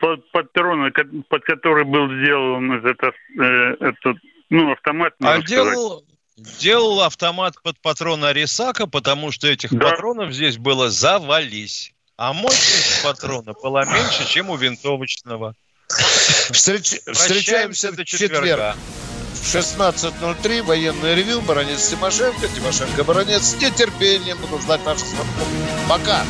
под, 0.00 0.32
патрона, 0.32 0.90
под 1.28 1.44
который 1.44 1.84
был 1.84 2.08
сделан 2.08 2.84
этот, 2.84 3.14
э, 3.38 3.76
этот 3.78 4.16
ну, 4.50 4.72
автомат? 4.72 5.14
А 5.22 5.40
делал, 5.40 6.04
делал 6.36 7.02
автомат 7.02 7.54
под 7.62 7.78
патрон 7.80 8.24
Арисака, 8.24 8.88
потому 8.88 9.30
что 9.30 9.46
этих 9.46 9.72
да. 9.72 9.90
патронов 9.90 10.32
здесь 10.32 10.58
было 10.58 10.90
завались 10.90 11.92
а 12.18 12.32
мощность 12.32 13.02
патрона 13.04 13.52
была 13.52 13.84
меньше, 13.84 14.26
чем 14.26 14.48
у 14.48 14.56
винтовочного. 14.56 15.54
Встреч... 15.88 16.98
Встречаемся 17.12 17.92
в 17.92 18.04
четверг. 18.04 18.74
В 18.74 19.15
16.03 19.46 20.62
военное 20.62 21.14
ревю. 21.14 21.40
Баронец 21.40 21.88
Тимошенко. 21.88 22.48
Тимошенко 22.48 23.04
Баронец. 23.04 23.42
С 23.42 23.54
нетерпением 23.54 24.38
буду 24.38 24.60
ждать 24.60 24.84
наших 24.84 25.06
звонков. 25.06 25.46
Пока. 25.88 26.24